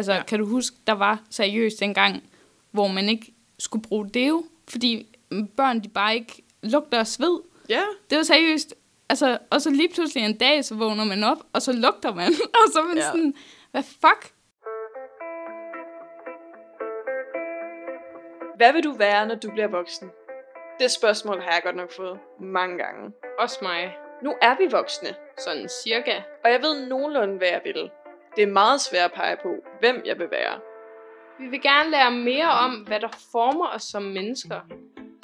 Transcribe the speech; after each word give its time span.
Altså, 0.00 0.12
Ja. 0.12 0.22
kan 0.22 0.38
du 0.38 0.46
huske, 0.46 0.76
der 0.86 0.92
var 0.92 1.22
seriøst 1.30 1.82
en 1.82 1.94
gang, 1.94 2.22
hvor 2.70 2.88
man 2.88 3.08
ikke 3.08 3.34
skulle 3.58 3.82
bruge 3.88 4.08
deo, 4.10 4.44
fordi 4.68 5.16
børn, 5.56 5.80
de 5.80 5.88
bare 5.88 6.14
ikke 6.14 6.42
lugter 6.62 6.98
af 6.98 7.06
sved. 7.06 7.40
Ja, 7.68 7.82
Det 8.10 8.16
var 8.18 8.22
seriøst. 8.24 8.74
Altså, 9.08 9.38
og 9.50 9.60
så 9.60 9.70
lige 9.70 9.88
pludselig 9.94 10.24
en 10.24 10.36
dag, 10.38 10.64
så 10.64 10.74
vågner 10.74 11.04
man 11.04 11.24
op, 11.24 11.38
og 11.52 11.62
så 11.62 11.72
lugter 11.72 12.14
man. 12.14 12.26
og 12.66 12.72
så 12.72 12.78
er 12.80 12.84
man 12.84 12.96
ja. 12.96 13.02
sådan, 13.02 13.34
hvad 13.70 13.82
fuck? 13.82 14.32
Hvad 18.56 18.72
vil 18.72 18.84
du 18.84 18.92
være, 18.92 19.26
når 19.26 19.34
du 19.34 19.50
bliver 19.50 19.68
voksen? 19.68 20.10
Det 20.80 20.90
spørgsmål 20.90 21.40
har 21.40 21.50
jeg 21.52 21.60
godt 21.64 21.76
nok 21.76 21.92
fået 21.96 22.18
mange 22.40 22.78
gange. 22.78 23.12
Også 23.38 23.58
mig. 23.62 23.96
Nu 24.22 24.34
er 24.42 24.56
vi 24.58 24.66
voksne, 24.70 25.08
Sådan 25.38 25.68
cirka. 25.84 26.14
og 26.44 26.50
jeg 26.50 26.62
ved 26.62 26.86
nogenlunde, 26.88 27.36
hvad 27.38 27.48
jeg 27.48 27.60
vil. 27.64 27.90
Det 28.36 28.42
er 28.42 28.52
meget 28.52 28.80
svært 28.80 29.10
at 29.10 29.12
pege 29.16 29.36
på, 29.42 29.54
hvem 29.80 30.02
jeg 30.04 30.18
vil 30.18 30.30
være. 30.30 30.60
Vi 31.40 31.46
vil 31.46 31.62
gerne 31.62 31.90
lære 31.90 32.10
mere 32.10 32.50
om, 32.50 32.74
hvad 32.74 33.00
der 33.00 33.08
former 33.32 33.68
os 33.74 33.82
som 33.82 34.02
mennesker. 34.02 34.60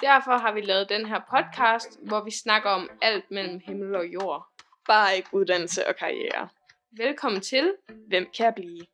Derfor 0.01 0.39
har 0.39 0.53
vi 0.53 0.61
lavet 0.61 0.89
den 0.89 1.07
her 1.07 1.21
podcast, 1.35 1.99
hvor 2.03 2.25
vi 2.25 2.31
snakker 2.31 2.71
om 2.71 2.91
alt 3.03 3.31
mellem 3.31 3.61
himmel 3.67 3.95
og 3.95 4.07
jord. 4.07 4.47
Bare 4.87 5.17
ikke 5.17 5.29
uddannelse 5.33 5.89
og 5.89 5.97
karriere. 5.97 6.49
Velkommen 6.97 7.41
til. 7.41 7.73
Hvem 8.09 8.27
kan 8.37 8.45
jeg 8.45 8.55
blive? 8.55 8.87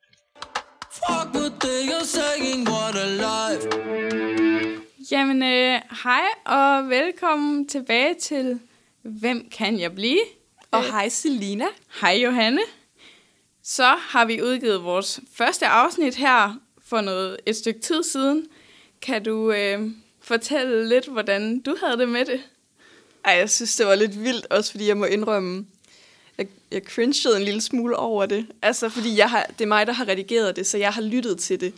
Fuck 0.92 1.34
what 1.34 1.52
they 1.60 1.82
are 1.98 2.04
saying, 2.04 2.68
what 2.68 2.94
a 3.04 3.08
life. 3.26 3.68
Jamen, 5.12 5.42
øh, 5.42 5.80
hej 6.04 6.24
og 6.44 6.88
velkommen 6.90 7.68
tilbage 7.68 8.14
til 8.14 8.60
Hvem 9.02 9.50
kan 9.50 9.80
jeg 9.80 9.94
blive? 9.94 10.20
Og 10.70 10.82
hej 10.84 11.08
Selina. 11.08 11.64
Hej 12.00 12.12
Johanne. 12.12 12.60
Så 13.62 13.84
har 13.84 14.24
vi 14.24 14.42
udgivet 14.42 14.84
vores 14.84 15.20
første 15.34 15.66
afsnit 15.66 16.14
her 16.14 16.60
for 16.84 17.00
noget, 17.00 17.36
et 17.46 17.56
stykke 17.56 17.80
tid 17.80 18.02
siden. 18.02 18.46
Kan 19.02 19.24
du 19.24 19.52
øh, 19.52 19.90
fortælle 20.20 20.88
lidt, 20.88 21.06
hvordan 21.06 21.60
du 21.60 21.76
havde 21.82 21.98
det 21.98 22.08
med 22.08 22.24
det? 22.24 22.40
Ej, 23.24 23.32
jeg 23.32 23.50
synes, 23.50 23.76
det 23.76 23.86
var 23.86 23.94
lidt 23.94 24.24
vildt, 24.24 24.46
også 24.50 24.70
fordi 24.70 24.88
jeg 24.88 24.96
må 24.96 25.04
indrømme, 25.04 25.66
jeg, 26.38 26.46
jeg 26.70 26.82
cringede 26.82 27.36
en 27.36 27.42
lille 27.42 27.60
smule 27.60 27.96
over 27.96 28.26
det. 28.26 28.46
Altså, 28.62 28.88
fordi 28.88 29.16
jeg 29.16 29.30
har, 29.30 29.46
det 29.58 29.64
er 29.64 29.68
mig, 29.68 29.86
der 29.86 29.92
har 29.92 30.08
redigeret 30.08 30.56
det, 30.56 30.66
så 30.66 30.78
jeg 30.78 30.92
har 30.92 31.02
lyttet 31.02 31.38
til 31.38 31.60
det 31.60 31.74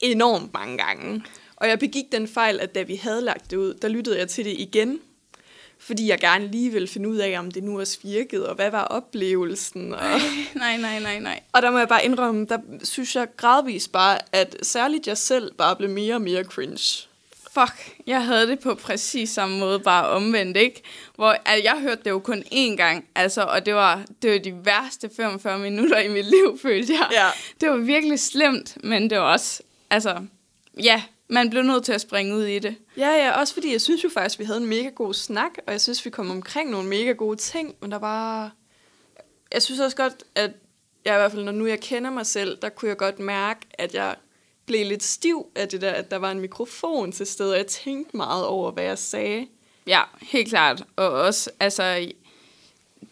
enormt 0.00 0.52
mange 0.54 0.78
gange. 0.78 1.24
Og 1.56 1.68
jeg 1.68 1.78
begik 1.78 2.04
den 2.12 2.28
fejl, 2.28 2.60
at 2.60 2.74
da 2.74 2.82
vi 2.82 2.96
havde 2.96 3.20
lagt 3.20 3.50
det 3.50 3.56
ud, 3.56 3.74
der 3.74 3.88
lyttede 3.88 4.18
jeg 4.18 4.28
til 4.28 4.44
det 4.44 4.54
igen, 4.58 5.00
fordi 5.86 6.08
jeg 6.08 6.18
gerne 6.18 6.46
lige 6.46 6.70
ville 6.70 6.88
finde 6.88 7.08
ud 7.08 7.16
af, 7.16 7.38
om 7.38 7.50
det 7.50 7.64
nu 7.64 7.80
også 7.80 7.98
virkede, 8.02 8.48
og 8.48 8.54
hvad 8.54 8.70
var 8.70 8.84
oplevelsen. 8.84 9.94
Og, 9.94 10.00
nej, 10.54 10.76
nej, 10.76 11.00
nej, 11.00 11.18
nej. 11.18 11.40
og 11.52 11.62
der 11.62 11.70
må 11.70 11.78
jeg 11.78 11.88
bare 11.88 12.04
indrømme, 12.04 12.46
der 12.46 12.58
synes 12.82 13.16
jeg 13.16 13.28
gradvist 13.36 13.92
bare, 13.92 14.18
at 14.32 14.56
særligt 14.62 15.06
jeg 15.06 15.18
selv 15.18 15.54
bare 15.54 15.76
blev 15.76 15.90
mere 15.90 16.14
og 16.14 16.22
mere 16.22 16.44
cringe. 16.44 17.08
Fuck, 17.54 17.96
jeg 18.06 18.24
havde 18.24 18.46
det 18.46 18.60
på 18.60 18.74
præcis 18.74 19.30
samme 19.30 19.58
måde, 19.58 19.80
bare 19.80 20.08
omvendt, 20.08 20.56
ikke? 20.56 20.82
Hvor 21.14 21.30
altså, 21.30 21.64
jeg 21.64 21.80
hørte 21.80 22.02
det 22.04 22.10
jo 22.10 22.18
kun 22.18 22.44
én 22.52 22.76
gang, 22.76 23.04
altså, 23.14 23.42
og 23.42 23.66
det 23.66 23.74
var, 23.74 24.04
det 24.22 24.32
var 24.32 24.38
de 24.38 24.64
værste 24.64 25.10
45 25.16 25.58
minutter 25.58 25.98
i 25.98 26.08
mit 26.08 26.24
liv, 26.24 26.58
følte 26.62 26.92
jeg. 26.92 27.08
Ja. 27.12 27.28
Det 27.60 27.70
var 27.70 27.76
virkelig 27.76 28.20
slemt, 28.20 28.84
men 28.84 29.10
det 29.10 29.18
var 29.18 29.32
også, 29.32 29.62
altså, 29.90 30.26
ja, 30.82 31.02
man 31.28 31.50
blev 31.50 31.62
nødt 31.62 31.84
til 31.84 31.92
at 31.92 32.00
springe 32.00 32.34
ud 32.34 32.44
i 32.44 32.58
det. 32.58 32.76
Ja, 32.96 33.08
ja, 33.08 33.40
også 33.40 33.54
fordi 33.54 33.72
jeg 33.72 33.80
synes 33.80 34.04
jo 34.04 34.08
faktisk, 34.08 34.38
vi 34.38 34.44
havde 34.44 34.60
en 34.60 34.66
mega 34.66 34.88
god 34.88 35.14
snak, 35.14 35.50
og 35.66 35.72
jeg 35.72 35.80
synes, 35.80 36.04
vi 36.04 36.10
kom 36.10 36.30
omkring 36.30 36.70
nogle 36.70 36.88
mega 36.88 37.12
gode 37.12 37.36
ting, 37.36 37.74
men 37.80 37.90
der 37.90 37.98
var... 37.98 38.52
Jeg 39.52 39.62
synes 39.62 39.80
også 39.80 39.96
godt, 39.96 40.14
at 40.34 40.50
jeg 41.04 41.14
i 41.14 41.18
hvert 41.18 41.32
fald, 41.32 41.44
når 41.44 41.52
nu 41.52 41.66
jeg 41.66 41.80
kender 41.80 42.10
mig 42.10 42.26
selv, 42.26 42.58
der 42.62 42.68
kunne 42.68 42.88
jeg 42.88 42.96
godt 42.96 43.18
mærke, 43.18 43.60
at 43.74 43.94
jeg 43.94 44.14
blev 44.66 44.86
lidt 44.86 45.02
stiv 45.02 45.46
af 45.54 45.68
det 45.68 45.80
der, 45.80 45.90
at 45.90 46.10
der 46.10 46.16
var 46.16 46.30
en 46.30 46.40
mikrofon 46.40 47.12
til 47.12 47.26
stede, 47.26 47.52
og 47.52 47.56
jeg 47.56 47.66
tænkte 47.66 48.16
meget 48.16 48.46
over, 48.46 48.70
hvad 48.70 48.84
jeg 48.84 48.98
sagde. 48.98 49.46
Ja, 49.86 50.02
helt 50.22 50.48
klart. 50.48 50.84
Og 50.96 51.10
også, 51.10 51.50
altså, 51.60 52.12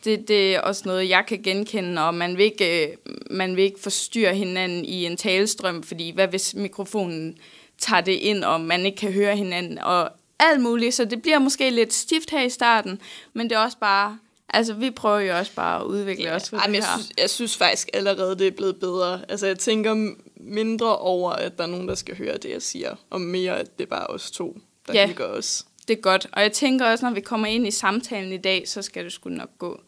det, 0.05 0.29
det 0.29 0.55
er 0.55 0.61
også 0.61 0.83
noget, 0.87 1.09
jeg 1.09 1.25
kan 1.29 1.43
genkende, 1.43 2.03
og 2.03 2.15
man 2.15 2.37
vil, 2.37 2.45
ikke, 2.45 2.89
øh, 2.89 2.97
man 3.31 3.57
vil 3.57 3.65
ikke 3.65 3.81
forstyrre 3.81 4.35
hinanden 4.35 4.85
i 4.85 5.07
en 5.07 5.17
talestrøm, 5.17 5.83
fordi 5.83 6.11
hvad 6.11 6.29
hvis 6.29 6.55
mikrofonen 6.55 7.39
tager 7.83 8.01
det 8.01 8.13
ind, 8.13 8.45
og 8.45 8.61
man 8.61 8.87
ikke 8.87 8.97
kan 8.99 9.13
høre 9.13 9.37
hinanden, 9.37 9.79
og 9.79 10.11
alt 10.39 10.61
muligt, 10.61 10.95
så 10.95 11.05
det 11.05 11.23
bliver 11.23 11.39
måske 11.39 11.71
lidt 11.71 11.93
stift 11.93 12.31
her 12.31 12.43
i 12.43 12.51
starten, 12.51 13.01
men 13.33 13.51
det 13.51 13.57
er 13.57 13.61
også 13.61 13.79
bare, 13.79 14.19
altså 14.49 14.75
vi 14.75 14.91
prøver 14.91 15.21
jo 15.21 15.37
også 15.39 15.53
bare 15.55 15.81
at 15.81 15.85
udvikle 15.87 16.25
ja, 16.25 16.35
os 16.37 16.51
for 16.51 16.57
Ej, 16.57 16.67
men 16.67 16.75
det 16.75 16.81
jeg, 16.81 16.87
her. 16.89 16.97
synes, 16.99 17.13
jeg 17.19 17.31
synes 17.31 17.57
faktisk 17.57 17.89
allerede, 17.95 18.39
det 18.39 18.47
er 18.47 18.51
blevet 18.51 18.77
bedre. 18.77 19.21
Altså, 19.29 19.47
jeg 19.47 19.59
tænker 19.59 20.13
mindre 20.37 20.99
over, 20.99 21.31
at 21.33 21.59
der 21.59 21.65
er 21.65 21.69
nogen, 21.69 21.89
der 21.89 21.95
skal 21.95 22.17
høre 22.17 22.37
det, 22.39 22.51
jeg 22.51 22.63
siger, 22.63 22.95
og 23.11 23.21
mere, 23.21 23.59
at 23.59 23.79
det 23.79 23.85
er 23.85 23.89
bare 23.89 24.07
os 24.07 24.31
to, 24.31 24.57
der 24.87 24.93
Ja. 24.95 25.07
hygger 25.07 25.27
os. 25.27 25.65
Det 25.89 25.97
er 25.99 26.01
godt, 26.01 26.27
og 26.33 26.43
jeg 26.43 26.53
tænker 26.53 26.87
også, 26.87 27.07
når 27.07 27.13
vi 27.15 27.21
kommer 27.21 27.47
ind 27.47 27.67
i 27.67 27.71
samtalen 27.71 28.33
i 28.33 28.37
dag, 28.39 28.69
så 28.69 28.83
skal 28.83 29.05
det 29.05 29.13
sgu 29.13 29.29
nok 29.31 29.51
gå. 29.59 29.81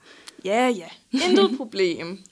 Ja, 0.44 0.69
ja. 0.69 0.88
Intet 1.28 1.56
problem. 1.56 2.19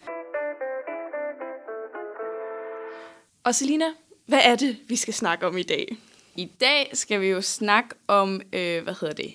Og 3.44 3.54
Selina, 3.54 3.84
hvad 4.26 4.40
er 4.44 4.56
det, 4.56 4.76
vi 4.88 4.96
skal 4.96 5.14
snakke 5.14 5.46
om 5.46 5.58
i 5.58 5.62
dag? 5.62 5.96
I 6.36 6.44
dag 6.60 6.90
skal 6.92 7.20
vi 7.20 7.26
jo 7.26 7.40
snakke 7.42 7.90
om, 8.08 8.40
øh, 8.52 8.82
hvad 8.82 8.94
hedder 9.00 9.14
det, 9.14 9.34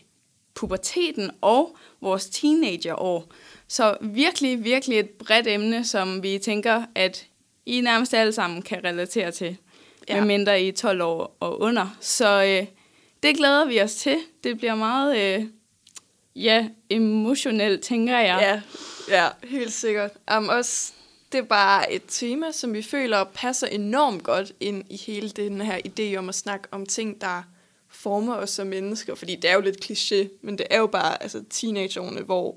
puberteten 0.54 1.32
og 1.42 1.78
vores 2.02 2.26
teenagerår. 2.26 3.32
Så 3.68 3.98
virkelig, 4.02 4.64
virkelig 4.64 5.00
et 5.00 5.10
bredt 5.10 5.48
emne, 5.48 5.86
som 5.86 6.24
vi 6.24 6.38
tænker, 6.40 6.84
at 6.96 7.26
I 7.66 7.82
nærmest 7.82 8.14
alle 8.14 8.34
sammen 8.34 8.62
kan 8.62 8.84
relatere 8.84 9.32
til, 9.32 9.58
Ja. 10.10 10.16
medmindre 10.16 10.62
I 10.62 10.68
er 10.68 10.74
12 10.74 11.02
år 11.02 11.38
og 11.40 11.62
under. 11.62 11.98
Så 12.00 12.44
øh, 12.44 12.68
det 13.24 13.38
glæder 13.38 13.66
vi 13.66 13.82
os 13.82 13.96
til. 13.96 14.18
Det 14.44 14.58
bliver 14.58 14.76
meget, 14.76 15.18
øh, 15.18 15.46
ja, 16.36 16.68
emotionelt, 16.90 17.84
tænker 17.84 18.18
jeg. 18.20 18.62
Ja, 19.10 19.18
ja 19.18 19.30
helt 19.48 19.74
sikkert. 19.74 20.12
Um, 20.38 20.50
også, 20.50 20.94
det 21.32 21.38
er 21.38 21.44
bare 21.44 21.94
et 21.94 22.04
tema, 22.08 22.52
som 22.52 22.74
vi 22.74 22.82
føler 22.82 23.24
passer 23.24 23.68
enormt 23.68 24.24
godt 24.24 24.52
ind 24.60 24.84
i 24.90 24.98
hele 24.98 25.30
den 25.30 25.62
her 25.62 25.80
idé 25.88 26.18
om 26.18 26.30
at 26.30 26.36
snakke 26.36 26.68
om 26.72 26.86
ting, 26.86 27.22
der 27.22 27.44
former 27.90 28.36
os 28.36 28.50
som 28.50 28.68
mennesker. 28.68 29.16
Fordi 29.16 29.36
det 29.36 29.50
er 29.50 29.54
jo 29.54 29.62
lidt 29.62 29.86
kliché, 29.86 30.28
men 30.42 30.58
det 30.58 30.68
er 30.70 30.78
jo 30.78 30.88
bare 30.88 31.24
altså, 31.24 31.44
teenageårene, 31.50 32.22
hvor 32.22 32.56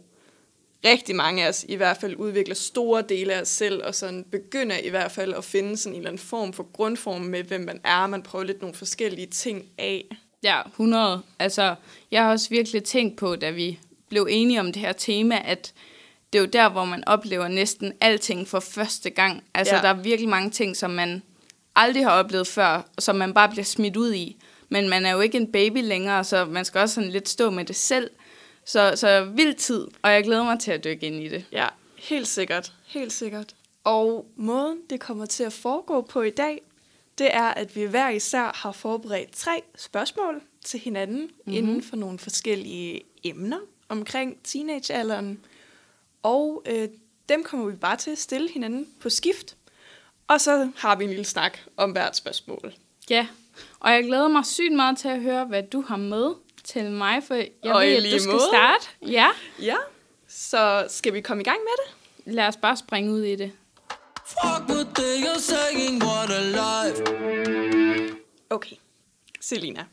rigtig 0.85 1.17
mange 1.17 1.45
af 1.45 1.49
os 1.49 1.65
i 1.69 1.75
hvert 1.75 1.97
fald 1.97 2.17
udvikler 2.17 2.55
store 2.55 3.03
dele 3.09 3.35
af 3.35 3.41
os 3.41 3.49
selv, 3.49 3.85
og 3.85 3.95
sådan 3.95 4.25
begynder 4.31 4.79
i 4.79 4.89
hvert 4.89 5.13
fald 5.13 5.35
at 5.35 5.45
finde 5.45 5.77
sådan 5.77 5.93
en 5.95 5.99
eller 5.99 6.11
anden 6.11 6.27
form 6.27 6.53
for 6.53 6.73
grundform 6.73 7.21
med, 7.21 7.43
hvem 7.43 7.61
man 7.61 7.81
er. 7.85 8.07
Man 8.07 8.23
prøver 8.23 8.45
lidt 8.45 8.61
nogle 8.61 8.77
forskellige 8.77 9.27
ting 9.27 9.67
af. 9.79 10.17
Ja, 10.43 10.67
100. 10.67 11.23
Altså, 11.39 11.75
jeg 12.11 12.23
har 12.23 12.31
også 12.31 12.49
virkelig 12.49 12.85
tænkt 12.85 13.17
på, 13.17 13.37
da 13.37 13.51
vi 13.51 13.79
blev 14.09 14.27
enige 14.31 14.61
om 14.61 14.73
det 14.73 14.83
her 14.83 14.93
tema, 14.93 15.43
at 15.45 15.73
det 16.33 16.39
er 16.39 16.43
jo 16.43 16.49
der, 16.49 16.69
hvor 16.69 16.85
man 16.85 17.05
oplever 17.09 17.49
næsten 17.49 17.93
alting 18.01 18.49
for 18.49 18.61
første 18.61 19.11
gang. 19.11 19.45
Altså, 19.55 19.75
Ja. 19.75 19.83
der 19.83 19.89
er 19.89 19.95
virkelig 19.95 20.29
mange 20.29 20.51
ting, 20.51 20.77
som 20.77 20.91
man 20.91 21.23
aldrig 21.77 22.05
har 22.05 22.13
oplevet 22.13 22.47
før, 22.47 22.83
og 22.97 23.03
som 23.03 23.17
man 23.17 23.35
bare 23.35 23.49
bliver 23.49 23.65
smidt 23.65 23.97
ud 23.97 24.15
i. 24.15 24.37
Men 24.69 24.89
man 24.89 25.07
er 25.07 25.13
jo 25.13 25.21
ikke 25.21 25.39
en 25.39 25.53
baby 25.53 25.79
længere, 25.83 26.25
så 26.25 26.45
man 26.45 26.65
skal 26.65 26.81
også 26.81 26.95
sådan 26.95 27.11
lidt 27.11 27.29
stå 27.29 27.51
med 27.51 27.65
det 27.65 27.77
selv. 27.77 28.11
Så, 28.65 28.93
så 28.97 29.25
vild 29.25 29.55
tid, 29.55 29.87
og 30.03 30.11
jeg 30.13 30.25
glæder 30.25 30.45
mig 30.45 30.61
til 30.61 30.71
at 30.71 30.85
dykke 30.85 31.07
ind 31.07 31.23
i 31.23 31.29
det. 31.29 31.45
Ja, 31.53 31.67
helt 31.99 32.29
sikkert. 32.29 32.73
Helt 32.87 33.13
sikkert. 33.13 33.55
Og 33.85 34.27
måden, 34.37 34.79
det 34.91 35.01
kommer 35.01 35.27
til 35.27 35.45
at 35.45 35.53
foregå 35.53 36.01
på 36.01 36.23
i 36.23 36.31
dag, 36.31 36.63
det 37.19 37.29
er, 37.35 37.49
at 37.49 37.77
vi 37.77 37.83
hver 37.85 38.09
især 38.09 38.53
har 38.55 38.73
forberedt 38.73 39.33
tre 39.33 39.63
spørgsmål 39.77 40.43
til 40.65 40.81
hinanden 40.81 41.21
mm-hmm. 41.21 41.53
inden 41.53 41.83
for 41.83 41.97
nogle 41.97 42.19
forskellige 42.19 43.01
emner 43.25 43.59
omkring 43.89 44.37
teenagealderen. 44.45 45.41
Og 46.23 46.63
øh, 46.67 46.89
dem 47.29 47.45
kommer 47.45 47.67
vi 47.67 47.77
bare 47.77 47.97
til 47.97 48.11
at 48.11 48.19
stille 48.19 48.51
hinanden 48.51 48.89
på 49.01 49.11
skift. 49.11 49.57
Og 50.29 50.41
så 50.41 50.71
har 50.77 50.97
vi 50.97 51.05
en 51.05 51.11
lille 51.11 51.25
snak 51.25 51.59
om 51.77 51.91
hvert 51.91 52.17
spørgsmål. 52.17 52.75
Ja, 53.11 53.27
og 53.81 53.93
jeg 53.93 54.05
glæder 54.05 54.29
mig 54.29 54.47
sygt 54.47 54.73
meget 54.73 54.99
til 54.99 55.09
at 55.09 55.21
høre, 55.21 55.45
hvad 55.45 55.63
du 55.63 55.81
har 55.83 55.97
med 55.97 56.35
til 56.65 56.91
mig, 56.91 57.23
for 57.25 57.35
jeg 57.35 57.51
Og 57.65 57.81
ved, 57.81 57.97
at 57.97 58.03
du 58.13 58.19
skal 58.19 58.33
måde. 58.33 58.43
starte. 58.53 58.87
Ja, 59.13 59.29
Ja, 59.63 59.77
så 60.29 60.87
skal 60.89 61.15
vi 61.15 61.21
komme 61.21 61.41
i 61.41 61.45
gang 61.45 61.59
med 61.59 61.85
det? 61.87 62.35
lad 62.35 62.47
os 62.47 62.57
bare 62.57 62.77
springe 62.77 63.13
ud 63.13 63.23
i 63.23 63.37
det. 63.37 63.53
Okay, 68.51 68.77
Selina. 69.41 69.85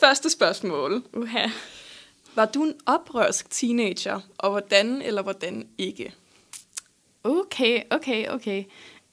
Første 0.00 0.30
spørgsmål. 0.30 1.02
Uha. 1.12 1.46
Var 2.34 2.46
du 2.46 2.62
en 2.62 2.74
oprørsk 2.86 3.50
teenager, 3.50 4.20
og 4.38 4.50
hvordan 4.50 5.02
eller 5.02 5.22
hvordan 5.22 5.66
ikke? 5.78 6.12
Okay, 7.24 7.82
okay, 7.90 8.28
okay. 8.28 8.64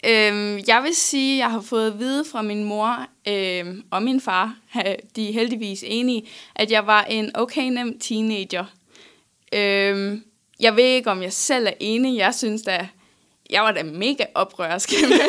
Øhm, 0.05 0.59
jeg 0.67 0.83
vil 0.83 0.95
sige, 0.95 1.33
at 1.33 1.39
jeg 1.39 1.51
har 1.51 1.61
fået 1.61 1.91
at 1.91 1.99
vide 1.99 2.25
fra 2.31 2.41
min 2.41 2.63
mor 2.63 3.07
øhm, 3.27 3.83
og 3.91 4.03
min 4.03 4.21
far, 4.21 4.55
de 5.15 5.29
er 5.29 5.33
heldigvis 5.33 5.83
enige, 5.87 6.27
at 6.55 6.71
jeg 6.71 6.87
var 6.87 7.03
en 7.03 7.31
okay 7.35 7.69
nem 7.69 7.99
teenager. 7.99 8.65
Øhm, 9.53 10.23
jeg 10.59 10.75
ved 10.75 10.83
ikke, 10.83 11.11
om 11.11 11.21
jeg 11.21 11.33
selv 11.33 11.67
er 11.67 11.73
enig. 11.79 12.17
Jeg 12.17 12.35
synes 12.35 12.61
da 12.61 12.87
jeg 13.49 13.63
var 13.63 13.71
da 13.71 13.83
mega 13.83 14.25
oprørsk, 14.35 14.89
men, 15.09 15.19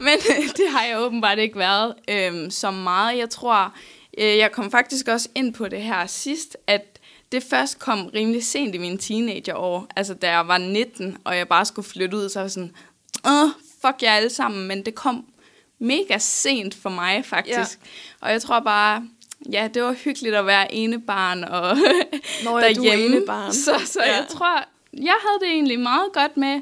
men 0.00 0.18
øh, 0.30 0.44
det 0.56 0.70
har 0.70 0.84
jeg 0.84 0.98
åbenbart 0.98 1.38
ikke 1.38 1.58
været 1.58 1.94
øhm, 2.08 2.50
så 2.50 2.70
meget. 2.70 3.18
Jeg 3.18 3.30
tror, 3.30 3.74
øh, 4.18 4.36
jeg 4.36 4.52
kom 4.52 4.70
faktisk 4.70 5.08
også 5.08 5.28
ind 5.34 5.54
på 5.54 5.68
det 5.68 5.82
her 5.82 6.06
sidst, 6.06 6.56
at 6.66 6.97
det 7.32 7.42
først 7.42 7.78
kom 7.78 8.06
rimelig 8.06 8.44
sent 8.44 8.74
i 8.74 8.78
mine 8.78 8.98
teenagerår. 8.98 9.86
Altså, 9.96 10.14
da 10.14 10.30
jeg 10.30 10.48
var 10.48 10.58
19, 10.58 11.16
og 11.24 11.36
jeg 11.36 11.48
bare 11.48 11.64
skulle 11.64 11.88
flytte 11.88 12.16
ud, 12.16 12.28
så 12.28 12.38
var 12.38 12.44
jeg 12.44 12.50
sådan, 12.50 12.76
Åh, 13.26 13.48
fuck 13.82 14.02
jer 14.02 14.12
alle 14.12 14.30
sammen, 14.30 14.68
men 14.68 14.84
det 14.84 14.94
kom 14.94 15.24
mega 15.78 16.18
sent 16.18 16.74
for 16.74 16.90
mig, 16.90 17.24
faktisk. 17.24 17.78
Ja. 17.82 18.26
Og 18.26 18.30
jeg 18.32 18.42
tror 18.42 18.60
bare, 18.60 19.08
ja, 19.52 19.68
det 19.74 19.82
var 19.82 19.92
hyggeligt 19.92 20.34
at 20.34 20.46
være 20.46 20.74
ene 20.74 21.00
barn 21.00 21.44
og 21.44 21.76
Når 22.44 22.58
jeg 22.58 22.76
du 22.76 22.82
er 22.84 22.90
derhjemme. 22.90 23.16
enebarn. 23.16 23.52
Så, 23.52 23.80
så 23.86 24.00
ja. 24.06 24.14
Jeg 24.16 24.26
tror, 24.28 24.64
jeg 24.92 25.16
havde 25.20 25.40
det 25.40 25.48
egentlig 25.48 25.80
meget 25.80 26.12
godt 26.12 26.36
med 26.36 26.60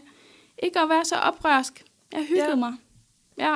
ikke 0.63 0.81
at 0.81 0.89
være 0.89 1.05
så 1.05 1.15
oprørsk. 1.15 1.85
Jeg 2.13 2.21
hyggede. 2.29 2.49
Ja. 2.49 2.55
mig. 2.55 2.73
Ja. 3.39 3.55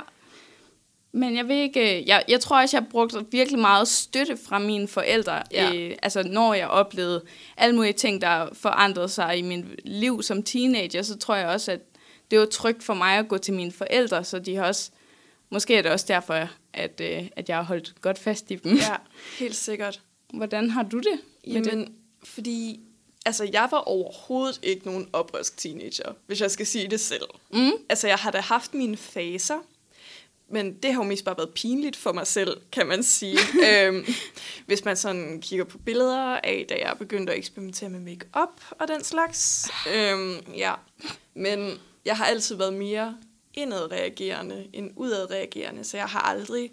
Men 1.13 1.37
jeg 1.37 1.49
ved 1.49 1.57
ikke, 1.57 2.05
jeg, 2.07 2.25
jeg 2.29 2.41
tror 2.41 2.63
også, 2.63 2.77
jeg 2.77 2.87
brugte 2.91 3.27
virkelig 3.31 3.61
meget 3.61 3.89
støtte 3.89 4.37
fra 4.37 4.59
mine 4.59 4.89
forældre. 4.89 5.43
Ja. 5.53 5.75
Øh, 5.75 5.97
altså, 6.03 6.23
når 6.23 6.55
jeg 6.55 6.69
oplevede 6.69 7.23
alle 7.57 7.77
mulige 7.77 7.93
ting, 7.93 8.21
der 8.21 8.49
forandrede 8.53 9.09
sig 9.09 9.39
i 9.39 9.43
min 9.43 9.75
liv 9.85 10.23
som 10.23 10.43
teenager, 10.43 11.03
så 11.03 11.19
tror 11.19 11.35
jeg 11.35 11.49
også, 11.49 11.73
at 11.73 11.81
det 12.31 12.39
var 12.39 12.47
trygt 12.47 12.83
for 12.83 12.95
mig 12.95 13.19
at 13.19 13.29
gå 13.29 13.39
til 13.39 13.55
mine 13.55 13.73
forældre, 13.73 14.25
så 14.25 14.39
de 14.39 14.57
har 14.57 14.67
også, 14.67 14.91
måske 15.51 15.77
er 15.77 15.83
det 15.83 15.91
også 15.91 16.07
derfor, 16.09 16.49
at, 16.73 17.01
øh, 17.01 17.29
at 17.37 17.49
jeg 17.49 17.57
har 17.57 17.65
holdt 17.65 17.95
godt 18.01 18.19
fast 18.19 18.51
i 18.51 18.55
dem. 18.55 18.77
Ja, 18.77 18.97
helt 19.39 19.57
sikkert. 19.57 20.01
Hvordan 20.35 20.71
har 20.71 20.83
du 20.83 20.99
det? 20.99 21.21
med 21.47 21.65
det? 21.65 21.71
Jamen, 21.71 21.95
fordi 22.25 22.81
altså, 23.27 23.49
jeg 23.53 23.69
var 23.71 23.79
overhovedet 23.79 24.61
ikke 24.63 24.87
nogen 24.87 25.09
oprørsk 25.13 25.57
teenager, 25.57 26.13
hvis 26.27 26.41
jeg 26.41 26.51
skal 26.51 26.67
sige 26.67 26.89
det 26.89 27.01
selv. 27.01 27.23
Mm. 27.53 27.71
Altså, 27.89 28.09
jeg 28.09 28.17
har 28.17 28.31
da 28.31 28.39
haft 28.39 28.75
mine 28.75 28.97
faser, 28.97 29.59
men 30.51 30.75
det 30.75 30.93
har 30.93 31.03
jo 31.03 31.09
mest 31.09 31.25
bare 31.25 31.37
været 31.37 31.55
pinligt 31.55 31.97
for 31.97 32.13
mig 32.13 32.27
selv, 32.27 32.61
kan 32.73 32.87
man 32.87 33.03
sige. 33.03 33.39
øhm, 33.71 34.07
hvis 34.67 34.85
man 34.85 34.97
sådan 34.97 35.41
kigger 35.41 35.65
på 35.65 35.79
billeder 35.79 36.41
af, 36.45 36.67
da 36.69 36.75
jeg 36.75 36.97
begyndte 36.99 37.33
at 37.33 37.39
eksperimentere 37.39 37.89
med 37.89 38.01
makeup 38.01 38.61
og 38.71 38.89
den 38.89 39.05
slags. 39.05 39.71
Øhm, 39.95 40.37
ja, 40.57 40.75
men 41.35 41.79
jeg 42.05 42.17
har 42.17 42.25
altid 42.25 42.57
været 42.57 42.75
mere 42.75 43.17
indadreagerende 43.55 44.67
end 44.73 44.91
udadreagerende, 44.97 45.85
så 45.85 45.97
jeg 45.97 46.07
har 46.07 46.21
aldrig 46.21 46.73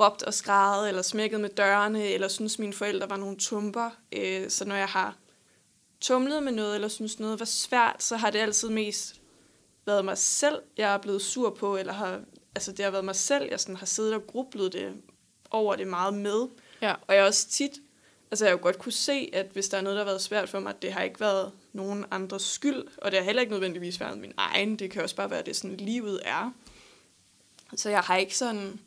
råbt 0.00 0.22
og 0.22 0.34
skrejet, 0.34 0.88
eller 0.88 1.02
smækket 1.02 1.40
med 1.40 1.48
dørene, 1.48 2.08
eller 2.08 2.28
synes 2.28 2.58
mine 2.58 2.72
forældre 2.72 3.10
var 3.10 3.16
nogle 3.16 3.36
tumper. 3.36 3.90
Øh, 4.12 4.50
så 4.50 4.64
når 4.64 4.76
jeg 4.76 4.88
har 4.88 5.16
tumlet 6.00 6.42
med 6.42 6.52
noget, 6.52 6.74
eller 6.74 6.88
synes 6.88 7.20
noget 7.20 7.38
var 7.40 7.46
svært, 7.46 8.02
så 8.02 8.16
har 8.16 8.30
det 8.30 8.38
altid 8.38 8.68
mest 8.68 9.20
været 9.86 10.04
mig 10.04 10.18
selv, 10.18 10.62
jeg 10.76 10.94
er 10.94 10.98
blevet 10.98 11.22
sur 11.22 11.50
på, 11.50 11.76
eller 11.76 11.92
har, 11.92 12.20
altså 12.58 12.72
det 12.72 12.84
har 12.84 12.90
været 12.90 13.04
mig 13.04 13.16
selv, 13.16 13.48
jeg 13.50 13.60
sådan 13.60 13.76
har 13.76 13.86
siddet 13.86 14.14
og 14.14 14.26
grublet 14.26 14.72
det 14.72 14.94
over 15.50 15.76
det 15.76 15.86
meget 15.86 16.14
med. 16.14 16.48
Ja. 16.82 16.94
Og 17.06 17.14
jeg 17.14 17.22
har 17.22 17.26
også 17.26 17.48
tit, 17.48 17.72
altså 18.30 18.44
jeg 18.44 18.52
har 18.52 18.58
jo 18.58 18.62
godt 18.62 18.78
kunne 18.78 18.92
se, 18.92 19.30
at 19.32 19.46
hvis 19.52 19.68
der 19.68 19.78
er 19.78 19.80
noget, 19.80 19.96
der 19.96 20.04
har 20.04 20.10
været 20.10 20.22
svært 20.22 20.48
for 20.48 20.60
mig, 20.60 20.82
det 20.82 20.92
har 20.92 21.02
ikke 21.02 21.20
været 21.20 21.52
nogen 21.72 22.04
andres 22.10 22.42
skyld, 22.42 22.82
og 22.96 23.10
det 23.10 23.18
har 23.18 23.24
heller 23.24 23.40
ikke 23.40 23.52
nødvendigvis 23.52 24.00
været 24.00 24.18
min 24.18 24.32
egen, 24.36 24.76
det 24.76 24.90
kan 24.90 25.02
også 25.02 25.16
bare 25.16 25.30
være, 25.30 25.38
at 25.38 25.46
det 25.46 25.56
sådan, 25.56 25.76
livet 25.76 26.20
er. 26.24 26.52
Så 27.76 27.90
jeg 27.90 28.00
har 28.00 28.16
ikke 28.16 28.36
sådan, 28.36 28.80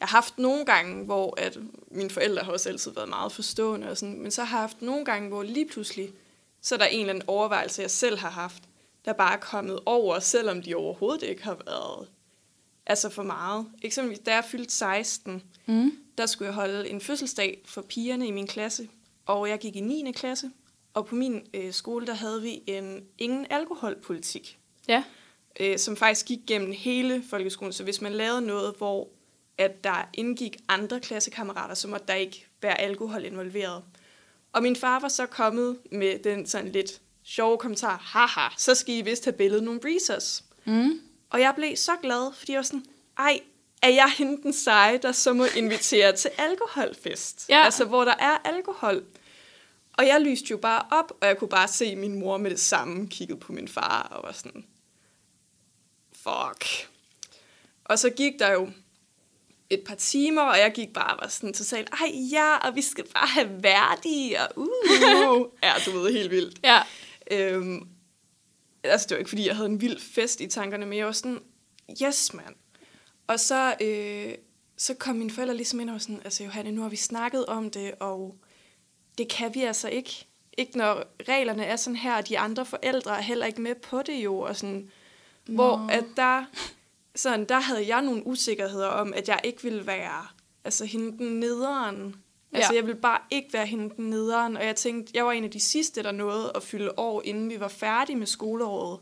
jeg 0.00 0.08
har 0.08 0.16
haft 0.16 0.38
nogle 0.38 0.64
gange, 0.64 1.04
hvor 1.04 1.40
at 1.40 1.58
mine 1.90 2.10
forældre 2.10 2.42
har 2.42 2.52
også 2.52 2.68
altid 2.68 2.90
været 2.90 3.08
meget 3.08 3.32
forstående, 3.32 3.88
og 3.90 3.96
sådan, 3.96 4.22
men 4.22 4.30
så 4.30 4.44
har 4.44 4.56
jeg 4.56 4.62
haft 4.62 4.82
nogle 4.82 5.04
gange, 5.04 5.28
hvor 5.28 5.42
lige 5.42 5.68
pludselig, 5.68 6.12
så 6.62 6.74
er 6.74 6.78
der 6.78 6.86
en 6.86 7.00
eller 7.00 7.14
anden 7.14 7.28
overvejelse, 7.28 7.82
jeg 7.82 7.90
selv 7.90 8.18
har 8.18 8.30
haft, 8.30 8.62
der 9.04 9.12
bare 9.12 9.32
er 9.32 9.40
kommet 9.40 9.80
over, 9.86 10.18
selvom 10.18 10.62
de 10.62 10.74
overhovedet 10.74 11.22
ikke 11.22 11.44
har 11.44 11.58
været 11.66 12.08
altså 12.86 13.08
for 13.08 13.22
meget. 13.22 13.66
Eksempelvis, 13.82 14.18
da 14.18 14.34
jeg 14.34 14.44
fyldte 14.44 14.74
16, 14.74 15.42
Mm. 15.66 15.92
der 16.18 16.26
skulle 16.26 16.46
jeg 16.46 16.54
holde 16.54 16.88
en 16.88 17.00
fødselsdag 17.00 17.62
for 17.64 17.82
pigerne 17.82 18.26
i 18.26 18.30
min 18.30 18.46
klasse, 18.46 18.88
og 19.26 19.48
jeg 19.48 19.58
gik 19.58 19.76
i 19.76 19.80
9. 19.80 20.12
klasse, 20.12 20.50
og 20.94 21.06
på 21.06 21.14
min 21.14 21.46
øh, 21.54 21.72
skole, 21.72 22.06
der 22.06 22.14
havde 22.14 22.42
vi 22.42 22.62
en 22.66 23.04
ingen 23.18 23.46
alkoholpolitik, 23.50 24.58
Ja. 24.88 25.04
øh, 25.60 25.78
som 25.78 25.96
faktisk 25.96 26.26
gik 26.26 26.38
gennem 26.46 26.72
hele 26.72 27.22
folkeskolen. 27.30 27.72
Så 27.72 27.84
hvis 27.84 28.00
man 28.00 28.12
lavede 28.12 28.40
noget, 28.42 28.74
hvor 28.78 29.08
at 29.58 29.84
der 29.84 30.08
indgik 30.14 30.56
andre 30.68 31.00
klassekammerater, 31.00 31.74
så 31.74 31.88
måtte 31.88 32.06
der 32.06 32.14
ikke 32.14 32.46
være 32.62 32.80
alkohol 32.80 33.24
involveret. 33.24 33.82
Og 34.52 34.62
min 34.62 34.76
far 34.76 35.00
var 35.00 35.08
så 35.08 35.26
kommet 35.26 35.78
med 35.92 36.18
den 36.18 36.46
sådan 36.46 36.72
lidt 36.72 37.00
sjove 37.24 37.58
kommentar, 37.58 37.96
haha, 37.96 38.48
så 38.58 38.74
skal 38.74 38.94
I 38.94 39.00
vist 39.02 39.24
have 39.24 39.32
billedet 39.32 39.64
nogle 39.64 39.80
breezers. 39.80 40.44
Mm. 40.64 41.00
Og 41.30 41.40
jeg 41.40 41.54
blev 41.56 41.76
så 41.76 41.92
glad, 42.02 42.32
fordi 42.34 42.52
jeg 42.52 42.58
var 42.58 42.62
sådan, 42.62 42.84
ej, 43.18 43.40
er 43.82 43.88
jeg 43.88 44.10
hende 44.18 44.42
den 44.42 44.52
seje, 44.52 44.98
der 44.98 45.12
så 45.12 45.32
må 45.32 45.44
invitere 45.56 46.16
til 46.16 46.30
alkoholfest? 46.38 47.46
Ja. 47.48 47.64
Altså, 47.64 47.84
hvor 47.84 48.04
der 48.04 48.14
er 48.18 48.38
alkohol. 48.44 49.04
Og 49.92 50.06
jeg 50.06 50.20
lyste 50.20 50.46
jo 50.50 50.56
bare 50.56 50.82
op, 50.90 51.12
og 51.20 51.26
jeg 51.28 51.38
kunne 51.38 51.48
bare 51.48 51.68
se 51.68 51.96
min 51.96 52.18
mor 52.18 52.36
med 52.36 52.50
det 52.50 52.60
samme 52.60 53.08
kiggede 53.08 53.40
på 53.40 53.52
min 53.52 53.68
far 53.68 54.02
og 54.02 54.22
var 54.22 54.32
sådan, 54.32 54.64
fuck. 56.12 56.88
Og 57.84 57.98
så 57.98 58.10
gik 58.10 58.32
der 58.38 58.52
jo 58.52 58.70
et 59.70 59.82
par 59.86 59.94
timer, 59.94 60.42
og 60.42 60.58
jeg 60.58 60.72
gik 60.72 60.92
bare 60.92 61.14
og 61.14 61.18
var 61.22 61.28
sådan 61.28 61.52
totalt, 61.52 61.90
ej 61.92 62.10
ja, 62.32 62.56
og 62.56 62.74
vi 62.74 62.82
skal 62.82 63.04
bare 63.14 63.26
have 63.26 63.62
værdige, 63.62 64.40
og 64.40 64.52
uh, 64.56 65.48
ja, 65.62 65.72
du 65.86 65.90
ved, 65.90 66.12
helt 66.12 66.30
vildt. 66.30 66.58
Ja. 66.64 66.82
Øhm, 67.30 67.88
altså, 68.90 69.06
det 69.08 69.14
var 69.14 69.18
ikke, 69.18 69.28
fordi 69.28 69.46
jeg 69.46 69.56
havde 69.56 69.68
en 69.68 69.80
vild 69.80 70.00
fest 70.00 70.40
i 70.40 70.46
tankerne, 70.46 70.86
men 70.86 70.98
jeg 70.98 71.06
var 71.06 71.12
sådan, 71.12 71.40
yes, 72.02 72.34
mand. 72.34 72.54
Og 73.26 73.40
så, 73.40 73.74
øh, 73.80 74.34
så 74.76 74.94
kom 74.94 75.16
mine 75.16 75.30
forældre 75.30 75.56
ligesom 75.56 75.80
ind 75.80 75.90
og 75.90 76.00
sådan, 76.00 76.20
altså 76.24 76.44
Johanne, 76.44 76.72
nu 76.72 76.82
har 76.82 76.88
vi 76.88 76.96
snakket 76.96 77.46
om 77.46 77.70
det, 77.70 77.94
og 78.00 78.36
det 79.18 79.28
kan 79.28 79.54
vi 79.54 79.62
altså 79.62 79.88
ikke. 79.88 80.26
Ikke 80.58 80.78
når 80.78 81.04
reglerne 81.28 81.64
er 81.64 81.76
sådan 81.76 81.96
her, 81.96 82.16
og 82.16 82.28
de 82.28 82.38
andre 82.38 82.66
forældre 82.66 83.18
er 83.18 83.22
heller 83.22 83.46
ikke 83.46 83.60
med 83.60 83.74
på 83.74 84.02
det 84.02 84.24
jo, 84.24 84.38
og 84.38 84.56
sådan, 84.56 84.90
Nå. 85.46 85.54
hvor 85.54 85.86
at 85.90 86.04
der, 86.16 86.44
sådan, 87.14 87.44
der 87.44 87.60
havde 87.60 87.86
jeg 87.88 88.02
nogle 88.02 88.26
usikkerheder 88.26 88.86
om, 88.86 89.14
at 89.14 89.28
jeg 89.28 89.40
ikke 89.44 89.62
ville 89.62 89.86
være 89.86 90.26
altså, 90.64 90.84
hende 90.84 91.18
den 91.18 91.40
nederen. 91.40 92.16
Altså, 92.52 92.72
Ja. 92.72 92.76
jeg 92.76 92.86
ville 92.86 93.00
bare 93.00 93.18
ikke 93.30 93.52
være 93.52 93.66
hende 93.66 93.94
den 93.96 94.10
nederen, 94.10 94.56
og 94.56 94.66
jeg 94.66 94.76
tænkte, 94.76 95.12
jeg 95.14 95.24
var 95.26 95.32
en 95.32 95.44
af 95.44 95.50
de 95.50 95.60
sidste, 95.60 96.02
der 96.02 96.12
nåede 96.12 96.52
at 96.54 96.62
fylde 96.62 96.90
år, 96.98 97.22
inden 97.24 97.50
vi 97.50 97.60
var 97.60 97.68
færdige 97.68 98.16
med 98.16 98.26
skoleåret. 98.26 99.00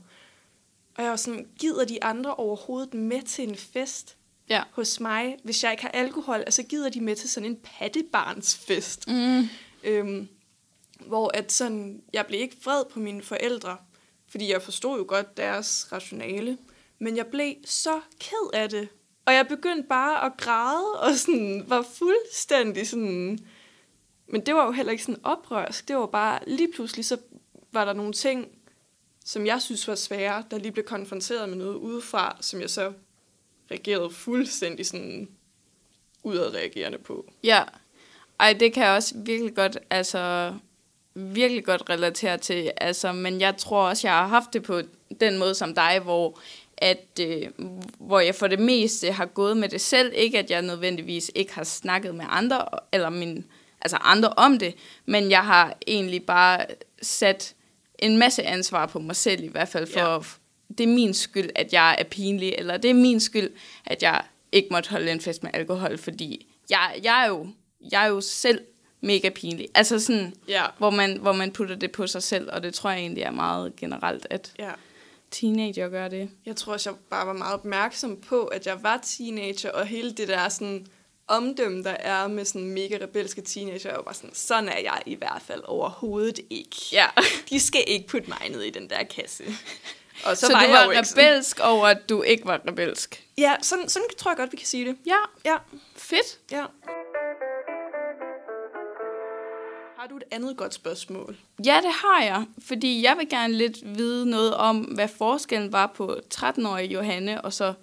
Og 0.96 1.02
jeg 1.02 1.10
var 1.10 1.16
sådan, 1.16 1.46
gider 1.58 1.84
de 1.84 2.04
andre 2.04 2.34
overhovedet 2.34 2.94
med 2.94 3.22
til 3.22 3.48
en 3.48 3.56
fest 3.56 4.16
Ja. 4.48 4.62
hos 4.72 5.00
mig, 5.00 5.36
hvis 5.44 5.64
jeg 5.64 5.70
ikke 5.72 5.82
har 5.82 5.90
alkohol? 5.90 6.36
Altså, 6.40 6.62
gider 6.62 6.88
de 6.90 7.00
med 7.00 7.16
til 7.16 7.30
sådan 7.30 7.50
en 7.50 7.56
pattebarnsfest? 7.78 9.08
Mm. 9.08 9.48
Øhm, 9.84 10.28
hvor 11.00 11.30
at 11.36 11.52
sådan, 11.52 12.02
jeg 12.12 12.26
blev 12.26 12.40
ikke 12.40 12.56
vred 12.64 12.84
på 12.84 12.98
mine 13.00 13.22
forældre, 13.22 13.76
fordi 14.28 14.52
jeg 14.52 14.62
forstod 14.62 14.98
jo 14.98 15.04
godt 15.08 15.36
deres 15.36 15.88
rationale, 15.92 16.58
men 16.98 17.16
jeg 17.16 17.26
blev 17.26 17.54
så 17.64 18.00
ked 18.20 18.50
af 18.52 18.68
det. 18.70 18.88
Og 19.26 19.34
jeg 19.34 19.48
begyndte 19.48 19.88
bare 19.88 20.26
at 20.26 20.32
græde, 20.36 21.00
og 21.00 21.14
sådan, 21.14 21.64
var 21.66 21.82
fuldstændig 21.94 22.88
sådan... 22.88 23.38
Men 24.26 24.40
det 24.40 24.54
var 24.54 24.64
jo 24.66 24.72
heller 24.72 24.92
ikke 24.92 25.04
sådan 25.04 25.24
oprørsk. 25.24 25.88
Det 25.88 25.96
var 25.96 26.06
bare, 26.06 26.38
lige 26.46 26.72
pludselig 26.74 27.04
så 27.04 27.18
var 27.72 27.84
der 27.84 27.92
nogle 27.92 28.12
ting, 28.12 28.48
som 29.24 29.46
jeg 29.46 29.62
synes 29.62 29.88
var 29.88 29.94
svære, 29.94 30.44
der 30.50 30.58
lige 30.58 30.72
blev 30.72 30.84
konfronteret 30.84 31.48
med 31.48 31.58
noget 31.58 31.74
udefra, 31.74 32.36
som 32.40 32.60
jeg 32.60 32.70
så 32.70 32.92
reagerede 33.70 34.10
fuldstændig 34.10 34.86
sådan 34.86 35.28
udadreagerende 36.22 36.98
på. 36.98 37.32
Ja. 37.44 37.64
Ej, 38.40 38.52
det 38.52 38.72
kan 38.72 38.84
jeg 38.84 38.92
også 38.92 39.14
virkelig 39.18 39.54
godt, 39.54 39.78
altså, 39.90 40.54
virkelig 41.14 41.64
godt 41.64 41.90
relatere 41.90 42.38
til. 42.38 42.72
Altså, 42.76 43.12
men 43.12 43.40
jeg 43.40 43.56
tror 43.56 43.88
også, 43.88 44.08
jeg 44.08 44.14
har 44.16 44.26
haft 44.26 44.52
det 44.52 44.62
på 44.62 44.82
den 45.20 45.38
måde 45.38 45.54
som 45.54 45.74
dig, 45.74 46.00
hvor 46.02 46.40
at 46.78 47.20
øh, 47.20 47.42
hvor 47.98 48.20
jeg 48.20 48.34
for 48.34 48.46
det 48.46 48.58
meste 48.58 49.12
har 49.12 49.26
gået 49.26 49.56
med 49.56 49.68
det 49.68 49.80
selv. 49.80 50.12
Ikke 50.16 50.38
at 50.38 50.50
jeg 50.50 50.62
nødvendigvis 50.62 51.30
ikke 51.34 51.54
har 51.54 51.64
snakket 51.64 52.14
med 52.14 52.24
andre, 52.28 52.64
eller 52.92 53.10
min, 53.10 53.44
altså 53.80 53.96
andre 54.00 54.28
om 54.28 54.58
det, 54.58 54.74
men 55.06 55.30
jeg 55.30 55.44
har 55.44 55.76
egentlig 55.86 56.26
bare 56.26 56.66
sat 57.02 57.54
en 57.98 58.18
masse 58.18 58.42
ansvar 58.42 58.86
på 58.86 58.98
mig 58.98 59.16
selv 59.16 59.44
i 59.44 59.48
hvert 59.48 59.68
fald, 59.68 59.86
for 59.92 60.00
Ja. 60.00 60.18
det 60.78 60.84
er 60.84 60.94
min 60.94 61.14
skyld, 61.14 61.50
at 61.54 61.72
jeg 61.72 61.96
er 61.98 62.04
pinlig, 62.04 62.54
eller 62.58 62.76
det 62.76 62.90
er 62.90 62.94
min 62.94 63.20
skyld, 63.20 63.50
at 63.86 64.02
jeg 64.02 64.22
ikke 64.52 64.68
måtte 64.70 64.90
holde 64.90 65.10
en 65.12 65.20
fest 65.20 65.42
med 65.42 65.50
alkohol, 65.54 65.98
fordi 65.98 66.46
jeg, 66.70 67.00
jeg, 67.04 67.22
er, 67.24 67.28
jo, 67.28 67.46
jeg 67.92 68.04
er 68.04 68.08
jo 68.08 68.20
selv 68.20 68.60
mega 69.00 69.28
pinlig. 69.28 69.68
Altså 69.74 70.00
sådan, 70.00 70.34
Ja. 70.48 70.64
hvor 70.78 70.90
man, 70.90 71.16
hvor 71.16 71.32
man 71.32 71.52
putter 71.52 71.74
det 71.76 71.92
på 71.92 72.06
sig 72.06 72.22
selv, 72.22 72.48
og 72.52 72.62
det 72.62 72.74
tror 72.74 72.90
jeg 72.90 72.98
egentlig 73.00 73.22
er 73.22 73.30
meget 73.30 73.76
generelt, 73.76 74.26
at 74.30 74.52
Ja. 74.58 74.70
Teenager 75.34 75.88
gør 75.88 76.08
det. 76.08 76.30
Jeg 76.46 76.56
tror 76.56 76.72
også, 76.72 76.90
jeg 76.90 76.98
bare 77.10 77.26
var 77.26 77.32
meget 77.32 77.54
opmærksom 77.54 78.16
på, 78.20 78.44
at 78.44 78.66
jeg 78.66 78.82
var 78.82 79.00
teenager, 79.02 79.70
og 79.70 79.86
hele 79.86 80.12
det 80.12 80.28
der 80.28 80.48
sådan 80.48 80.86
omdømme, 81.28 81.82
der 81.84 81.90
er 81.90 82.26
med 82.28 82.44
sådan 82.44 82.68
mega 82.68 82.98
rebelske 83.02 83.40
teenager, 83.42 83.88
jeg 83.90 83.96
var 83.96 84.02
bare 84.02 84.14
sådan, 84.14 84.34
sådan 84.34 84.68
er 84.68 84.78
jeg 84.78 85.02
i 85.06 85.14
hvert 85.14 85.42
fald 85.46 85.62
overhovedet 85.64 86.40
ikke. 86.50 86.76
Ja. 86.92 87.06
De 87.50 87.60
skal 87.60 87.84
ikke 87.86 88.06
putte 88.08 88.28
mig 88.28 88.48
ned 88.50 88.62
i 88.62 88.70
den 88.70 88.90
der 88.90 89.02
kasse. 89.04 89.44
Og 90.26 90.36
Så, 90.36 90.46
så, 90.46 90.52
var 90.52 90.62
du 90.66 90.70
var 90.70 90.84
jo 90.84 90.90
ikke 90.90 91.04
sådan- 91.08 91.24
rebelsk 91.24 91.60
over, 91.60 91.86
at 91.86 92.08
du 92.08 92.22
ikke 92.22 92.46
var 92.46 92.60
rebelsk? 92.68 93.24
Ja, 93.38 93.56
sådan, 93.62 93.88
sådan 93.88 94.08
tror 94.18 94.30
jeg 94.30 94.36
godt, 94.36 94.52
vi 94.52 94.56
kan 94.56 94.66
sige 94.66 94.84
det. 94.88 94.96
Ja, 95.06 95.16
Ja, 95.44 95.56
fedt. 95.96 96.38
ja. 96.50 96.64
Har 100.04 100.08
du 100.08 100.16
et 100.16 100.24
andet 100.30 100.56
godt 100.56 100.74
spørgsmål? 100.74 101.36
Ja, 101.64 101.80
det 101.82 101.90
har 101.92 102.22
jeg, 102.22 102.46
fordi 102.58 103.02
jeg 103.02 103.16
vil 103.18 103.28
gerne 103.28 103.54
lidt 103.54 103.98
vide 103.98 104.30
noget 104.30 104.54
om, 104.54 104.78
hvad 104.78 105.08
forskellen 105.08 105.72
var 105.72 105.92
på 105.96 106.16
13-årige 106.34 106.88
Johanne 106.88 107.40
og 107.40 107.52
så 107.52 107.74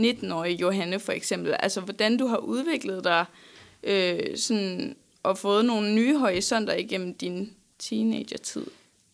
19-årige 0.00 0.56
Johanne 0.56 1.00
for 1.00 1.12
eksempel. 1.12 1.56
Altså, 1.60 1.80
hvordan 1.80 2.16
du 2.16 2.26
har 2.26 2.36
udviklet 2.36 3.04
dig 3.04 3.24
øh, 3.82 4.38
sådan, 4.38 4.96
og 5.22 5.38
fået 5.38 5.64
nogle 5.64 5.94
nye 5.94 6.18
horisonter 6.18 6.74
igennem 6.74 7.14
din 7.14 7.54
teenagertid. 7.78 8.66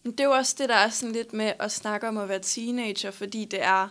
Det 0.05 0.21
er 0.21 0.25
jo 0.25 0.33
også 0.33 0.55
det, 0.59 0.69
der 0.69 0.75
er 0.75 0.89
sådan 0.89 1.13
lidt 1.13 1.33
med 1.33 1.53
at 1.59 1.73
snakke 1.73 2.09
om 2.09 2.19
at 2.19 2.29
være 2.29 2.41
teenager, 2.43 3.11
fordi 3.11 3.45
det 3.45 3.63
er 3.63 3.89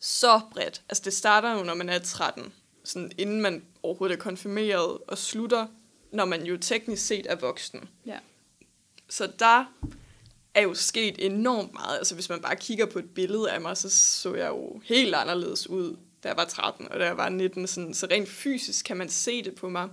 så 0.00 0.40
bredt. 0.50 0.82
Altså 0.88 1.02
det 1.04 1.12
starter 1.12 1.58
jo, 1.58 1.64
når 1.64 1.74
man 1.74 1.88
er 1.88 1.98
13, 1.98 2.52
sådan 2.84 3.12
inden 3.18 3.40
man 3.40 3.62
overhovedet 3.82 4.16
er 4.16 4.20
konfirmeret, 4.20 4.98
og 5.08 5.18
slutter, 5.18 5.66
når 6.16 6.24
man 6.24 6.46
jo 6.46 6.56
teknisk 6.56 7.06
set 7.06 7.26
er 7.28 7.34
voksen. 7.34 7.88
Ja. 8.06 8.18
Så 9.08 9.32
der 9.38 9.64
er 10.54 10.62
jo 10.62 10.74
sket 10.74 11.26
enormt 11.26 11.72
meget. 11.72 11.96
Altså 11.98 12.14
hvis 12.14 12.28
man 12.28 12.40
bare 12.40 12.56
kigger 12.56 12.86
på 12.86 12.98
et 12.98 13.14
billede 13.14 13.50
af 13.50 13.60
mig, 13.60 13.76
så 13.76 13.90
så 13.90 14.34
jeg 14.34 14.48
jo 14.48 14.80
helt 14.84 15.14
anderledes 15.14 15.70
ud, 15.70 15.96
da 16.22 16.28
jeg 16.28 16.36
var 16.36 16.44
13, 16.44 16.92
og 16.92 17.00
da 17.00 17.04
jeg 17.04 17.16
var 17.16 17.28
19. 17.28 17.66
Sådan, 17.66 17.94
så 17.94 18.06
rent 18.10 18.28
fysisk 18.28 18.84
kan 18.84 18.96
man 18.96 19.08
se 19.08 19.44
det 19.44 19.54
på 19.54 19.68
mig. 19.68 19.88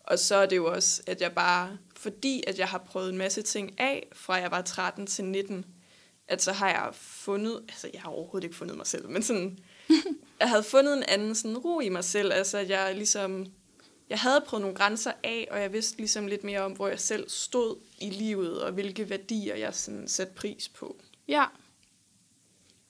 Og 0.00 0.18
så 0.18 0.36
er 0.36 0.46
det 0.46 0.56
jo 0.56 0.72
også, 0.72 1.02
at 1.06 1.20
jeg 1.20 1.32
bare, 1.32 1.78
fordi 1.96 2.44
at 2.46 2.58
jeg 2.58 2.68
har 2.68 2.78
prøvet 2.78 3.10
en 3.10 3.18
masse 3.18 3.42
ting 3.42 3.80
af, 3.80 4.08
fra 4.12 4.34
jeg 4.34 4.50
var 4.50 4.62
13 4.62 5.06
til 5.06 5.24
19, 5.24 5.64
at 6.28 6.42
så 6.42 6.52
har 6.52 6.68
jeg 6.68 6.88
fundet, 6.94 7.60
altså 7.68 7.90
jeg 7.92 8.02
har 8.02 8.10
overhovedet 8.10 8.44
ikke 8.44 8.56
fundet 8.56 8.76
mig 8.76 8.86
selv, 8.86 9.08
men 9.08 9.22
sådan, 9.22 9.58
jeg 10.40 10.48
havde 10.48 10.62
fundet 10.62 10.96
en 10.96 11.04
anden 11.08 11.34
sådan 11.34 11.58
ro 11.58 11.80
i 11.80 11.88
mig 11.88 12.04
selv, 12.04 12.32
altså 12.32 12.58
jeg 12.58 12.94
ligesom, 12.94 13.46
jeg 14.10 14.18
havde 14.18 14.44
prøvet 14.46 14.60
nogle 14.60 14.76
grænser 14.76 15.12
af, 15.24 15.48
og 15.50 15.60
jeg 15.60 15.72
vidste 15.72 15.98
ligesom 15.98 16.26
lidt 16.26 16.44
mere 16.44 16.60
om, 16.60 16.72
hvor 16.72 16.88
jeg 16.88 17.00
selv 17.00 17.28
stod 17.28 17.76
i 18.00 18.10
livet, 18.10 18.62
og 18.62 18.72
hvilke 18.72 19.10
værdier 19.10 19.56
jeg 19.56 19.74
sådan 19.74 20.08
satte 20.08 20.34
pris 20.34 20.68
på. 20.68 20.96
Ja. 21.28 21.44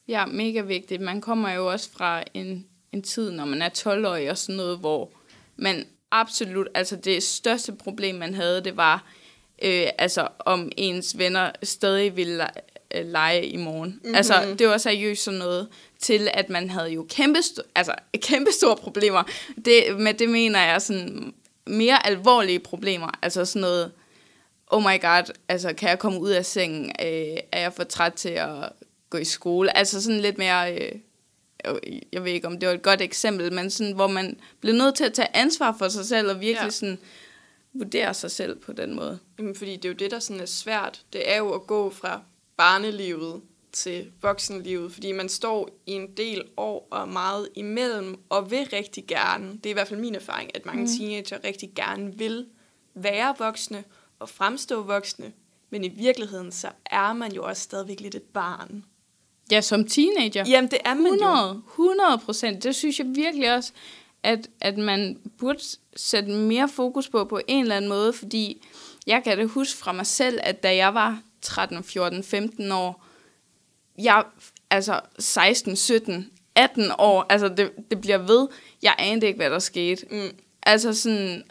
Ja, 0.08 0.26
mega 0.26 0.60
vigtigt. 0.60 1.02
Man 1.02 1.20
kommer 1.20 1.52
jo 1.52 1.70
også 1.70 1.90
fra 1.90 2.24
en, 2.34 2.66
en 2.92 3.02
tid, 3.02 3.30
når 3.30 3.44
man 3.44 3.62
er 3.62 3.68
12-årig 3.68 4.30
og 4.30 4.38
sådan 4.38 4.56
noget, 4.56 4.78
hvor 4.78 5.10
man 5.56 5.86
absolut, 6.10 6.68
altså 6.74 6.96
det 6.96 7.22
største 7.22 7.72
problem, 7.72 8.14
man 8.14 8.34
havde, 8.34 8.64
det 8.64 8.76
var, 8.76 9.04
øh, 9.62 9.86
altså 9.98 10.28
om 10.38 10.72
ens 10.76 11.18
venner 11.18 11.52
stadig 11.62 12.16
ville 12.16 12.46
øh, 12.98 13.06
lege 13.06 13.46
i 13.46 13.56
morgen. 13.56 13.90
Mm-hmm. 13.90 14.14
Altså 14.14 14.54
det 14.58 14.68
var 14.68 14.78
seriøst 14.78 15.22
sådan 15.22 15.38
noget 15.38 15.68
til, 15.98 16.28
at 16.34 16.50
man 16.50 16.70
havde 16.70 16.88
jo 16.88 17.06
kæmpe, 17.10 17.38
altså, 17.74 17.94
kæmpe 18.28 18.50
store 18.52 18.76
problemer. 18.76 19.22
Det, 19.64 20.00
med 20.00 20.14
det 20.14 20.28
mener 20.28 20.60
jeg 20.60 20.82
sådan 20.82 21.34
mere 21.66 22.06
alvorlige 22.06 22.58
problemer. 22.58 23.18
Altså 23.22 23.44
sådan 23.44 23.60
noget, 23.60 23.92
oh 24.66 24.82
my 24.82 25.00
god, 25.00 25.32
altså 25.48 25.72
kan 25.72 25.88
jeg 25.88 25.98
komme 25.98 26.20
ud 26.20 26.30
af 26.30 26.46
sengen? 26.46 26.84
Øh, 26.84 27.36
er 27.52 27.60
jeg 27.60 27.72
for 27.72 27.84
træt 27.84 28.12
til 28.12 28.28
at 28.28 28.68
gå 29.10 29.18
i 29.18 29.24
skole? 29.24 29.76
Altså 29.76 30.02
sådan 30.02 30.20
lidt 30.20 30.38
mere, 30.38 30.74
øh, 30.74 30.92
jeg 32.12 32.24
ved 32.24 32.32
ikke 32.32 32.46
om 32.46 32.58
det 32.58 32.68
var 32.68 32.74
et 32.74 32.82
godt 32.82 33.00
eksempel, 33.00 33.52
men 33.52 33.70
sådan, 33.70 33.92
hvor 33.92 34.06
man 34.06 34.36
bliver 34.60 34.76
nødt 34.76 34.94
til 34.94 35.04
at 35.04 35.12
tage 35.12 35.36
ansvar 35.36 35.74
for 35.78 35.88
sig 35.88 36.04
selv, 36.04 36.30
og 36.30 36.40
virkelig 36.40 36.64
ja. 36.64 36.70
sådan 36.70 36.98
vurdere 37.72 38.14
sig 38.14 38.30
selv 38.30 38.58
på 38.58 38.72
den 38.72 38.94
måde. 38.94 39.18
Jamen, 39.38 39.54
fordi 39.54 39.76
det 39.76 39.84
er 39.84 39.88
jo 39.88 39.94
det, 39.94 40.10
der 40.10 40.18
sådan 40.18 40.42
er 40.42 40.46
svært. 40.46 41.02
Det 41.12 41.32
er 41.32 41.36
jo 41.36 41.52
at 41.52 41.66
gå 41.66 41.90
fra 41.90 42.22
barnelivet 42.56 43.42
til 43.72 44.12
voksenlivet, 44.22 44.92
fordi 44.92 45.12
man 45.12 45.28
står 45.28 45.68
i 45.86 45.92
en 45.92 46.16
del 46.16 46.42
år 46.56 46.88
og 46.90 47.00
er 47.00 47.04
meget 47.04 47.48
imellem, 47.54 48.20
og 48.28 48.50
vil 48.50 48.68
rigtig 48.72 49.06
gerne, 49.06 49.52
det 49.52 49.66
er 49.66 49.70
i 49.70 49.72
hvert 49.72 49.88
fald 49.88 50.00
min 50.00 50.14
erfaring, 50.14 50.50
at 50.54 50.66
mange 50.66 50.82
mm. 50.82 50.88
teenager 50.98 51.38
rigtig 51.44 51.72
gerne 51.74 52.18
vil 52.18 52.46
være 52.94 53.34
voksne 53.38 53.84
og 54.18 54.28
fremstå 54.28 54.82
voksne, 54.82 55.32
men 55.70 55.84
i 55.84 55.88
virkeligheden, 55.88 56.52
så 56.52 56.68
er 56.86 57.12
man 57.12 57.32
jo 57.32 57.44
også 57.44 57.62
stadigvæk 57.62 58.00
lidt 58.00 58.14
et 58.14 58.22
barn. 58.22 58.84
Ja, 59.50 59.60
som 59.60 59.86
teenager. 59.86 60.44
Jamen, 60.48 60.70
det 60.70 60.78
er 60.84 60.94
man 60.94 61.06
jo. 61.06 61.12
100, 61.12 61.62
100 61.72 62.18
procent. 62.24 62.62
Det 62.62 62.74
synes 62.74 62.98
jeg 62.98 63.06
virkelig 63.14 63.54
også, 63.54 63.72
at, 64.22 64.48
at 64.60 64.78
man 64.78 65.18
burde 65.38 65.58
sætte 65.96 66.30
mere 66.30 66.68
fokus 66.68 67.08
på 67.08 67.24
på 67.24 67.40
en 67.48 67.62
eller 67.62 67.76
anden 67.76 67.88
måde, 67.88 68.12
fordi 68.12 68.66
jeg 69.06 69.24
kan 69.24 69.38
det 69.38 69.48
huske 69.48 69.78
fra 69.78 69.92
mig 69.92 70.06
selv, 70.06 70.38
at 70.42 70.62
da 70.62 70.76
jeg 70.76 70.94
var 70.94 71.22
13, 71.46 71.84
14, 71.84 72.22
15 72.22 72.72
år, 72.72 73.04
jeg, 73.98 74.24
altså 74.70 75.00
16, 75.18 75.76
17, 75.76 76.30
18 76.54 76.92
år, 76.98 77.26
altså 77.28 77.48
det, 77.48 77.72
det 77.90 78.00
bliver 78.00 78.18
ved, 78.18 78.48
jeg 78.82 78.94
anede 78.98 79.26
ikke, 79.26 79.36
hvad 79.36 79.50
der 79.50 79.58
skete. 79.58 80.06
Mm. 80.10 80.28
Altså 80.62 80.94
sådan, 80.94 81.42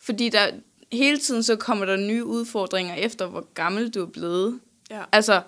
fordi 0.00 0.28
der 0.28 0.50
hele 0.92 1.18
tiden 1.18 1.42
så 1.42 1.56
kommer 1.56 1.84
der 1.84 1.96
nye 1.96 2.24
udfordringer 2.24 2.94
efter, 2.94 3.26
hvor 3.26 3.46
gammel 3.54 3.90
du 3.90 4.02
er 4.02 4.10
blevet. 4.10 4.60
Ja. 4.90 5.02
Altså, 5.12 5.42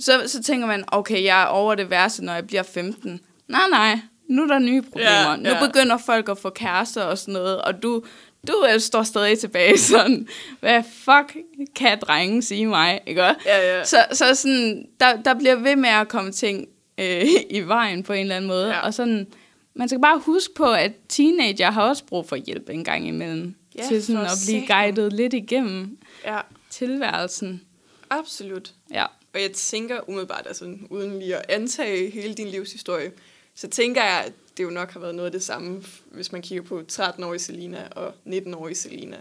så, 0.00 0.22
så 0.26 0.42
tænker 0.42 0.66
man, 0.66 0.84
okay, 0.86 1.24
jeg 1.24 1.42
er 1.42 1.46
over 1.46 1.74
det 1.74 1.90
værste, 1.90 2.24
når 2.24 2.34
jeg 2.34 2.46
bliver 2.46 2.62
15. 2.62 3.20
Nej, 3.48 3.68
nej, 3.70 3.98
nu 4.28 4.42
er 4.42 4.46
der 4.46 4.58
nye 4.58 4.82
problemer. 4.82 5.30
Ja, 5.30 5.36
Nu 5.36 5.48
ja. 5.48 5.66
begynder 5.66 5.98
folk 5.98 6.28
at 6.28 6.38
få 6.38 6.50
kærester 6.50 7.02
og 7.02 7.18
sådan 7.18 7.34
noget, 7.34 7.62
og 7.62 7.82
du, 7.82 8.04
du 8.48 8.66
øh, 8.74 8.80
står 8.80 9.02
stadig 9.02 9.38
tilbage 9.38 9.78
sådan, 9.92 10.28
hvad 10.60 10.82
fuck 10.92 11.36
kan 11.76 11.98
drengen 12.00 12.42
sige 12.42 12.66
mig, 12.66 13.00
ikke 13.06 13.24
også? 13.24 13.40
Ja, 13.46 13.76
ja. 13.78 13.84
Så, 13.84 13.96
så 14.12 14.34
sådan, 14.34 14.86
der, 15.00 15.22
der 15.22 15.34
bliver 15.34 15.54
ved 15.54 15.76
med 15.76 15.88
at 15.90 16.08
komme 16.08 16.32
ting 16.32 16.68
øh, 16.98 17.24
i 17.50 17.60
vejen 17.60 18.02
på 18.02 18.12
en 18.12 18.20
eller 18.20 18.36
anden 18.36 18.48
måde, 18.48 18.68
Ja. 18.68 18.80
og 18.80 18.94
sådan, 18.94 19.26
man 19.74 19.88
skal 19.88 20.00
bare 20.00 20.18
huske 20.18 20.54
på, 20.54 20.72
at 20.72 20.92
teenager 21.08 21.70
har 21.70 21.82
også 21.82 22.04
brug 22.04 22.28
for 22.28 22.36
hjælp 22.36 22.68
en 22.68 22.84
gang 22.84 23.08
imellem, 23.08 23.54
Ja, 23.78 23.86
til 23.88 24.04
sådan 24.04 24.22
at 24.22 24.30
blive 24.46 24.66
guidet 24.66 25.12
lidt 25.12 25.34
igennem 25.34 25.98
ja, 26.24 26.38
tilværelsen. 26.70 27.62
absolut. 28.10 28.72
Ja. 28.90 29.04
Og 29.34 29.42
jeg 29.42 29.52
tænker 29.52 30.08
umiddelbart, 30.08 30.46
altså 30.46 30.64
uden 30.90 31.18
lige 31.18 31.36
at 31.36 31.44
antage 31.48 32.10
hele 32.10 32.34
din 32.34 32.48
livshistorie, 32.48 33.12
så 33.54 33.68
tænker 33.68 34.02
jeg, 34.02 34.22
at 34.26 34.32
det 34.56 34.64
jo 34.64 34.70
nok 34.70 34.90
har 34.92 35.00
været 35.00 35.14
noget 35.14 35.26
af 35.26 35.32
det 35.32 35.42
samme, 35.42 35.82
hvis 36.04 36.32
man 36.32 36.42
kigger 36.42 36.62
på 36.64 36.82
13-årige 36.92 37.40
Selina 37.40 37.88
og 37.96 38.14
19-årige 38.26 38.74
Selina. 38.74 39.16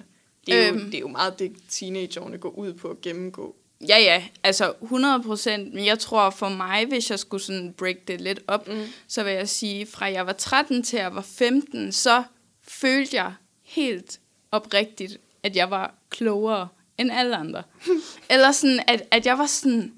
Det 0.46 0.56
er, 0.56 0.68
jo, 0.68 0.74
Øhm. 0.74 0.86
det 0.86 0.96
er 0.96 1.00
jo 1.00 1.08
meget 1.08 1.40
det, 1.40 1.54
teenageårene 1.70 2.38
går 2.38 2.50
ud 2.50 2.74
på 2.74 2.88
at 2.90 3.02
gennemgå. 3.02 3.56
Ja, 3.88 3.98
ja, 4.00 4.24
altså 4.44 4.74
100 4.82 5.24
procent, 5.24 5.74
men 5.74 5.86
jeg 5.86 6.00
tror 6.00 6.30
for 6.30 6.50
mig, 6.50 6.86
hvis 6.86 7.12
jeg 7.12 7.20
skulle 7.20 7.44
sådan 7.44 7.74
break 7.74 7.96
det 8.08 8.22
lidt 8.22 8.40
op, 8.48 8.68
mm. 8.68 8.84
så 9.08 9.24
vil 9.24 9.34
jeg 9.34 9.50
sige, 9.50 9.86
fra 9.86 10.06
jeg 10.12 10.26
var 10.28 10.34
13 10.34 10.84
til 10.84 11.00
jeg 11.00 11.16
var 11.16 11.22
15, 11.22 11.92
så 11.92 12.24
følte 12.68 13.16
jeg 13.16 13.34
helt 13.64 14.20
oprigtigt, 14.52 15.18
at 15.44 15.56
jeg 15.56 15.72
var 15.72 15.96
klogere 16.10 16.68
end 16.98 17.12
alle 17.12 17.36
andre. 17.36 17.64
Eller 18.30 18.52
sådan, 18.52 18.80
at, 18.88 19.04
at 19.12 19.26
jeg 19.26 19.38
var 19.38 19.46
sådan, 19.46 19.94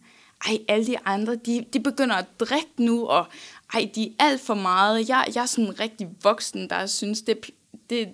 ej, 0.48 0.58
alle 0.68 0.86
de 0.86 0.98
andre, 1.06 1.36
de, 1.36 1.66
de 1.74 1.80
begynder 1.80 2.16
at 2.16 2.26
drikke 2.40 2.74
nu, 2.78 3.06
og 3.06 3.26
ej, 3.74 3.90
de 3.96 4.08
er 4.08 4.26
alt 4.26 4.42
for 4.42 4.54
meget. 4.54 5.10
Jeg, 5.10 5.26
jeg 5.36 5.42
er 5.42 5.46
sådan 5.46 5.66
en 5.66 5.80
rigtig 5.80 6.10
voksen, 6.24 6.70
der 6.70 6.86
synes, 6.86 7.22
det, 7.22 7.52
det 7.90 8.02
er 8.02 8.08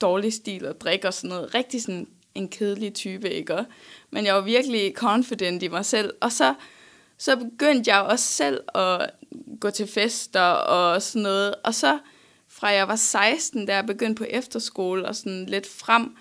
dårlig 0.00 0.32
stil 0.32 0.64
at 0.66 0.80
drikke 0.80 1.08
og 1.08 1.14
sådan 1.14 1.30
noget. 1.30 1.54
Rigtig 1.54 1.82
sådan 1.82 2.08
en 2.34 2.48
kedelig 2.48 2.94
type, 2.94 3.30
ikke? 3.30 3.64
Men 4.10 4.24
jeg 4.24 4.34
var 4.34 4.40
virkelig 4.40 4.92
confident 4.94 5.62
i 5.62 5.68
mig 5.68 5.84
selv. 5.84 6.14
Og 6.20 6.32
så, 6.32 6.54
så 7.18 7.36
begyndte 7.36 7.90
jeg 7.90 8.00
også 8.00 8.26
selv 8.26 8.60
at 8.74 9.10
gå 9.60 9.70
til 9.70 9.86
fester 9.86 10.50
og 10.50 11.02
sådan 11.02 11.22
noget. 11.22 11.54
Og 11.64 11.74
så 11.74 11.98
fra 12.48 12.68
jeg 12.68 12.88
var 12.88 12.96
16, 12.96 13.66
da 13.66 13.74
jeg 13.74 13.86
begyndte 13.86 14.20
på 14.20 14.26
efterskole 14.30 15.08
og 15.08 15.16
sådan 15.16 15.46
lidt 15.46 15.68
frem, 15.78 16.16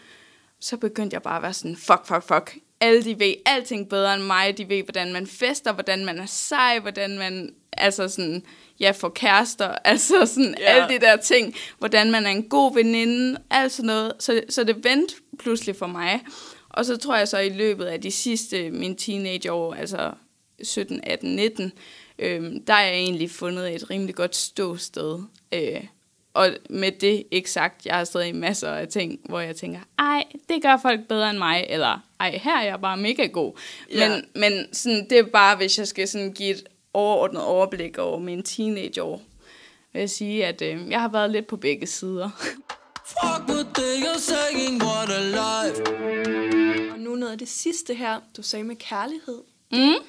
så 0.60 0.78
begyndte 0.78 1.14
jeg 1.14 1.22
bare 1.22 1.36
at 1.36 1.42
være 1.42 1.54
sådan, 1.54 1.76
fuck, 1.76 2.06
fuck, 2.06 2.24
fuck. 2.24 2.58
Alle 2.80 3.04
de 3.04 3.20
ved 3.20 3.34
alting 3.46 3.90
bedre 3.90 4.16
end 4.16 4.24
mig. 4.24 4.58
De 4.58 4.70
ved, 4.70 4.84
hvordan 4.84 5.14
man 5.14 5.28
fester, 5.28 5.74
hvordan 5.74 6.06
man 6.06 6.20
er 6.20 6.26
sej, 6.26 6.80
hvordan 6.80 7.18
man 7.18 7.54
altså 7.72 8.08
sådan, 8.08 8.44
ja, 8.80 8.92
får 8.92 9.10
kærester, 9.10 9.68
altså 9.86 10.26
sådan 10.26 10.56
ja. 10.60 10.66
alle 10.66 10.96
de 10.96 11.06
der 11.06 11.16
ting, 11.16 11.56
hvordan 11.78 12.12
man 12.12 12.26
er 12.26 12.30
en 12.30 12.50
god 12.50 12.74
veninde, 12.74 13.38
alt 13.50 13.72
sådan 13.72 13.88
noget. 13.88 14.14
Så, 14.20 14.42
så 14.50 14.64
det 14.64 14.84
vendte 14.84 15.16
pludselig 15.40 15.76
for 15.76 15.88
mig. 15.88 16.22
Og 16.70 16.86
så 16.86 16.98
tror 16.98 17.16
jeg 17.16 17.28
så 17.28 17.38
i 17.38 17.50
løbet 17.50 17.86
af 17.86 18.02
de 18.02 18.12
sidste, 18.12 18.72
mine 18.72 18.96
teenageår, 18.96 19.74
altså 19.74 20.12
17, 20.64 21.00
18, 21.04 21.36
19, 21.36 21.72
øhm, 22.20 22.66
der 22.66 22.74
har 22.74 22.82
jeg 22.82 22.94
egentlig 22.94 23.32
fundet 23.32 23.76
et 23.76 23.90
rimelig 23.90 24.16
godt 24.16 24.36
ståsted. 24.36 25.20
Øh, 25.54 25.84
og 26.38 26.50
med 26.70 26.92
det 26.92 27.24
ikke 27.32 27.52
sagt, 27.52 27.86
jeg 27.86 27.96
har 27.96 28.04
stadig 28.04 28.36
masser 28.36 28.72
af 28.72 28.88
ting, 28.88 29.20
hvor 29.26 29.40
jeg 29.40 29.56
tænker, 29.56 29.80
ej, 30.00 30.24
det 30.50 30.62
gør 30.62 30.78
folk 30.82 31.08
bedre 31.08 31.30
end 31.30 31.38
mig, 31.38 31.66
eller 31.70 32.00
ej, 32.20 32.40
her 32.44 32.58
er 32.58 32.64
jeg 32.64 32.82
bare 32.82 32.98
mega 32.98 33.26
god. 33.26 33.60
Ja. 33.92 34.10
Men, 34.10 34.26
men 34.36 34.74
sådan, 34.74 35.10
det 35.10 35.20
er 35.20 35.24
bare, 35.24 35.56
hvis 35.56 35.80
jeg 35.80 35.88
skal 35.88 36.08
sådan 36.08 36.34
give 36.34 36.50
et 36.50 36.64
overordnet 36.94 37.44
overblik 37.44 37.98
over 37.98 38.20
mine 38.20 38.44
teenageår, 38.44 39.22
vil 39.94 40.00
jeg 40.00 40.10
sige, 40.10 40.46
at 40.46 40.62
øh, 40.62 40.90
jeg 40.90 41.02
har 41.02 41.10
været 41.10 41.32
lidt 41.32 41.48
på 41.48 41.58
begge 41.58 41.88
sider. 41.88 42.30
Fuck 43.06 43.76
they 43.76 44.06
are 44.06 44.20
saying, 44.20 44.84
what 44.84 45.10
a 45.10 45.22
life. 45.22 45.82
Og 46.94 47.00
nu 47.00 47.16
noget 47.16 47.32
af 47.32 47.38
det 47.38 47.50
sidste 47.50 47.94
her, 47.94 48.20
du 48.38 48.44
sagde 48.44 48.64
med 48.64 48.76
kærlighed. 48.76 49.42
Mm. 49.72 50.04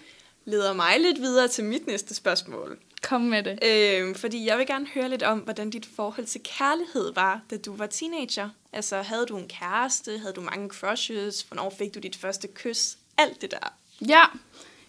leder 0.44 0.73
mig 0.73 1.00
lidt 1.00 1.20
videre 1.20 1.49
til 1.49 1.64
mit 1.64 1.87
næste 1.87 2.14
spørgsmål. 2.14 2.78
Kom 3.02 3.21
med 3.21 3.43
det. 3.43 3.59
Øh, 3.64 4.17
fordi 4.17 4.47
jeg 4.47 4.59
vil 4.59 4.67
gerne 4.67 4.87
høre 4.95 5.09
lidt 5.09 5.23
om, 5.23 5.38
hvordan 5.38 5.71
dit 5.71 5.88
forhold 5.97 6.26
til 6.26 6.40
kærlighed 6.59 7.14
var, 7.14 7.40
da 7.50 7.57
du 7.57 7.76
var 7.76 7.87
teenager. 7.87 8.49
Altså, 8.73 9.02
havde 9.02 9.26
du 9.26 9.37
en 9.37 9.49
kæreste? 9.49 10.19
Havde 10.19 10.33
du 10.33 10.40
mange 10.40 10.69
crushes? 10.69 11.43
Hvornår 11.43 11.75
fik 11.78 11.95
du 11.95 11.99
dit 11.99 12.17
første 12.17 12.49
kys? 12.55 12.99
Alt 13.19 13.40
det 13.40 13.50
der. 13.50 13.75
Ja, 14.09 14.25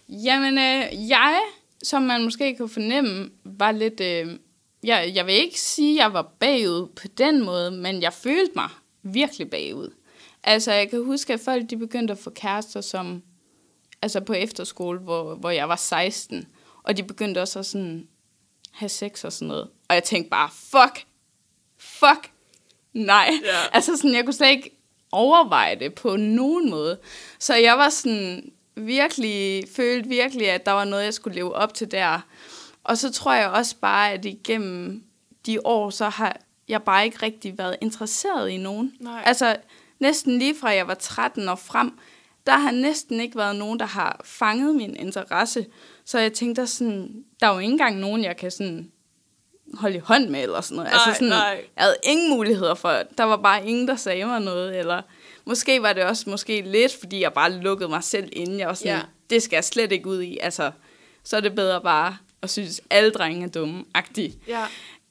jamen 0.08 0.58
øh, 0.58 1.08
jeg, 1.08 1.40
som 1.82 2.02
man 2.02 2.24
måske 2.24 2.56
kunne 2.56 2.68
fornemme, 2.68 3.30
var 3.44 3.72
lidt... 3.72 4.00
Øh, 4.00 4.36
jeg, 4.82 5.12
jeg 5.14 5.26
vil 5.26 5.34
ikke 5.34 5.60
sige, 5.60 5.98
at 5.98 6.04
jeg 6.04 6.12
var 6.12 6.22
bagud 6.22 6.86
på 6.86 7.08
den 7.08 7.44
måde, 7.44 7.70
men 7.70 8.02
jeg 8.02 8.12
følte 8.12 8.52
mig 8.56 8.68
virkelig 9.02 9.50
bagud. 9.50 9.94
Altså, 10.44 10.72
jeg 10.72 10.90
kan 10.90 11.04
huske, 11.04 11.32
at 11.32 11.40
folk 11.40 11.70
de 11.70 11.76
begyndte 11.76 12.12
at 12.12 12.18
få 12.18 12.30
kærester 12.30 12.80
som... 12.80 13.22
Altså 14.02 14.20
på 14.20 14.32
efterskole, 14.32 14.98
hvor, 14.98 15.34
hvor 15.34 15.50
jeg 15.50 15.68
var 15.68 15.76
16. 15.76 16.46
Og 16.82 16.96
de 16.96 17.02
begyndte 17.02 17.42
også 17.42 17.58
at 17.58 17.66
sådan 17.66 18.08
have 18.72 18.88
sex 18.88 19.24
og 19.24 19.32
sådan 19.32 19.48
noget. 19.48 19.68
Og 19.88 19.94
jeg 19.94 20.04
tænkte 20.04 20.30
bare, 20.30 20.50
fuck, 20.52 21.06
fuck, 21.78 22.32
nej. 22.92 23.30
Ja. 23.44 23.58
Altså 23.76 23.96
sådan, 23.96 24.14
jeg 24.14 24.24
kunne 24.24 24.34
slet 24.34 24.50
ikke 24.50 24.76
overveje 25.12 25.78
det 25.78 25.94
på 25.94 26.16
nogen 26.16 26.70
måde. 26.70 26.98
Så 27.38 27.54
jeg 27.54 27.78
var 27.78 27.88
sådan 27.88 28.52
virkelig, 28.76 29.64
følte 29.76 30.08
virkelig, 30.08 30.50
at 30.50 30.66
der 30.66 30.72
var 30.72 30.84
noget, 30.84 31.04
jeg 31.04 31.14
skulle 31.14 31.34
leve 31.34 31.54
op 31.54 31.74
til 31.74 31.90
der. 31.90 32.20
Og 32.84 32.98
så 32.98 33.12
tror 33.12 33.34
jeg 33.34 33.48
også 33.48 33.76
bare, 33.80 34.12
at 34.12 34.24
igennem 34.24 35.04
de 35.46 35.66
år, 35.66 35.90
så 35.90 36.08
har 36.08 36.36
jeg 36.68 36.82
bare 36.82 37.04
ikke 37.04 37.18
rigtig 37.22 37.58
været 37.58 37.76
interesseret 37.80 38.50
i 38.50 38.56
nogen. 38.56 38.92
Nej. 39.00 39.22
Altså 39.26 39.56
næsten 39.98 40.38
lige 40.38 40.56
fra 40.60 40.68
jeg 40.68 40.88
var 40.88 40.94
13 40.94 41.48
og 41.48 41.58
frem, 41.58 41.98
der 42.46 42.58
har 42.58 42.70
næsten 42.70 43.20
ikke 43.20 43.36
været 43.36 43.56
nogen, 43.56 43.78
der 43.78 43.86
har 43.86 44.20
fanget 44.24 44.74
min 44.76 44.96
interesse. 44.96 45.66
Så 46.10 46.18
jeg 46.18 46.32
tænkte 46.32 46.66
sådan, 46.66 47.24
der 47.40 47.46
er 47.46 47.52
jo 47.52 47.58
ikke 47.58 47.72
engang 47.72 47.98
nogen, 47.98 48.24
jeg 48.24 48.36
kan 48.36 48.50
sådan 48.50 48.90
holde 49.74 49.96
i 49.96 50.00
hånd 50.00 50.28
med, 50.28 50.42
eller 50.42 50.60
sådan 50.60 50.76
noget. 50.76 50.90
altså 50.92 51.06
Nej, 51.06 51.14
sådan, 51.14 51.28
nej. 51.28 51.64
Jeg 51.76 51.84
havde 51.84 51.96
ingen 52.02 52.30
muligheder 52.30 52.74
for, 52.74 53.02
der 53.18 53.24
var 53.24 53.36
bare 53.36 53.66
ingen, 53.68 53.88
der 53.88 53.96
sagde 53.96 54.24
mig 54.24 54.40
noget, 54.40 54.78
eller 54.78 55.02
måske 55.44 55.82
var 55.82 55.92
det 55.92 56.04
også 56.04 56.30
måske 56.30 56.60
lidt, 56.60 56.96
fordi 57.00 57.20
jeg 57.20 57.32
bare 57.32 57.52
lukkede 57.52 57.88
mig 57.88 58.04
selv 58.04 58.28
inde. 58.32 58.58
Jeg 58.58 58.68
var 58.68 58.74
sådan, 58.74 58.96
Ja. 58.96 59.02
det 59.30 59.42
skal 59.42 59.56
jeg 59.56 59.64
slet 59.64 59.92
ikke 59.92 60.06
ud 60.08 60.22
i. 60.22 60.38
Altså, 60.40 60.70
så 61.24 61.36
er 61.36 61.40
det 61.40 61.54
bedre 61.54 61.80
bare 61.80 62.16
at 62.42 62.50
synes, 62.50 62.80
alle 62.90 63.10
drenge 63.10 63.44
er 63.46 63.50
dumme, 63.50 63.84
agtigt. 63.94 64.38
Ja. 64.48 64.66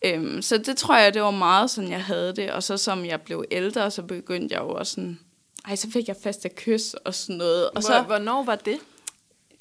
Øhm, 0.05 0.41
så 0.41 0.57
det 0.57 0.77
tror 0.77 0.97
jeg, 0.97 1.13
det 1.13 1.21
var 1.21 1.31
meget 1.31 1.71
sådan, 1.71 1.91
jeg 1.91 2.03
havde 2.03 2.35
det. 2.35 2.51
Og 2.51 2.63
så 2.63 2.77
som 2.77 3.05
jeg 3.05 3.21
blev 3.21 3.45
ældre, 3.51 3.91
så 3.91 4.01
begyndte 4.01 4.55
jeg 4.55 4.61
jo 4.61 4.69
også 4.69 4.91
sådan, 4.91 5.19
ej, 5.67 5.75
så 5.75 5.89
fik 5.91 6.07
jeg 6.07 6.15
faste 6.23 6.49
kys 6.49 6.93
og 6.93 7.15
sådan 7.15 7.35
noget. 7.35 7.65
Og 7.65 7.71
Hvor, 7.73 7.81
så, 7.81 8.01
hvornår 8.01 8.43
var 8.43 8.55
det? 8.55 8.77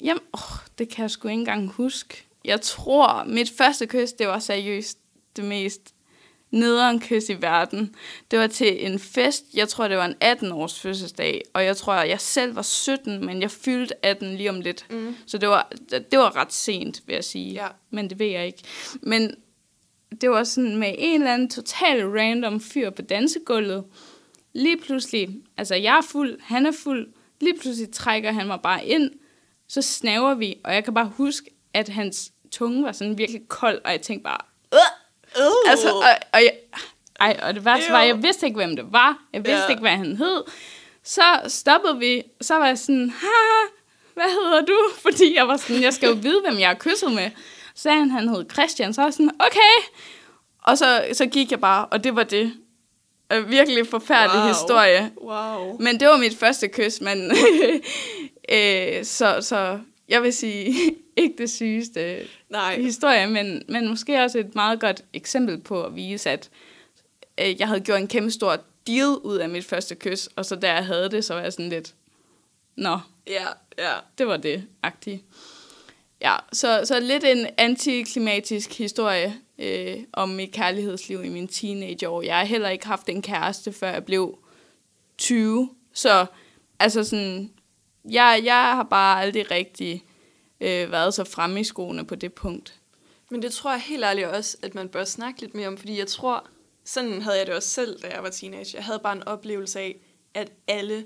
Jamen, 0.01 0.23
åh, 0.33 0.57
det 0.77 0.89
kan 0.89 1.01
jeg 1.01 1.11
sgu 1.11 1.27
ikke 1.27 1.39
engang 1.39 1.69
huske. 1.69 2.25
Jeg 2.45 2.61
tror, 2.61 3.23
mit 3.23 3.51
første 3.57 3.85
kys, 3.85 4.13
det 4.13 4.27
var 4.27 4.39
seriøst 4.39 4.97
det 5.35 5.45
mest 5.45 5.93
nederen 6.51 6.99
kys 6.99 7.29
i 7.29 7.41
verden. 7.41 7.95
Det 8.31 8.39
var 8.39 8.47
til 8.47 8.85
en 8.85 8.99
fest, 8.99 9.45
jeg 9.53 9.69
tror, 9.69 9.87
det 9.87 9.97
var 9.97 10.05
en 10.05 10.15
18-års 10.23 10.79
fødselsdag, 10.79 11.41
og 11.53 11.65
jeg 11.65 11.77
tror, 11.77 11.93
jeg 11.93 12.19
selv 12.19 12.55
var 12.55 12.61
17, 12.61 13.25
men 13.25 13.41
jeg 13.41 13.51
fyldte 13.51 14.05
18 14.05 14.35
lige 14.35 14.49
om 14.49 14.61
lidt. 14.61 14.85
Mm. 14.89 15.15
Så 15.25 15.37
det 15.37 15.49
var, 15.49 15.71
det 15.89 16.19
var 16.19 16.35
ret 16.35 16.53
sent, 16.53 17.01
vil 17.05 17.13
jeg 17.13 17.23
sige. 17.23 17.51
Ja. 17.53 17.67
Men 17.89 18.09
det 18.09 18.19
ved 18.19 18.27
jeg 18.27 18.45
ikke. 18.45 18.63
Men 19.01 19.35
det 20.21 20.29
var 20.29 20.43
sådan 20.43 20.77
med 20.77 20.95
en 20.97 21.21
eller 21.21 21.33
anden 21.33 21.49
total 21.49 22.07
random 22.07 22.61
fyr 22.61 22.89
på 22.89 23.01
dansegulvet. 23.01 23.83
Lige 24.53 24.77
pludselig, 24.77 25.29
altså 25.57 25.75
jeg 25.75 25.97
er 25.97 26.01
fuld, 26.01 26.39
han 26.41 26.65
er 26.65 26.71
fuld, 26.83 27.07
lige 27.41 27.59
pludselig 27.61 27.91
trækker 27.91 28.31
han 28.31 28.47
mig 28.47 28.59
bare 28.63 28.85
ind, 28.85 29.11
så 29.69 29.81
snaver 29.81 30.33
vi, 30.33 30.55
og 30.63 30.73
jeg 30.73 30.83
kan 30.83 30.93
bare 30.93 31.11
huske, 31.17 31.49
at 31.73 31.89
hans 31.89 32.31
tunge 32.51 32.83
var 32.83 32.91
sådan 32.91 33.17
virkelig 33.17 33.41
kold, 33.47 33.81
og 33.85 33.91
jeg 33.91 34.01
tænkte 34.01 34.23
bare, 34.23 34.37
Uh. 35.37 35.71
altså, 35.71 35.89
og, 35.91 36.03
og, 36.33 36.39
jeg, 36.43 36.53
ej, 37.19 37.39
og 37.43 37.53
det 37.55 37.65
værste 37.65 37.91
var, 37.91 38.01
jeg 38.03 38.23
vidste 38.23 38.45
ikke, 38.45 38.55
hvem 38.57 38.75
det 38.75 38.85
var. 38.91 39.17
Jeg 39.33 39.45
vidste 39.45 39.61
Ja. 39.63 39.67
ikke, 39.69 39.81
hvad 39.81 39.91
han 39.91 40.15
hed. 40.17 40.43
Så 41.03 41.21
stoppede 41.47 41.97
vi, 41.99 42.23
så 42.41 42.55
var 42.55 42.67
jeg 42.67 42.77
sådan, 42.77 43.09
haha, 43.09 43.67
hvad 44.13 44.31
hedder 44.43 44.61
du? 44.65 44.77
Fordi 45.05 45.35
jeg 45.35 45.47
var 45.47 45.57
sådan, 45.57 45.81
jeg 45.81 45.93
skal 45.93 46.07
jo 46.09 46.15
vide, 46.21 46.41
hvem 46.41 46.59
jeg 46.59 46.67
har 46.67 46.75
kysset 46.75 47.11
med. 47.11 47.29
Så 47.75 47.81
sagde 47.81 47.97
han, 47.97 48.09
han 48.11 48.29
hed 48.29 48.45
Christian, 48.51 48.93
så 48.93 49.01
var 49.01 49.07
jeg 49.07 49.13
sådan, 49.13 49.31
okay. 49.39 49.93
Og 50.63 50.77
så, 50.77 51.05
så 51.13 51.25
gik 51.25 51.51
jeg 51.51 51.59
bare, 51.61 51.85
og 51.85 52.03
det 52.03 52.15
var 52.15 52.23
det. 52.23 52.53
En 53.31 53.49
virkelig 53.49 53.87
forfærdelig 53.87 54.39
Wow. 54.41 54.47
historie. 54.47 55.11
Wow. 55.21 55.77
Men 55.79 55.99
det 55.99 56.07
var 56.07 56.17
mit 56.17 56.37
første 56.37 56.67
kys, 56.67 57.01
men 57.01 57.31
øh, 58.51 59.05
så, 59.05 59.37
så 59.41 59.79
jeg 60.09 60.23
vil 60.23 60.33
sige, 60.33 60.75
ikke 61.17 61.35
det 61.37 61.49
sygeste 61.49 62.27
Nej. 62.49 62.81
historie, 62.81 63.27
men, 63.27 63.61
men 63.69 63.87
måske 63.87 64.23
også 64.23 64.39
et 64.39 64.55
meget 64.55 64.79
godt 64.79 65.03
eksempel 65.13 65.61
på 65.61 65.83
at 65.83 65.95
vise, 65.95 66.29
at 66.29 66.49
øh, 67.41 67.59
jeg 67.59 67.67
havde 67.67 67.81
gjort 67.81 67.99
en 68.01 68.07
kæmpe 68.07 68.31
stor 68.31 68.57
deal 68.87 69.17
ud 69.23 69.37
af 69.37 69.49
mit 69.49 69.65
første 69.65 69.95
kys, 69.95 70.27
og 70.35 70.45
så 70.45 70.55
da 70.55 70.73
jeg 70.73 70.85
havde 70.85 71.11
det, 71.11 71.25
så 71.25 71.33
var 71.33 71.41
jeg 71.41 71.53
sådan 71.53 71.69
lidt, 71.69 71.93
nå, 72.75 72.99
Ja, 73.29 73.45
ja. 73.77 73.93
det 74.17 74.27
var 74.27 74.37
det, 74.37 74.63
agtigt. 74.83 75.23
Ja, 76.21 76.35
så, 76.53 76.81
så 76.83 76.99
lidt 76.99 77.23
en 77.23 77.47
antiklimatisk 77.57 78.77
historie 78.77 79.35
øh, 79.59 79.97
om 80.13 80.29
mit 80.29 80.51
kærlighedsliv 80.51 81.23
i 81.23 81.29
mine 81.29 81.47
teenageår. 81.47 82.21
Jeg 82.21 82.37
har 82.37 82.45
heller 82.45 82.69
ikke 82.69 82.87
haft 82.87 83.09
en 83.09 83.21
kæreste, 83.21 83.73
før 83.73 83.91
jeg 83.91 84.05
blev 84.05 84.37
20. 85.17 85.69
Så 85.93 86.25
altså 86.79 87.03
sådan, 87.03 87.51
jeg, 88.05 88.41
jeg 88.43 88.75
har 88.75 88.83
bare 88.83 89.21
aldrig 89.21 89.51
rigtig 89.51 90.05
øh, 90.61 90.91
været 90.91 91.13
så 91.13 91.23
fremme 91.23 91.59
i 91.59 91.63
skoene 91.63 92.05
på 92.05 92.15
det 92.15 92.33
punkt. 92.33 92.79
Men 93.31 93.41
det 93.41 93.51
tror 93.51 93.71
jeg 93.71 93.81
helt 93.81 94.03
ærligt 94.03 94.27
også, 94.27 94.57
at 94.61 94.75
man 94.75 94.89
bør 94.89 95.03
snakke 95.03 95.41
lidt 95.41 95.55
mere 95.55 95.67
om, 95.67 95.77
fordi 95.77 95.97
jeg 95.97 96.07
tror, 96.07 96.47
sådan 96.85 97.21
havde 97.21 97.37
jeg 97.37 97.47
det 97.47 97.55
også 97.55 97.69
selv, 97.69 97.99
da 98.01 98.07
jeg 98.07 98.23
var 98.23 98.29
teenager. 98.29 98.77
Jeg 98.77 98.85
havde 98.85 98.99
bare 98.99 99.15
en 99.15 99.23
oplevelse 99.23 99.79
af, 99.79 99.99
at 100.33 100.51
alle 100.67 101.05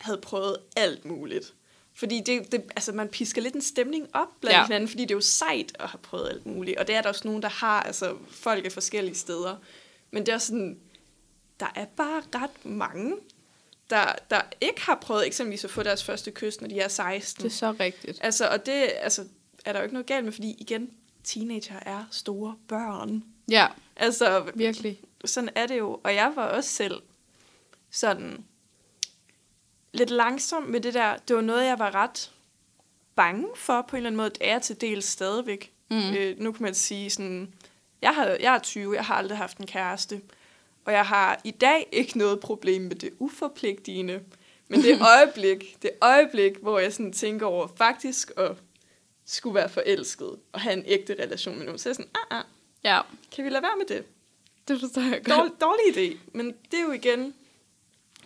havde 0.00 0.18
prøvet 0.18 0.56
alt 0.76 1.04
muligt. 1.04 1.54
Fordi 1.94 2.20
det, 2.26 2.52
det, 2.52 2.62
altså 2.76 2.92
man 2.92 3.08
pisker 3.08 3.42
lidt 3.42 3.54
en 3.54 3.62
stemning 3.62 4.08
op 4.12 4.28
blandt 4.40 4.56
ja. 4.56 4.64
Hinanden, 4.64 4.88
fordi 4.88 5.02
det 5.02 5.10
er 5.10 5.14
jo 5.14 5.20
sejt 5.20 5.72
at 5.78 5.88
have 5.88 5.98
prøvet 5.98 6.28
alt 6.28 6.46
muligt. 6.46 6.78
Og 6.78 6.86
det 6.86 6.94
er 6.94 7.02
der 7.02 7.08
også 7.08 7.28
nogen, 7.28 7.42
der 7.42 7.48
har, 7.48 7.82
altså 7.82 8.16
folk 8.30 8.66
er 8.66 8.70
forskellige 8.70 9.14
steder. 9.14 9.56
Men 10.10 10.26
det 10.26 10.34
er 10.34 10.38
sådan, 10.38 10.78
der 11.60 11.66
er 11.74 11.84
bare 11.84 12.22
ret 12.34 12.64
mange, 12.64 13.16
der, 13.90 14.12
der 14.30 14.40
ikke 14.60 14.80
har 14.80 14.98
prøvet 15.02 15.26
eksempelvis 15.26 15.64
at 15.64 15.70
få 15.70 15.82
deres 15.82 16.04
første 16.04 16.30
kys, 16.30 16.60
når 16.60 16.68
de 16.68 16.80
er 16.80 16.88
16. 16.88 17.42
Det 17.44 17.50
er 17.50 17.54
så 17.54 17.74
rigtigt. 17.80 18.18
Altså, 18.22 18.48
og 18.48 18.66
det 18.66 18.92
altså, 19.00 19.24
er 19.64 19.72
der 19.72 19.78
jo 19.78 19.82
ikke 19.82 19.94
noget 19.94 20.06
galt 20.06 20.24
med, 20.24 20.32
fordi 20.32 20.56
igen, 20.58 20.90
teenager 21.24 21.78
er 21.82 22.04
store 22.10 22.56
børn. 22.68 23.24
Ja, 23.50 23.66
Altså, 23.96 24.50
virkelig. 24.54 25.00
sådan 25.24 25.50
er 25.54 25.66
det 25.66 25.78
jo. 25.78 26.00
Og 26.04 26.14
jeg 26.14 26.32
var 26.34 26.44
også 26.46 26.70
selv 26.70 27.02
sådan 27.90 28.44
lidt 29.92 30.10
langsom 30.10 30.62
med 30.62 30.80
det 30.80 30.94
der. 30.94 31.16
Det 31.16 31.36
var 31.36 31.42
noget, 31.42 31.66
jeg 31.66 31.78
var 31.78 31.94
ret 31.94 32.30
bange 33.14 33.46
for 33.56 33.82
på 33.82 33.96
en 33.96 33.98
eller 33.98 34.08
anden 34.08 34.16
måde. 34.16 34.30
Det 34.30 34.38
er 34.40 34.58
til 34.58 34.80
dels 34.80 35.04
stadigvæk. 35.06 35.72
Mm. 35.90 36.14
Øh, 36.14 36.38
nu 36.40 36.52
kan 36.52 36.62
man 36.62 36.74
sige 36.74 37.10
sådan, 37.10 37.54
jeg, 38.02 38.14
har, 38.14 38.24
jeg 38.40 38.54
er 38.54 38.58
20, 38.58 38.94
jeg 38.94 39.04
har 39.04 39.14
aldrig 39.14 39.38
haft 39.38 39.58
en 39.58 39.66
kæreste. 39.66 40.20
Og 40.88 40.94
jeg 40.94 41.06
har 41.06 41.40
i 41.44 41.50
dag 41.50 41.88
ikke 41.92 42.18
noget 42.18 42.40
problem 42.40 42.82
med 42.82 42.96
det 42.96 43.10
uforpligtigende. 43.18 44.20
Men 44.68 44.82
det 44.82 45.00
øjeblik, 45.00 45.76
det 45.82 45.90
øjeblik, 46.00 46.56
hvor 46.56 46.78
jeg 46.78 46.92
sådan 46.92 47.12
tænker 47.12 47.46
over 47.46 47.68
faktisk 47.76 48.30
at 48.36 48.56
skulle 49.26 49.54
være 49.54 49.68
forelsket 49.68 50.36
og 50.52 50.60
have 50.60 50.72
en 50.72 50.82
ægte 50.86 51.16
relation 51.22 51.56
med 51.56 51.64
nogen, 51.64 51.78
så 51.78 51.88
er 51.88 51.90
jeg 51.90 51.96
sådan, 51.96 52.10
ah, 52.30 52.38
ah, 52.38 52.44
Ja, 52.84 53.00
kan 53.32 53.44
vi 53.44 53.50
lade 53.50 53.62
være 53.62 53.76
med 53.78 53.96
det? 53.96 54.04
det 54.68 54.80
forstår 54.80 55.02
jeg 55.02 55.24
godt. 55.24 55.28
Dårlig, 55.28 55.52
dårlig 55.60 55.96
idé. 55.96 56.18
Men 56.32 56.54
det 56.70 56.78
er 56.78 56.82
jo 56.82 56.92
igen, 56.92 57.34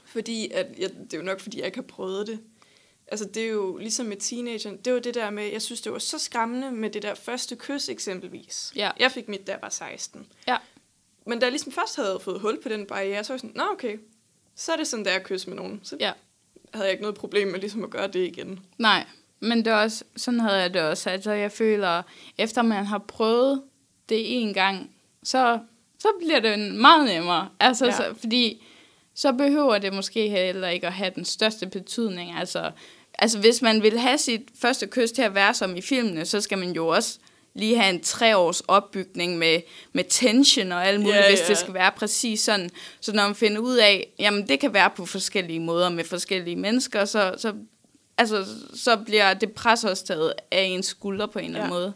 fordi 0.05 0.51
at, 0.51 0.67
jeg, 0.79 0.91
det 0.91 1.15
er 1.15 1.19
jo 1.19 1.25
nok, 1.25 1.41
fordi 1.41 1.59
jeg 1.59 1.67
ikke 1.67 1.79
har 1.79 1.83
prøvet 1.83 2.27
det. 2.27 2.41
Altså, 3.07 3.25
det 3.25 3.43
er 3.43 3.49
jo 3.49 3.77
ligesom 3.77 4.07
med 4.07 4.17
teenageren, 4.17 4.77
det 4.77 4.93
var 4.93 4.99
det 4.99 5.15
der 5.15 5.31
med, 5.31 5.45
jeg 5.45 5.63
synes, 5.63 5.81
det 5.81 5.93
var 5.93 5.99
så 5.99 6.19
skræmmende 6.19 6.73
med 6.73 6.91
det 6.91 7.03
der 7.03 7.15
første 7.15 7.57
kys 7.57 7.89
eksempelvis. 7.89 8.73
Ja. 8.77 8.91
Jeg 8.99 9.13
fik 9.13 9.29
mit, 9.29 9.47
da 9.47 9.53
jeg 9.53 9.63
var 9.63 9.69
16. 9.69 10.27
Ja. 10.47 10.57
Men 11.27 11.39
da 11.39 11.47
jeg 11.47 11.51
ligesom 11.53 11.73
først 11.73 11.97
havde 11.97 12.19
fået 12.21 12.41
hul 12.41 12.63
på 12.63 12.69
den 12.69 12.87
barriere, 12.87 13.25
så 13.25 13.33
var 13.33 13.35
jeg 13.35 13.41
sådan, 13.41 13.53
nå 13.57 13.63
okay, 13.73 13.97
så 14.57 14.73
er 14.73 14.77
det 14.77 14.87
sådan, 14.87 15.05
der 15.05 15.11
jeg 15.13 15.23
kysser 15.23 15.49
med 15.49 15.57
nogen. 15.57 15.81
Så 15.83 15.97
Ja. 16.01 16.13
havde 16.75 16.85
jeg 16.87 16.93
ikke 16.93 17.03
noget 17.03 17.17
problem 17.17 17.49
med 17.49 17.61
ligesom 17.61 17.85
at 17.85 17.91
gøre 17.91 18.07
det 18.07 18.27
igen. 18.27 18.61
Nej, 18.79 19.05
men 19.41 19.59
det 19.59 19.67
er 19.67 19.75
også, 19.77 20.05
sådan 20.17 20.41
havde 20.41 20.57
jeg 20.61 20.75
det 20.75 20.83
også. 20.83 21.11
Altså, 21.11 21.33
jeg 21.33 21.53
føler, 21.53 22.03
efter 22.39 22.63
man 22.63 22.85
har 22.87 22.99
prøvet 22.99 23.63
det 24.09 24.43
en 24.43 24.55
gang, 24.55 24.91
så, 25.23 25.59
så 25.99 26.09
bliver 26.21 26.41
det 26.41 26.75
meget 26.75 27.05
nemmere. 27.09 27.49
Altså, 27.61 27.85
Ja. 27.85 27.91
ja. 27.91 27.97
så, 27.97 28.15
fordi 28.21 28.65
så 29.15 29.33
behøver 29.33 29.79
det 29.79 29.93
måske 29.95 30.29
heller 30.29 30.69
ikke 30.69 30.87
at 30.87 30.93
have 30.93 31.13
den 31.15 31.25
største 31.25 31.67
betydning. 31.67 32.33
Altså, 32.39 32.71
altså, 33.19 33.39
hvis 33.39 33.63
man 33.63 33.83
vil 33.83 33.99
have 33.99 34.19
sit 34.19 34.49
første 34.61 34.87
kys 34.87 35.13
til 35.13 35.23
at 35.23 35.35
være 35.35 35.55
som 35.55 35.77
i 35.77 35.81
filmene, 35.81 36.25
så 36.25 36.41
skal 36.41 36.59
man 36.59 36.73
jo 36.73 36.87
også 36.89 37.19
lige 37.55 37.79
have 37.79 37.95
en 37.95 38.01
tre 38.01 38.37
års 38.37 38.61
opbygning 38.61 39.39
med, 39.39 39.61
med 39.93 40.05
tension 40.09 40.73
og 40.73 40.87
alt 40.87 41.01
muligt, 41.01 41.17
Ja, 41.17 41.29
hvis 41.31 41.41
ja. 41.41 41.47
det 41.47 41.59
skal 41.59 41.75
være 41.75 41.93
præcis 41.97 42.41
sådan. 42.41 42.71
Så 43.01 43.13
når 43.13 43.23
man 43.27 43.35
finder 43.35 43.61
ud 43.61 43.77
af, 43.77 44.13
jamen 44.19 44.49
det 44.49 44.61
kan 44.61 44.75
være 44.75 44.91
på 44.97 45.07
forskellige 45.07 45.61
måder 45.61 45.89
med 45.89 46.05
forskellige 46.05 46.57
mennesker, 46.57 47.05
så, 47.05 47.35
så 47.39 47.53
altså, 48.19 48.47
så 48.75 48.97
bliver 48.97 49.35
det 49.35 49.53
pres 49.53 49.85
også 49.85 50.05
taget 50.05 50.33
af 50.51 50.63
ens 50.63 50.87
skulder 50.87 51.27
på 51.27 51.39
en 51.39 51.45
eller 51.45 51.59
anden 51.61 51.73
Ja. 51.73 51.79
måde. 51.79 51.93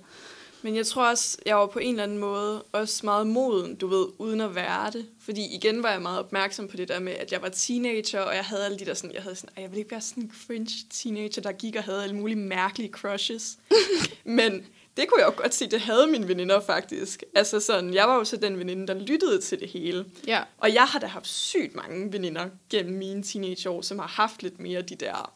Men 0.62 0.76
jeg 0.76 0.86
tror 0.86 1.08
også, 1.10 1.38
jeg 1.46 1.56
var 1.56 1.66
på 1.66 1.78
en 1.78 1.90
eller 1.90 2.02
anden 2.02 2.18
måde 2.18 2.62
også 2.72 3.00
meget 3.04 3.26
moden, 3.26 3.74
du 3.76 3.86
ved, 3.86 4.06
uden 4.18 4.40
at 4.40 4.54
være 4.54 4.90
det. 4.90 5.06
Fordi 5.24 5.54
igen 5.54 5.82
var 5.82 5.90
jeg 5.90 6.02
meget 6.02 6.18
opmærksom 6.18 6.68
på 6.68 6.76
det 6.76 6.88
der 6.88 7.00
med, 7.00 7.12
at 7.12 7.32
jeg 7.32 7.42
var 7.42 7.48
teenager, 7.48 8.20
og 8.20 8.34
jeg 8.34 8.44
havde 8.44 8.64
alle 8.64 8.78
de 8.78 8.84
der 8.84 8.94
sådan, 8.94 9.14
jeg 9.14 9.22
havde 9.22 9.36
sådan, 9.36 9.50
"Ej, 9.56 9.62
jeg 9.62 9.70
vil 9.70 9.78
ikke 9.78 9.90
være 9.90 10.00
sådan 10.00 10.22
en 10.22 10.32
cringe 10.46 10.74
teenager, 10.90 11.42
der 11.42 11.52
gik 11.52 11.76
og 11.76 11.82
havde 11.82 12.02
alle 12.02 12.16
mulige 12.16 12.36
mærkelige 12.36 12.90
crushes. 12.92 13.58
Men 14.24 14.66
det 14.96 15.08
kunne 15.08 15.20
jeg 15.20 15.26
jo 15.26 15.42
godt 15.42 15.54
se, 15.54 15.66
det 15.66 15.80
havde 15.80 16.06
mine 16.06 16.28
veninder 16.28 16.60
faktisk. 16.60 17.22
Altså 17.34 17.60
sådan, 17.60 17.94
jeg 17.94 18.08
var 18.08 18.14
jo 18.16 18.24
så 18.24 18.36
den 18.36 18.58
veninde, 18.58 18.86
der 18.86 18.94
lyttede 18.94 19.40
til 19.40 19.60
det 19.60 19.68
hele. 19.68 20.04
Ja. 20.26 20.42
Og 20.58 20.74
jeg 20.74 20.84
har 20.84 20.98
da 20.98 21.06
haft 21.06 21.28
sygt 21.28 21.74
mange 21.74 22.12
veninder 22.12 22.48
gennem 22.70 22.94
mine 22.94 23.22
teenageår, 23.22 23.82
som 23.82 23.98
har 23.98 24.06
haft 24.06 24.42
lidt 24.42 24.60
mere 24.60 24.82
de 24.82 24.94
der 24.94 25.32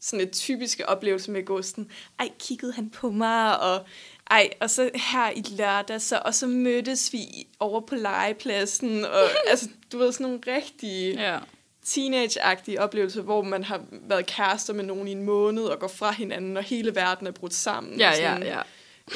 sådan 0.00 0.26
et 0.26 0.32
typiske 0.32 0.88
oplevelse 0.88 1.30
med 1.30 1.62
sådan, 1.62 1.90
ej, 2.18 2.28
kiggede 2.38 2.72
han 2.72 2.90
på 2.90 3.10
mig, 3.10 3.60
og 3.60 3.84
ej, 4.30 4.50
og 4.60 4.70
så 4.70 4.90
her 4.94 5.30
i 5.30 5.42
lørdag, 5.50 6.00
så, 6.00 6.22
og 6.24 6.34
så 6.34 6.46
mødtes 6.46 7.12
vi 7.12 7.46
over 7.58 7.80
på 7.80 7.94
legepladsen, 7.94 9.04
og 9.04 9.22
altså, 9.50 9.68
du 9.92 9.98
ved, 9.98 10.12
sådan 10.12 10.24
nogle 10.26 10.40
rigtige 10.46 11.12
Ja. 11.22 11.38
teenage-agtige 11.86 12.80
oplevelser, 12.80 13.22
hvor 13.22 13.42
man 13.42 13.64
har 13.64 13.80
været 13.90 14.26
kærester 14.26 14.72
med 14.72 14.84
nogen 14.84 15.08
i 15.08 15.12
en 15.12 15.22
måned, 15.22 15.62
og 15.62 15.78
går 15.78 15.88
fra 15.88 16.12
hinanden, 16.12 16.56
og 16.56 16.62
hele 16.62 16.94
verden 16.94 17.26
er 17.26 17.30
brudt 17.30 17.54
sammen. 17.54 17.98
Ja, 17.98 18.10
og 18.10 18.16
ja, 18.18 18.30
sådan, 18.32 18.46
ja. 18.46 18.60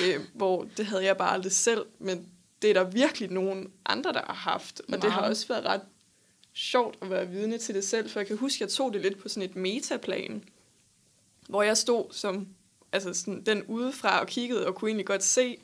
Øh, 0.02 0.20
hvor 0.34 0.66
det 0.76 0.86
havde 0.86 1.04
jeg 1.04 1.16
bare 1.16 1.32
aldrig 1.32 1.52
selv, 1.52 1.86
men 1.98 2.28
det 2.62 2.70
er 2.70 2.74
der 2.74 2.84
virkelig 2.84 3.30
nogen 3.30 3.72
andre, 3.86 4.12
der 4.12 4.22
har 4.26 4.34
haft, 4.34 4.82
og 4.92 5.02
det 5.02 5.12
har 5.12 5.28
også 5.28 5.48
været 5.48 5.64
ret 5.64 5.80
sjovt 6.52 6.98
at 7.02 7.10
være 7.10 7.28
vidne 7.28 7.58
til 7.58 7.74
det 7.74 7.84
selv, 7.84 8.10
for 8.10 8.20
jeg 8.20 8.26
kan 8.26 8.36
huske, 8.36 8.62
jeg 8.62 8.70
tog 8.70 8.92
det 8.92 9.00
lidt 9.00 9.18
på 9.18 9.28
sådan 9.28 9.50
et 9.50 9.56
metaplan, 9.56 10.44
hvor 11.48 11.62
jeg 11.62 11.76
stod 11.76 12.04
som 12.10 12.48
altså 12.92 13.14
sådan, 13.14 13.42
den 13.42 13.62
udefra 13.62 14.20
og 14.20 14.26
kiggede 14.26 14.66
og 14.66 14.74
kunne 14.74 14.88
egentlig 14.88 15.06
godt 15.06 15.24
se, 15.24 15.58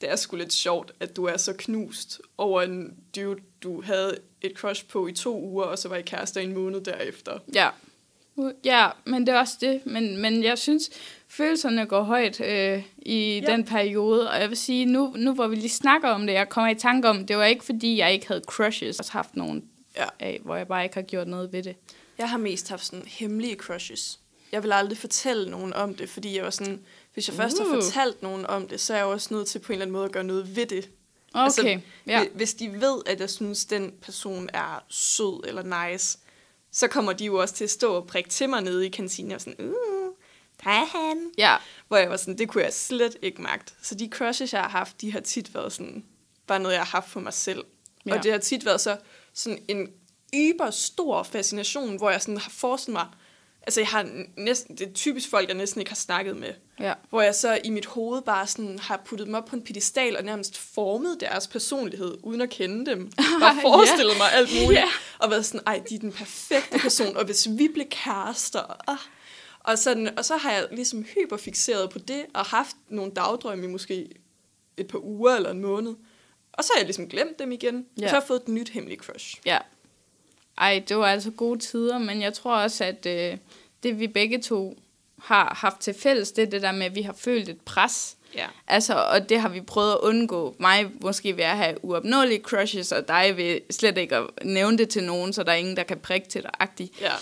det 0.00 0.10
er 0.10 0.16
sgu 0.16 0.36
lidt 0.36 0.52
sjovt, 0.52 0.92
at 1.00 1.16
du 1.16 1.24
er 1.24 1.36
så 1.36 1.52
knust 1.58 2.20
over 2.38 2.62
en 2.62 2.96
dude, 3.16 3.40
du 3.62 3.82
havde 3.82 4.18
et 4.40 4.52
crush 4.52 4.86
på 4.86 5.06
i 5.06 5.12
to 5.12 5.40
uger, 5.40 5.64
og 5.64 5.78
så 5.78 5.88
var 5.88 5.96
I 5.96 6.02
kærester 6.02 6.40
en 6.40 6.54
måned 6.54 6.80
derefter. 6.80 7.38
Ja. 7.54 7.70
Ja, 8.64 8.90
men 9.04 9.26
det 9.26 9.34
er 9.34 9.38
også 9.38 9.56
det. 9.60 9.86
Men, 9.86 10.16
men 10.16 10.44
jeg 10.44 10.58
synes, 10.58 10.90
følelserne 11.30 11.86
går 11.86 12.02
højt 12.02 12.40
øh, 12.40 12.82
i 12.98 13.40
Ja. 13.46 13.52
den 13.52 13.64
periode. 13.64 14.30
Og 14.30 14.40
jeg 14.40 14.48
vil 14.48 14.56
sige, 14.56 14.84
nu, 14.86 15.14
nu 15.16 15.34
hvor 15.34 15.46
vi 15.46 15.56
lige 15.56 15.68
snakker 15.68 16.08
om 16.08 16.26
det, 16.26 16.32
jeg 16.34 16.48
kommer 16.48 16.70
i 16.70 16.74
tanke 16.74 17.08
om, 17.08 17.26
det 17.26 17.36
var 17.36 17.44
ikke 17.44 17.64
fordi, 17.64 17.96
jeg 17.98 18.12
ikke 18.12 18.28
havde 18.28 18.42
crushes. 18.46 18.98
Jeg 18.98 19.04
har 19.10 19.18
haft 19.18 19.36
nogle 19.36 19.62
Ja. 19.96 20.04
af, 20.20 20.40
hvor 20.44 20.56
jeg 20.56 20.66
bare 20.68 20.82
ikke 20.84 20.94
har 20.94 21.02
gjort 21.02 21.28
noget 21.28 21.52
ved 21.52 21.62
det. 21.62 21.76
Jeg 22.18 22.30
har 22.30 22.38
mest 22.38 22.68
haft 22.68 22.84
sådan 22.86 23.04
hemmelige 23.06 23.56
crushes. 23.56 24.20
Jeg 24.52 24.62
vil 24.62 24.72
aldrig 24.72 24.98
fortælle 24.98 25.50
nogen 25.50 25.72
om 25.74 25.94
det, 25.94 26.08
fordi 26.08 26.36
jeg 26.36 26.44
var 26.44 26.50
sådan, 26.50 26.80
hvis 27.14 27.28
jeg 27.28 27.36
først 27.36 27.58
har 27.58 27.64
Uh. 27.66 27.74
fortalt 27.82 28.22
nogen 28.22 28.46
om 28.46 28.68
det, 28.68 28.80
så 28.80 28.92
er 28.92 28.96
jeg 28.96 29.06
også 29.06 29.34
nødt 29.34 29.46
til 29.48 29.58
på 29.58 29.72
en 29.72 29.74
eller 29.74 29.84
anden 29.84 29.92
måde 29.92 30.04
at 30.04 30.12
gøre 30.12 30.24
noget 30.24 30.56
ved 30.56 30.66
det. 30.66 30.88
Okay, 31.34 31.44
altså, 31.44 31.80
ja. 32.06 32.20
hvi- 32.22 32.28
Hvis 32.34 32.54
de 32.54 32.72
ved, 32.80 33.02
at 33.06 33.20
jeg 33.20 33.30
synes, 33.30 33.64
den 33.64 33.92
person 34.02 34.48
er 34.54 34.84
sød 34.88 35.44
eller 35.48 35.88
nice, 35.90 36.18
så 36.72 36.88
kommer 36.88 37.12
de 37.12 37.24
jo 37.24 37.40
også 37.40 37.54
til 37.54 37.64
at 37.64 37.70
stå 37.70 37.94
og 37.94 38.06
prikke 38.06 38.30
til 38.30 38.48
mig 38.48 38.62
nede 38.62 38.86
i 38.86 38.88
kantinen 38.88 39.32
og 39.32 39.40
sådan, 39.40 39.64
uh, 39.66 39.74
han. 40.62 41.30
Ja, 41.38 41.56
Hvor 41.88 41.96
jeg 41.96 42.10
var 42.10 42.16
sådan, 42.16 42.38
det 42.38 42.48
kunne 42.48 42.64
jeg 42.64 42.72
slet 42.72 43.16
ikke 43.22 43.42
magte. 43.42 43.72
Så 43.82 43.94
de 43.94 44.08
crushes, 44.12 44.52
jeg 44.52 44.60
har 44.62 44.68
haft, 44.68 45.00
de 45.00 45.12
har 45.12 45.20
tit 45.20 45.54
været 45.54 45.72
sådan, 45.72 46.04
bare 46.46 46.58
noget, 46.60 46.74
jeg 46.74 46.80
har 46.82 46.90
haft 46.90 47.10
for 47.10 47.20
mig 47.20 47.32
selv. 47.32 47.64
Ja. 48.06 48.10
Ja. 48.10 48.18
Og 48.18 48.24
det 48.24 48.32
har 48.32 48.38
tit 48.38 48.64
været 48.64 48.80
så 48.80 48.96
sådan 49.34 49.58
en 49.68 49.88
yber 50.34 50.70
stor 50.70 51.22
fascination, 51.22 51.96
hvor 51.96 52.10
jeg 52.10 52.22
sådan 52.22 52.38
har 52.38 52.50
forestillet 52.50 52.92
mig, 53.00 53.06
altså 53.62 53.80
jeg 53.80 53.88
har 53.88 54.08
næsten, 54.36 54.78
det 54.78 54.88
er 54.88 54.92
typisk 54.92 55.30
folk, 55.30 55.48
jeg 55.48 55.56
næsten 55.56 55.80
ikke 55.80 55.90
har 55.90 55.96
snakket 55.96 56.36
med. 56.36 56.52
ja. 56.80 56.94
Hvor 57.10 57.20
jeg 57.20 57.34
så 57.34 57.58
i 57.64 57.70
mit 57.70 57.86
hoved 57.86 58.22
bare 58.22 58.46
sådan 58.46 58.78
har 58.78 59.02
puttet 59.06 59.26
dem 59.26 59.34
op 59.34 59.44
på 59.44 59.56
en 59.56 59.62
pedestal 59.64 60.16
og 60.16 60.24
nærmest 60.24 60.58
formet 60.58 61.16
deres 61.20 61.46
personlighed, 61.48 62.18
uden 62.22 62.40
at 62.40 62.50
kende 62.50 62.90
dem. 62.90 63.10
Ja. 63.40 63.50
forestillet 63.62 64.16
mig 64.18 64.32
alt 64.32 64.48
muligt. 64.62 64.80
Ja. 64.80 64.88
Og 65.18 65.30
været 65.30 65.46
sådan, 65.46 65.60
ej, 65.66 65.82
de 65.88 65.94
er 65.94 65.98
den 65.98 66.12
perfekte 66.12 66.78
person, 66.78 67.16
og 67.16 67.24
hvis 67.24 67.48
vi 67.50 67.68
blev 67.74 67.86
kærester, 67.90 68.90
ah. 68.90 68.96
Og, 69.60 69.78
sådan, 69.78 70.18
og 70.18 70.24
så 70.24 70.36
har 70.36 70.52
jeg 70.52 70.68
ligesom 70.70 71.02
hyperfixeret 71.02 71.90
på 71.90 71.98
det, 71.98 72.26
og 72.34 72.44
haft 72.44 72.76
nogle 72.88 73.12
dagdrømme 73.12 73.64
i 73.64 73.68
måske 73.68 74.08
et 74.76 74.86
par 74.86 74.98
uger 74.98 75.36
eller 75.36 75.50
en 75.50 75.60
måned. 75.60 75.94
Og 76.52 76.64
så 76.64 76.72
har 76.74 76.80
jeg 76.80 76.86
ligesom 76.86 77.08
glemt 77.08 77.38
dem 77.38 77.52
igen, 77.52 77.86
ja. 77.98 78.04
Og 78.04 78.08
så 78.08 78.14
har 78.14 78.20
jeg 78.20 78.26
fået 78.26 78.40
et 78.40 78.48
nyt 78.48 78.68
hemmeligt 78.68 79.00
crush. 79.00 79.36
Ja. 79.46 79.58
Ej, 80.58 80.84
det 80.88 80.96
var 80.96 81.06
altså 81.06 81.30
gode 81.30 81.58
tider, 81.58 81.98
men 81.98 82.22
jeg 82.22 82.34
tror 82.34 82.56
også, 82.56 82.84
at 82.84 83.06
øh, 83.06 83.36
det 83.82 84.00
vi 84.00 84.08
begge 84.08 84.40
to 84.40 84.78
har 85.18 85.54
haft 85.60 85.80
til 85.80 85.94
fælles, 85.94 86.32
det 86.32 86.42
er 86.42 86.50
det 86.50 86.62
der 86.62 86.72
med, 86.72 86.86
at 86.86 86.94
vi 86.94 87.02
har 87.02 87.12
følt 87.12 87.48
et 87.48 87.60
pres. 87.60 88.16
Ja. 88.34 88.46
Altså, 88.66 88.94
og 88.94 89.28
det 89.28 89.40
har 89.40 89.48
vi 89.48 89.60
prøvet 89.60 89.92
at 89.92 89.98
undgå. 89.98 90.56
Mig 90.58 90.90
måske 91.00 91.36
ved 91.36 91.44
at 91.44 91.56
have 91.56 91.84
uopnåelige 91.84 92.40
crushes, 92.42 92.92
og 92.92 93.08
dig 93.08 93.36
ved 93.36 93.60
slet 93.70 93.98
ikke 93.98 94.16
at 94.16 94.26
nævne 94.44 94.78
det 94.78 94.88
til 94.88 95.04
nogen, 95.04 95.32
så 95.32 95.42
der 95.42 95.52
er 95.52 95.56
ingen, 95.56 95.76
der 95.76 95.82
kan 95.82 95.98
prikke 95.98 96.28
til 96.28 96.42
dig. 96.42 96.90
Ja. 97.00 97.12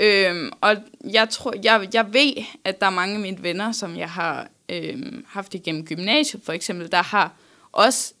Øhm, 0.00 0.50
og 0.60 0.76
jeg 1.12 1.28
tror, 1.30 1.54
jeg, 1.64 1.88
jeg 1.92 2.12
ved, 2.14 2.32
at 2.64 2.80
der 2.80 2.86
er 2.86 2.90
mange 2.90 3.14
af 3.14 3.20
mine 3.20 3.42
venner, 3.42 3.72
som 3.72 3.96
jeg 3.96 4.10
har 4.10 4.48
øhm, 4.68 5.24
haft 5.28 5.54
igennem 5.54 5.86
gymnasiet, 5.86 6.42
for 6.44 6.52
eksempel, 6.52 6.92
der 6.92 7.02
har 7.02 7.32
også 7.72 8.12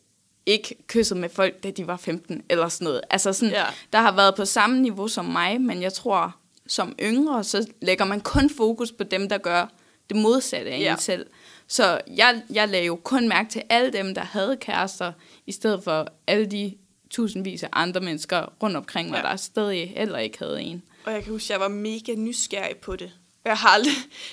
ikke 0.46 0.74
kysset 0.86 1.16
med 1.16 1.28
folk, 1.28 1.62
da 1.62 1.70
de 1.70 1.86
var 1.86 1.96
15, 1.96 2.42
eller 2.48 2.68
sådan 2.68 2.84
noget. 2.84 3.00
Altså 3.10 3.32
sådan, 3.32 3.54
Ja. 3.54 3.64
der 3.92 3.98
har 4.00 4.12
været 4.16 4.34
på 4.34 4.44
samme 4.44 4.80
niveau 4.80 5.08
som 5.08 5.24
mig, 5.24 5.60
men 5.60 5.82
jeg 5.82 5.92
tror, 5.92 6.36
som 6.66 6.94
yngre, 7.02 7.44
så 7.44 7.66
lægger 7.82 8.04
man 8.04 8.20
kun 8.20 8.50
fokus 8.50 8.92
på 8.92 9.04
dem, 9.04 9.28
der 9.28 9.38
gør 9.38 9.66
det 10.08 10.16
modsatte 10.16 10.70
af 10.70 10.80
Ja. 10.80 10.92
en 10.92 10.98
selv. 10.98 11.26
Så 11.68 12.00
jeg, 12.16 12.42
jeg 12.50 12.68
lagde 12.68 12.86
jo 12.86 12.96
kun 12.96 13.28
mærke 13.28 13.50
til 13.50 13.62
alle 13.68 13.92
dem, 13.92 14.14
der 14.14 14.22
havde 14.22 14.56
kærester, 14.60 15.12
i 15.46 15.52
stedet 15.52 15.84
for 15.84 16.08
alle 16.26 16.46
de 16.46 16.74
tusindvis 17.10 17.62
af 17.62 17.68
andre 17.72 18.00
mennesker 18.00 18.52
rundt 18.62 18.76
omkring 18.76 19.10
mig, 19.10 19.20
Ja. 19.24 19.28
der 19.30 19.36
stadig 19.36 19.92
heller 19.96 20.18
ikke 20.18 20.38
havde 20.38 20.62
en. 20.62 20.82
Og 21.04 21.12
jeg 21.12 21.22
kan 21.24 21.32
huske, 21.32 21.44
at 21.46 21.50
jeg 21.50 21.60
var 21.60 21.68
mega 21.68 22.14
nysgerrig 22.14 22.76
på 22.76 22.96
det. 22.96 23.12
Og 23.44 23.48
jeg 23.48 23.56
har 23.56 23.68
aldrig, 23.68 23.92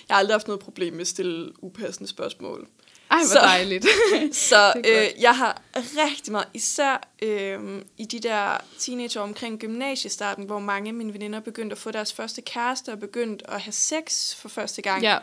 jeg 0.10 0.16
har 0.16 0.20
aldrig 0.20 0.34
haft 0.34 0.48
noget 0.48 0.60
problem 0.60 0.94
med 0.94 1.02
at 1.02 1.08
stille 1.08 1.64
upassende 1.64 2.10
spørgsmål. 2.10 2.68
Ej, 3.12 3.18
hvor 3.18 3.28
Så- 3.28 3.40
dejligt. 3.40 3.86
Så 4.50 4.74
øh, 4.86 5.22
jeg 5.22 5.38
har 5.38 5.62
rigtig 5.76 6.32
meget, 6.32 6.48
især 6.54 7.08
øh, 7.22 7.82
i 7.98 8.06
de 8.06 8.20
der 8.20 8.58
teenager 8.80 9.22
omkring 9.22 9.60
gymnasiestarten, 9.60 10.46
hvor 10.46 10.60
mange 10.60 10.88
af 10.88 10.94
mine 10.94 11.14
veninder 11.14 11.40
begyndte 11.40 11.74
at 11.74 11.78
få 11.78 11.92
deres 11.92 12.14
første 12.14 12.42
kæreste 12.42 12.92
og 12.92 13.00
begyndte 13.00 13.50
at 13.50 13.62
have 13.62 13.72
sex 13.74 14.36
for 14.36 14.50
første 14.50 14.82
gang, 14.82 15.02
ja. 15.04 15.18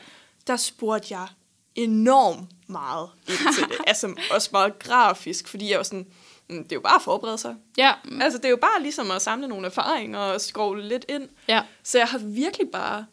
der 0.46 0.56
spurgte 0.56 1.06
jeg 1.10 1.26
enormt 1.74 2.48
meget 2.66 3.08
ind 3.28 3.54
til 3.54 3.64
det. 3.64 3.76
altså 3.86 4.14
også 4.30 4.48
meget 4.52 4.78
grafisk, 4.78 5.48
fordi 5.48 5.70
jeg 5.70 5.76
var 5.78 5.82
sådan, 5.84 5.98
"Mm, 5.98 6.12
det 6.48 6.72
er 6.72 6.76
jo 6.76 6.80
bare 6.80 6.94
at 6.94 7.02
forberede 7.02 7.38
sig. 7.38 7.54
Ja. 7.76 7.92
Altså 8.20 8.38
det 8.38 8.44
er 8.44 8.50
jo 8.50 8.56
bare 8.56 8.82
ligesom 8.82 9.10
at 9.10 9.22
samle 9.22 9.48
nogle 9.48 9.66
erfaringer 9.66 10.18
og 10.18 10.40
skrovle 10.40 10.88
lidt 10.88 11.04
ind. 11.08 11.28
ja. 11.48 11.62
Så 11.82 11.98
jeg 11.98 12.06
har 12.06 12.18
virkelig 12.18 12.68
bare 12.72 13.06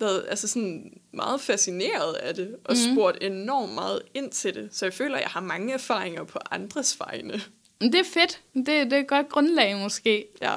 været 0.00 0.24
altså 0.28 0.48
sådan 0.48 0.92
meget 1.12 1.40
fascineret 1.40 2.14
af 2.14 2.34
det, 2.34 2.56
og 2.64 2.74
mm. 2.74 2.94
spurgt 2.94 3.18
enormt 3.24 3.74
meget 3.74 4.02
ind 4.14 4.30
til 4.30 4.54
det. 4.54 4.68
Så 4.72 4.86
jeg 4.86 4.92
føler, 4.92 5.16
at 5.16 5.22
jeg 5.22 5.30
har 5.30 5.40
mange 5.40 5.72
erfaringer 5.72 6.24
på 6.24 6.38
andres 6.50 7.00
vegne. 7.00 7.40
Det 7.80 7.94
er 7.94 8.04
fedt. 8.04 8.40
Det, 8.54 8.66
det 8.66 8.92
er 8.92 8.98
et 8.98 9.08
godt 9.08 9.28
grundlag 9.28 9.76
måske. 9.76 10.26
Ja. 10.42 10.56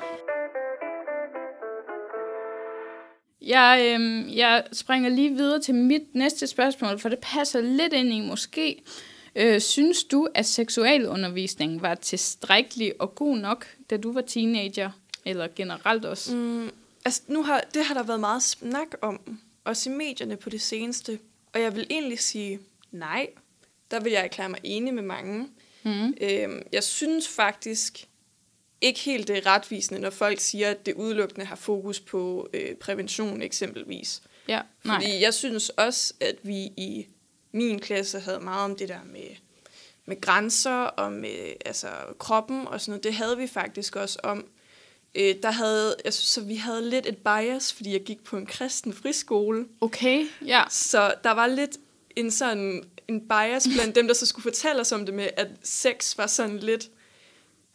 Jeg, 3.42 3.94
øhm, 3.94 4.30
jeg 4.30 4.64
springer 4.74 5.10
lige 5.10 5.30
videre 5.30 5.62
til 5.62 5.76
mit 5.76 6.16
næste 6.16 6.48
spørgsmål, 6.48 7.00
for 7.00 7.10
det 7.10 7.20
passer 7.20 7.62
lidt 7.62 7.94
ind 7.94 8.14
i 8.14 8.22
måske. 8.22 8.84
Øh, 9.36 9.62
synes 9.62 10.04
du, 10.04 10.28
at 10.34 10.46
seksualundervisningen 10.46 11.82
var 11.82 11.96
tilstrækkelig 11.96 13.02
og 13.02 13.16
god 13.16 13.38
nok, 13.38 13.68
da 13.90 13.98
du 13.98 14.14
var 14.14 14.22
teenager? 14.22 14.92
Eller 15.26 15.48
generelt 15.56 16.06
også? 16.06 16.36
Mm, 16.36 16.72
altså, 17.06 17.22
nu 17.28 17.44
har, 17.44 17.64
det 17.74 17.86
har 17.86 17.94
der 17.94 18.04
været 18.04 18.20
meget 18.20 18.44
snak 18.44 18.88
om, 19.02 19.40
også 19.64 19.90
i 19.90 19.94
medierne 19.94 20.38
på 20.38 20.50
det 20.50 20.62
seneste. 20.62 21.20
Og 21.54 21.62
jeg 21.62 21.76
vil 21.76 21.88
egentlig 21.90 22.20
sige 22.20 22.60
nej. 22.92 23.28
Der 23.92 24.00
vil 24.00 24.12
jeg 24.12 24.24
erklære 24.24 24.50
mig 24.50 24.60
enig 24.64 24.94
med 24.94 25.04
mange. 25.04 25.48
Mm. 25.84 26.14
Øhm, 26.22 26.62
jeg 26.72 26.84
synes 26.84 27.28
faktisk 27.28 28.08
ikke 28.82 29.00
helt 29.00 29.28
det 29.28 29.38
er 29.38 29.46
retvisende, 29.46 30.02
når 30.02 30.10
folk 30.10 30.40
siger, 30.40 30.70
at 30.70 30.86
det 30.86 30.94
udelukkende 30.94 31.46
har 31.46 31.56
fokus 31.56 32.00
på 32.00 32.50
øh, 32.54 32.76
prævention 32.76 33.42
eksempelvis. 33.42 34.22
Ja, 34.48 34.62
nej. 34.84 34.96
Fordi 34.96 35.22
jeg 35.22 35.34
synes 35.34 35.70
også, 35.70 36.14
at 36.20 36.36
vi 36.44 36.58
i 36.78 37.08
min 37.54 37.80
klasse 37.80 38.20
havde 38.20 38.40
meget 38.40 38.64
om 38.64 38.76
det 38.76 38.90
der 38.90 39.00
med, 39.06 39.36
med 40.06 40.22
grænser 40.22 40.80
og 40.84 41.12
med 41.12 41.54
altså, 41.66 41.88
kroppen 42.20 42.68
og 42.68 42.82
sådan 42.82 42.92
noget. 42.92 43.04
Det 43.04 43.14
havde 43.14 43.38
vi 43.38 43.48
faktisk 43.48 43.96
også 43.96 44.20
om. 44.24 44.46
Øh, 45.16 45.36
der 45.44 45.52
havde, 45.52 45.96
jeg 46.06 46.14
synes, 46.14 46.28
så 46.28 46.42
vi 46.42 46.56
havde 46.56 46.90
lidt 46.90 47.06
et 47.06 47.18
bias, 47.18 47.74
fordi 47.74 47.92
jeg 47.92 48.04
gik 48.04 48.24
på 48.24 48.38
en 48.38 48.46
kristen 48.46 48.94
friskole. 48.94 49.66
Okay, 49.82 50.26
ja. 50.46 50.64
Så 50.70 51.14
der 51.24 51.32
var 51.32 51.48
lidt 51.48 51.78
en 52.16 52.32
sådan 52.32 52.84
en 53.08 53.28
bias 53.28 53.68
blandt 53.76 53.96
dem, 53.96 54.08
der 54.08 54.14
så 54.14 54.26
skulle 54.26 54.44
fortælle 54.44 54.82
os 54.82 54.92
om 54.92 55.06
det 55.06 55.16
med, 55.16 55.30
at 55.38 55.48
sex 55.64 56.18
var 56.18 56.28
sådan 56.28 56.58
lidt 56.58 56.90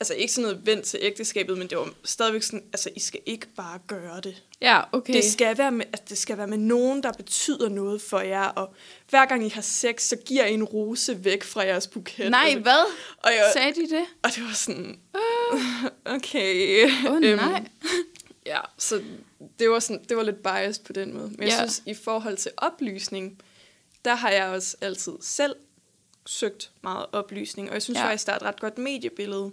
altså 0.01 0.15
ikke 0.15 0.33
sådan 0.33 0.51
noget 0.51 0.67
vendt 0.67 0.85
til 0.85 0.99
ægteskabet, 1.03 1.59
men 1.59 1.69
det 1.69 1.79
var 1.79 1.91
stadigvæk 2.05 2.43
sådan, 2.43 2.63
altså 2.73 2.91
I 2.97 3.01
skal 3.01 3.21
ikke 3.27 3.47
bare 3.57 3.79
gøre 3.87 4.21
det. 4.21 4.43
Ja, 4.61 4.81
okay. 4.93 5.13
Det 5.13 5.25
skal 5.25 5.59
være 5.59 5.71
med, 5.73 5.87
at 5.93 6.09
det 6.09 6.19
skal 6.19 6.39
være 6.39 6.47
med 6.47 6.59
nogen, 6.59 7.03
der 7.03 7.13
betyder 7.13 7.69
noget 7.69 8.03
for 8.03 8.21
jer, 8.21 8.45
og 8.45 8.75
hver 9.11 9.27
gang 9.27 9.47
I 9.47 9.49
har 9.49 9.61
sex, 9.63 10.03
så 10.03 10.17
giver 10.17 10.45
I 10.45 10.55
en 10.55 10.65
rose 10.65 11.25
væk 11.25 11.45
fra 11.45 11.65
jeres 11.65 11.87
buket. 11.87 12.31
Nej, 12.31 12.53
og, 12.57 12.63
hvad? 12.63 12.85
og, 13.19 13.31
jeg, 13.31 13.51
Sagde 13.53 13.73
de 13.75 13.81
det? 13.97 14.05
og 14.23 14.31
det 14.35 14.43
var 14.43 14.53
sådan, 14.55 15.01
okay. 16.17 16.85
Åh, 17.07 17.13
oh, 17.13 17.17
Øhm, 17.25 17.37
nej. 17.37 17.65
Ja, 18.47 18.61
så 18.79 19.03
det 19.59 19.71
var, 19.71 19.79
sådan, 19.79 20.05
det 20.09 20.17
var 20.17 20.23
lidt 20.23 20.43
biased 20.43 20.85
på 20.85 20.93
den 20.93 21.15
måde. 21.15 21.29
Men 21.29 21.41
jeg 21.41 21.49
Ja. 21.49 21.57
synes, 21.57 21.83
i 21.87 21.95
forhold 21.95 22.37
til 22.37 22.51
oplysning, 22.57 23.43
der 24.05 24.15
har 24.15 24.31
jeg 24.31 24.47
også 24.47 24.77
altid 24.81 25.13
selv 25.21 25.55
søgt 26.27 26.71
meget 26.83 27.07
oplysning, 27.13 27.69
og 27.69 27.75
jeg 27.75 27.83
synes 27.83 27.99
ja. 27.99 28.05
faktisk, 28.05 28.27
der 28.27 28.33
er 28.33 28.37
et 28.37 28.43
ret 28.43 28.61
godt 28.61 28.79
mediebillede. 28.79 29.51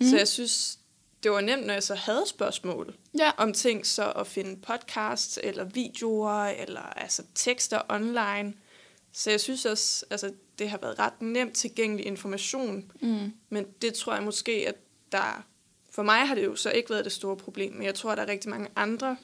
Mm. 0.00 0.06
Så 0.06 0.16
jeg 0.16 0.28
synes, 0.28 0.78
det 1.22 1.30
var 1.30 1.40
nemt, 1.40 1.66
når 1.66 1.72
jeg 1.72 1.82
så 1.82 1.94
havde 1.94 2.24
spørgsmål 2.26 2.94
Ja. 3.18 3.30
om 3.36 3.52
ting, 3.52 3.86
så 3.86 4.12
at 4.12 4.26
finde 4.26 4.56
podcasts 4.60 5.38
eller 5.42 5.64
videoer 5.64 6.44
eller 6.44 6.80
altså 6.80 7.22
tekster 7.34 7.80
online. 7.88 8.54
Så 9.12 9.30
jeg 9.30 9.40
synes 9.40 9.64
også, 9.64 10.04
altså 10.10 10.32
det 10.58 10.70
har 10.70 10.78
været 10.78 10.98
ret 10.98 11.22
nemt 11.22 11.54
tilgængelig 11.54 12.06
information, 12.06 12.92
Mm. 13.00 13.32
men 13.48 13.64
det 13.82 13.94
tror 13.94 14.14
jeg 14.14 14.22
måske, 14.22 14.68
at 14.68 14.74
der... 15.12 15.44
For 15.90 16.02
mig 16.02 16.28
har 16.28 16.34
det 16.34 16.44
jo 16.44 16.56
så 16.56 16.70
ikke 16.70 16.90
været 16.90 17.04
det 17.04 17.12
store 17.12 17.36
problem, 17.36 17.72
men 17.72 17.82
jeg 17.82 17.94
tror, 17.94 18.10
at 18.10 18.18
der 18.18 18.24
er 18.24 18.28
rigtig 18.28 18.50
mange 18.50 18.68
andre, 18.76 19.16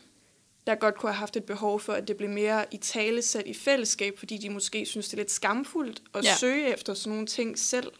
der 0.66 0.74
godt 0.74 0.94
kunne 0.94 1.12
have 1.12 1.18
haft 1.18 1.36
et 1.36 1.44
behov 1.44 1.80
for, 1.80 1.92
at 1.92 2.08
det 2.08 2.16
blev 2.16 2.30
mere 2.30 2.64
i 2.70 2.76
tale 2.76 3.22
sat 3.22 3.46
i 3.46 3.54
fællesskab, 3.54 4.18
fordi 4.18 4.36
de 4.38 4.50
måske 4.50 4.86
synes, 4.86 5.06
det 5.08 5.12
er 5.12 5.16
lidt 5.16 5.30
skamfuldt 5.30 6.02
at 6.14 6.24
Ja. 6.24 6.36
søge 6.36 6.72
efter 6.72 6.94
sådan 6.94 7.12
nogle 7.12 7.26
ting 7.26 7.58
selv. 7.58 7.92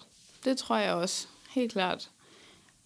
Det 0.45 0.59
tror 0.59 0.77
jeg 0.77 0.95
også. 0.95 1.27
Helt 1.51 1.73
klart. 1.73 2.11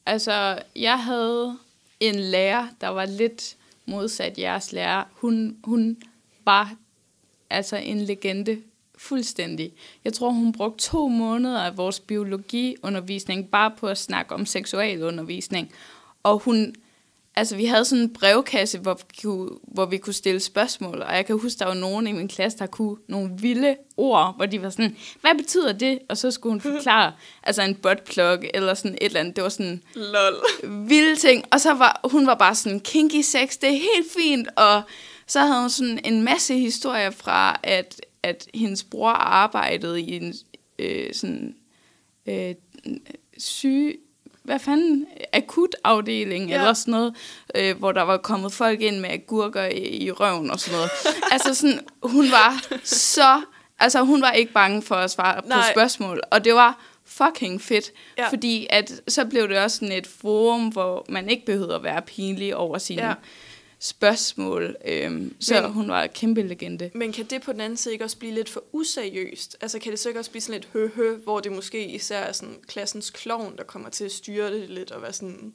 Altså, 0.06 0.62
jeg 0.76 1.04
havde 1.04 1.58
en 2.00 2.14
lærer, 2.14 2.68
der 2.80 2.88
var 2.88 3.06
lidt 3.06 3.56
modsat 3.86 4.38
jeres 4.38 4.72
lærer. 4.72 5.04
Hun, 5.12 5.56
hun 5.64 5.96
var 6.44 6.74
altså 7.50 7.76
en 7.76 8.00
legende 8.00 8.62
fuldstændig. 8.98 9.72
Jeg 10.04 10.12
tror, 10.12 10.30
hun 10.30 10.52
brugte 10.52 10.84
to 10.84 11.08
måneder 11.08 11.60
af 11.60 11.76
vores 11.76 12.00
biologiundervisning 12.00 13.50
bare 13.50 13.70
på 13.70 13.86
at 13.86 13.98
snakke 13.98 14.34
om 14.34 14.46
seksualundervisning. 14.46 15.72
Og 16.22 16.38
hun, 16.38 16.74
altså 17.36 17.56
vi 17.56 17.64
havde 17.64 17.84
sådan 17.84 18.02
en 18.04 18.12
brevkasse, 18.12 18.78
hvor 18.78 18.94
vi, 18.94 19.02
kunne, 19.22 19.50
hvor 19.62 19.86
vi 19.86 19.98
kunne 19.98 20.12
stille 20.12 20.40
spørgsmål, 20.40 21.02
og 21.02 21.14
jeg 21.14 21.26
kan 21.26 21.38
huske, 21.38 21.58
der 21.58 21.66
var 21.66 21.74
nogen 21.74 22.06
i 22.06 22.12
min 22.12 22.28
klasse, 22.28 22.58
der 22.58 22.66
kunne 22.66 22.96
nogle 23.08 23.30
vilde 23.38 23.76
ord, 23.96 24.36
hvor 24.36 24.46
de 24.46 24.62
var 24.62 24.70
sådan, 24.70 24.96
hvad 25.20 25.34
betyder 25.34 25.72
det? 25.72 25.98
Og 26.08 26.16
så 26.16 26.30
skulle 26.30 26.52
hun 26.52 26.60
forklare, 26.74 27.12
altså 27.42 27.62
en 27.62 27.74
buttplug, 27.74 28.38
eller 28.54 28.74
sådan 28.74 28.94
et 28.94 29.04
eller 29.04 29.20
andet, 29.20 29.36
det 29.36 29.44
var 29.44 29.50
sådan 29.50 29.82
Lol. 29.94 30.34
vilde 30.88 31.16
ting. 31.16 31.44
Og 31.52 31.60
så 31.60 31.74
var 31.74 32.00
hun 32.04 32.26
var 32.26 32.34
bare 32.34 32.54
sådan, 32.54 32.80
kinky 32.80 33.20
sex, 33.20 33.58
det 33.60 33.68
er 33.68 33.72
helt 33.72 34.12
fint, 34.18 34.48
og 34.56 34.82
så 35.26 35.40
havde 35.40 35.60
hun 35.60 35.70
sådan 35.70 36.00
en 36.04 36.22
masse 36.22 36.58
historier 36.58 37.10
fra, 37.10 37.60
at, 37.62 38.00
at 38.22 38.48
hendes 38.54 38.84
bror 38.84 39.10
arbejdede 39.10 40.00
i 40.00 40.16
en 40.16 40.34
øh, 40.78 41.14
sådan 41.14 41.54
øh, 42.26 42.54
syge, 43.38 43.94
hvad 44.44 44.58
fanden, 44.58 45.06
akutafdeling 45.32 46.48
ja. 46.48 46.54
Eller 46.54 46.72
sådan 46.72 46.92
noget, 46.92 47.14
øh, 47.54 47.78
hvor 47.78 47.92
der 47.92 48.02
var 48.02 48.16
kommet 48.16 48.52
folk 48.52 48.80
ind 48.80 49.00
med 49.00 49.10
agurker 49.10 49.64
i, 49.64 49.78
i 49.78 50.10
røven 50.10 50.50
og 50.50 50.60
sådan 50.60 50.76
noget. 50.76 50.90
altså 51.32 51.54
sådan, 51.54 51.80
hun 52.02 52.30
var 52.30 52.62
så, 52.84 53.40
altså 53.78 54.02
hun 54.02 54.22
var 54.22 54.30
ikke 54.30 54.52
bange 54.52 54.82
for 54.82 54.94
at 54.94 55.10
svare 55.10 55.42
på 55.42 55.48
Nej. 55.48 55.72
spørgsmål, 55.72 56.20
og 56.30 56.44
det 56.44 56.54
var 56.54 56.80
fucking 57.06 57.60
fedt. 57.60 57.92
Ja. 58.18 58.28
fordi 58.28 58.66
at 58.70 58.92
så 59.08 59.24
blev 59.24 59.48
det 59.48 59.58
også 59.58 59.76
sådan 59.76 59.92
et 59.92 60.06
forum, 60.06 60.68
hvor 60.68 61.06
man 61.08 61.28
ikke 61.28 61.46
behøvede 61.46 61.74
at 61.74 61.82
være 61.82 62.02
pinlig 62.02 62.56
over 62.56 62.78
sine 62.78 63.06
ja. 63.06 63.14
Spørgsmål. 63.84 64.76
Øhm, 64.84 65.34
så 65.40 65.60
Men- 65.62 65.72
hun 65.72 65.88
var 65.88 66.02
en 66.02 66.08
kæmpe 66.14 66.42
legende. 66.42 66.90
Men 66.94 67.12
kan 67.12 67.24
det 67.24 67.42
på 67.42 67.52
den 67.52 67.60
anden 67.60 67.76
side 67.76 67.94
ikke 67.94 68.04
også 68.04 68.16
blive 68.18 68.34
lidt 68.34 68.48
for 68.48 68.64
useriøst? 68.72 69.56
Altså 69.60 69.78
kan 69.78 69.92
det 69.92 70.00
så 70.00 70.08
ikke 70.08 70.20
også 70.20 70.30
blive 70.30 70.42
sådan 70.42 70.60
lidt 70.60 70.68
hø-hø, 70.72 71.16
hvor 71.16 71.40
det 71.40 71.52
måske 71.52 71.86
især 71.86 72.18
er 72.18 72.32
sådan 72.32 72.54
klassens 72.68 73.10
klovn, 73.10 73.56
der 73.56 73.64
kommer 73.64 73.88
til 73.88 74.04
at 74.04 74.12
styre 74.12 74.52
det 74.54 74.70
lidt 74.70 74.90
og 74.90 75.02
være 75.02 75.12
sådan... 75.12 75.52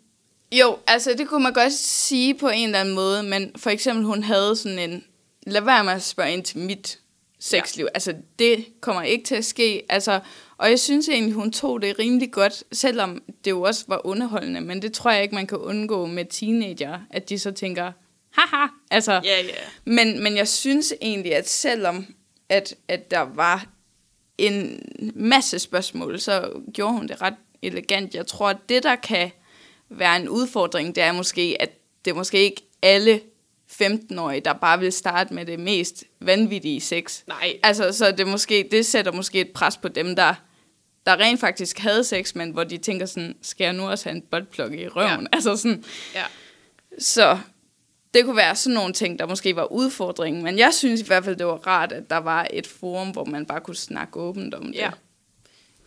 Jo, 0.51 0.77
altså 0.87 1.13
det 1.13 1.27
kunne 1.27 1.43
man 1.43 1.53
godt 1.53 1.73
sige 1.73 2.33
på 2.33 2.49
en 2.49 2.65
eller 2.65 2.79
anden 2.79 2.95
måde, 2.95 3.23
men 3.23 3.51
for 3.55 3.69
eksempel 3.69 4.05
hun 4.05 4.23
havde 4.23 4.55
sådan 4.55 4.79
en, 4.79 5.03
lad 5.47 5.61
være 5.61 5.83
med 5.83 5.93
at 5.93 6.03
spørge 6.03 6.33
ind 6.33 6.43
til 6.43 6.57
mit 6.59 6.99
sexliv. 7.39 7.83
Ja. 7.85 7.89
Altså 7.93 8.13
det 8.39 8.65
kommer 8.81 9.03
ikke 9.03 9.23
til 9.23 9.35
at 9.35 9.45
ske. 9.45 9.83
Altså, 9.89 10.19
og 10.57 10.69
jeg 10.69 10.79
synes 10.79 11.09
egentlig, 11.09 11.33
hun 11.33 11.51
tog 11.51 11.81
det 11.81 11.99
rimelig 11.99 12.31
godt, 12.31 12.63
selvom 12.71 13.21
det 13.45 13.51
jo 13.51 13.61
også 13.61 13.85
var 13.87 14.05
underholdende, 14.05 14.61
men 14.61 14.81
det 14.81 14.93
tror 14.93 15.11
jeg 15.11 15.23
ikke, 15.23 15.35
man 15.35 15.47
kan 15.47 15.57
undgå 15.57 16.05
med 16.05 16.25
teenager, 16.29 16.99
at 17.09 17.29
de 17.29 17.39
så 17.39 17.51
tænker, 17.51 17.91
haha, 18.31 18.67
altså, 18.91 19.11
Ja, 19.23 19.41
ja. 19.41 19.53
men, 19.85 20.23
men 20.23 20.37
jeg 20.37 20.47
synes 20.47 20.93
egentlig, 21.01 21.35
at 21.35 21.49
selvom 21.49 22.05
at, 22.49 22.75
at 22.87 23.11
der 23.11 23.19
var 23.19 23.65
en 24.37 24.81
masse 25.15 25.59
spørgsmål, 25.59 26.19
så 26.19 26.51
gjorde 26.73 26.93
hun 26.93 27.07
det 27.07 27.21
ret 27.21 27.35
elegant. 27.61 28.15
Jeg 28.15 28.27
tror, 28.27 28.49
at 28.49 28.57
det, 28.69 28.83
der 28.83 28.95
kan 28.95 29.31
være 29.89 30.15
en 30.15 30.29
udfordring, 30.29 30.95
det 30.95 31.03
er 31.03 31.11
måske, 31.11 31.57
at 31.59 31.69
det 32.05 32.11
er 32.11 32.15
måske 32.15 32.37
ikke 32.43 32.61
alle 32.81 33.21
15-årige, 33.71 34.41
der 34.41 34.53
bare 34.53 34.79
vil 34.79 34.91
starte 34.91 35.33
med 35.33 35.45
det 35.45 35.59
mest 35.59 36.03
vanvittige 36.21 36.81
sex. 36.81 37.21
Nej. 37.27 37.59
Altså, 37.63 37.91
så 37.91 38.11
det, 38.11 38.27
måske, 38.27 38.67
det 38.71 38.85
sætter 38.85 39.11
måske 39.11 39.39
et 39.41 39.49
pres 39.49 39.77
på 39.77 39.87
dem, 39.87 40.15
der, 40.15 40.33
der 41.05 41.19
rent 41.19 41.39
faktisk 41.39 41.79
havde 41.79 42.03
sex, 42.03 42.35
men 42.35 42.51
hvor 42.51 42.63
de 42.63 42.77
tænker 42.77 43.05
sådan, 43.05 43.35
skal 43.41 43.63
jeg 43.63 43.73
nu 43.73 43.89
også 43.89 44.09
have 44.09 44.15
en 44.15 44.21
buttplug 44.31 44.73
i 44.73 44.87
røven? 44.87 45.21
Ja. 45.21 45.27
Altså 45.33 45.55
sådan, 45.57 45.83
Ja. 46.15 46.23
så 46.99 47.37
det 48.13 48.25
kunne 48.25 48.37
være 48.37 48.55
sådan 48.55 48.73
nogle 48.73 48.93
ting, 48.93 49.19
der 49.19 49.25
måske 49.25 49.55
var 49.55 49.71
udfordringen. 49.71 50.43
Men 50.43 50.57
jeg 50.57 50.73
synes 50.73 51.01
i 51.01 51.05
hvert 51.05 51.25
fald, 51.25 51.35
det 51.35 51.45
var 51.45 51.67
rart, 51.67 51.91
at 51.91 52.09
der 52.09 52.17
var 52.17 52.47
et 52.53 52.67
forum, 52.67 53.09
hvor 53.09 53.25
man 53.25 53.45
bare 53.45 53.61
kunne 53.61 53.75
snakke 53.75 54.19
åbent 54.19 54.53
om 54.53 54.65
det. 54.65 54.75
Ja. 54.75 54.91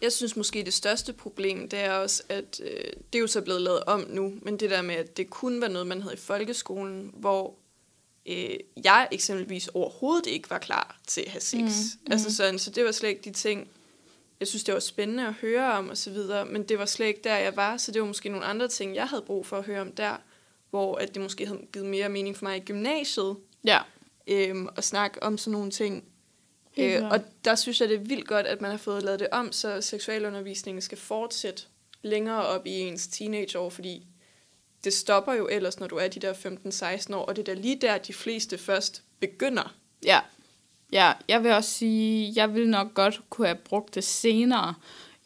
Jeg 0.03 0.13
synes 0.13 0.37
måske, 0.37 0.63
det 0.65 0.75
største 0.75 1.13
problem, 1.13 1.69
det 1.69 1.79
er 1.79 1.93
også, 1.93 2.23
at 2.29 2.61
øh, 2.65 2.93
det 3.13 3.19
er 3.19 3.21
jo 3.21 3.27
så 3.27 3.41
blevet 3.41 3.63
lavet 3.63 3.85
om 3.85 4.07
nu, 4.09 4.33
men 4.43 4.57
det 4.57 4.71
der 4.71 4.83
med, 4.83 4.95
at 4.95 5.17
det 5.17 5.31
kun 5.31 5.61
var 5.61 5.69
noget, 5.69 5.87
man 5.87 6.03
havde 6.03 6.15
i 6.15 6.19
folkeskolen, 6.19 7.11
hvor 7.15 7.55
øh, 8.27 8.57
jeg 8.85 9.09
eksempelvis 9.13 9.69
overhovedet 9.69 10.27
ikke 10.27 10.51
var 10.51 10.59
klar 10.59 11.01
til 11.07 11.21
at 11.21 11.31
have 11.31 11.41
sex. 11.41 11.61
Mm, 11.61 11.67
mm. 12.07 12.13
Altså 12.13 12.37
sådan, 12.37 12.59
så 12.59 12.71
det 12.71 12.85
var 12.85 12.93
slet 12.93 13.09
ikke 13.09 13.23
de 13.25 13.33
ting, 13.33 13.69
jeg 14.41 14.49
synes, 14.49 14.65
det 14.65 14.75
var 14.75 14.81
spændende 14.81 15.27
at 15.27 15.33
høre 15.33 15.73
om 15.73 15.89
og 15.89 15.97
så 15.97 16.11
videre, 16.11 16.47
men 16.47 16.63
det 16.63 16.79
var 16.79 16.87
slet 16.87 17.07
ikke 17.07 17.21
der, 17.25 17.37
jeg 17.37 17.57
var, 17.57 17.77
så 17.77 17.93
det 17.93 18.01
var 18.01 18.07
måske 18.07 18.29
nogle 18.29 18.45
andre 18.45 18.69
ting, 18.69 18.95
jeg 18.95 19.09
havde 19.09 19.23
brug 19.23 19.47
for 19.47 19.59
at 19.59 19.65
høre 19.65 19.81
om 19.81 19.93
der, 19.93 20.17
hvor 20.73 20.97
at 20.97 21.15
det 21.15 21.23
måske 21.23 21.47
havde 21.47 21.61
givet 21.73 21.87
mere 21.87 22.09
mening 22.09 22.37
for 22.37 22.45
mig 22.45 22.57
i 22.57 22.61
gymnasiet, 22.61 23.37
Ja. 23.65 23.79
øhm, 24.27 24.69
at 24.77 24.85
snakke 24.85 25.23
om 25.23 25.39
sådan 25.39 25.53
nogle 25.53 25.71
ting. 25.71 26.05
Øh, 26.77 27.03
og 27.11 27.21
der 27.45 27.55
synes 27.55 27.81
jeg, 27.81 27.89
det 27.89 27.95
er 27.95 28.05
vildt 28.05 28.29
godt, 28.29 28.47
at 28.47 28.61
man 28.61 28.71
har 28.71 28.79
fået 28.79 29.03
lavet 29.03 29.21
det 29.21 29.29
om, 29.33 29.53
så 29.53 29.81
seksualundervisningen 29.81 30.83
skal 30.83 30.99
fortsætte 30.99 31.63
længere 32.03 32.47
op 32.47 32.67
i 32.67 32.71
ens 32.71 33.07
teenageår, 33.09 33.71
fordi 33.71 34.07
det 34.85 34.93
stopper 34.93 35.33
jo 35.33 35.49
ellers, 35.49 35.81
når 35.81 35.87
du 35.87 35.97
er 35.97 36.09
de 36.09 36.21
der 36.21 36.33
15-16 36.33 37.15
år, 37.17 37.25
og 37.25 37.37
det 37.37 37.49
er 37.49 37.55
da 37.55 37.61
lige 37.61 37.79
der, 37.81 37.99
de 37.99 38.13
fleste 38.13 38.59
først 38.59 39.03
begynder. 39.21 39.75
Ja. 40.05 40.21
Ja, 40.93 41.13
jeg 41.29 41.45
vil 41.45 41.53
også 41.53 41.71
sige, 41.71 42.33
jeg 42.37 42.55
vil 42.55 42.69
nok 42.69 42.95
godt 42.95 43.21
kunne 43.31 43.47
have 43.47 43.59
brugt 43.65 43.95
det 43.95 44.05
senere. 44.05 44.75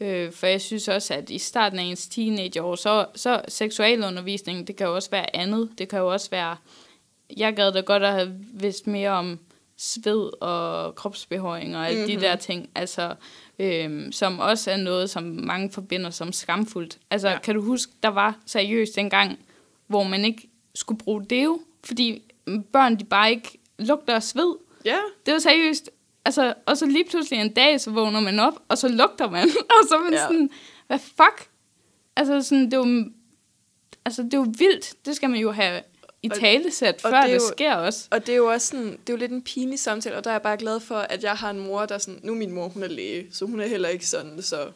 Øh, 0.00 0.32
for 0.32 0.46
jeg 0.46 0.60
synes 0.60 0.88
også, 0.88 1.14
at 1.14 1.30
i 1.30 1.38
starten 1.38 1.78
af 1.78 1.82
ens 1.82 2.08
teenageår, 2.08 2.74
så, 2.74 3.06
så 3.14 3.42
seksualundervisning, 3.48 4.66
det 4.66 4.76
kan 4.76 4.86
jo 4.86 4.94
også 4.94 5.10
være 5.10 5.36
andet. 5.36 5.70
Det 5.78 5.88
kan 5.88 5.98
jo 5.98 6.12
også 6.12 6.30
være, 6.30 6.56
jeg 7.36 7.56
gad 7.56 7.72
da 7.72 7.80
godt 7.80 8.02
at 8.02 8.12
have 8.12 8.34
vidst 8.52 8.86
mere 8.86 9.10
om 9.10 9.38
sved 9.76 10.42
og 10.42 10.94
kropsbehøring 10.94 11.76
og 11.76 11.86
alle 11.88 12.00
mm-hmm. 12.00 12.20
de 12.20 12.26
der 12.26 12.36
ting, 12.36 12.70
altså, 12.74 13.14
øhm, 13.58 14.12
som 14.12 14.38
også 14.38 14.70
er 14.70 14.76
noget, 14.76 15.10
som 15.10 15.22
mange 15.22 15.72
forbinder 15.72 16.10
som 16.10 16.32
skamfuldt. 16.32 16.98
Altså, 17.10 17.28
ja. 17.28 17.38
Kan 17.38 17.54
du 17.54 17.62
huske, 17.62 17.92
der 18.02 18.08
var 18.08 18.38
seriøst 18.46 18.98
en 18.98 19.10
gang, 19.10 19.38
hvor 19.86 20.02
man 20.02 20.24
ikke 20.24 20.48
skulle 20.74 20.98
bruge 20.98 21.24
deo, 21.24 21.60
fordi 21.84 22.22
børn, 22.72 22.96
de 22.96 23.04
bare 23.04 23.30
ikke 23.30 23.58
lugter 23.78 24.14
af 24.14 24.22
sved. 24.22 24.56
Ja, 24.84 24.98
Det 25.26 25.32
var 25.32 25.38
seriøst. 25.38 25.90
Altså, 26.26 26.54
og 26.66 26.76
så 26.76 26.86
lige 26.86 27.04
pludselig 27.10 27.40
en 27.40 27.52
dag, 27.52 27.80
så 27.80 27.90
vågner 27.90 28.20
man 28.20 28.38
op, 28.38 28.54
og 28.68 28.78
så 28.78 28.88
lugter 28.88 29.30
man. 29.30 29.48
og 29.80 29.88
så 29.88 29.94
er 29.94 30.02
man 30.02 30.12
ja. 30.12 30.26
Sådan, 30.26 30.50
hvad 30.86 30.98
fuck? 30.98 31.48
Altså, 32.16 32.42
sådan, 32.42 32.64
det 32.64 32.74
er 32.74 32.76
jo, 32.76 33.04
altså, 34.04 34.22
det 34.22 34.34
er 34.34 34.38
jo 34.38 34.46
vildt. 34.58 34.94
Det 35.06 35.16
skal 35.16 35.30
man 35.30 35.40
jo 35.40 35.50
have 35.52 35.82
i 36.22 36.28
talesæt, 36.28 37.00
før 37.00 37.20
det 37.20 37.34
jo- 37.34 37.40
sker 37.56 37.74
også. 37.74 38.08
og 38.10 38.26
det 38.26 38.32
er 38.32 38.36
jo 38.36 38.46
også 38.46 38.66
sådan, 38.66 38.86
det 38.90 39.08
er 39.08 39.12
jo 39.12 39.16
lidt 39.16 39.32
en 39.32 39.42
pinlig 39.42 39.78
samtale, 39.78 40.16
og 40.16 40.24
der 40.24 40.30
er 40.30 40.34
jeg 40.34 40.42
bare 40.42 40.56
glad 40.56 40.80
for, 40.80 40.96
at 40.96 41.24
jeg 41.24 41.34
har 41.34 41.50
en 41.50 41.60
mor, 41.60 41.86
der 41.86 41.98
sådan, 41.98 42.20
nu 42.22 42.34
min 42.34 42.52
mor, 42.52 42.68
hun 42.68 42.82
er 42.82 42.88
læge, 42.88 43.26
så 43.32 43.44
hun 43.46 43.60
er 43.60 43.66
heller 43.66 43.88
ikke 43.88 44.06
sådan 44.06 44.42
så 44.42 44.70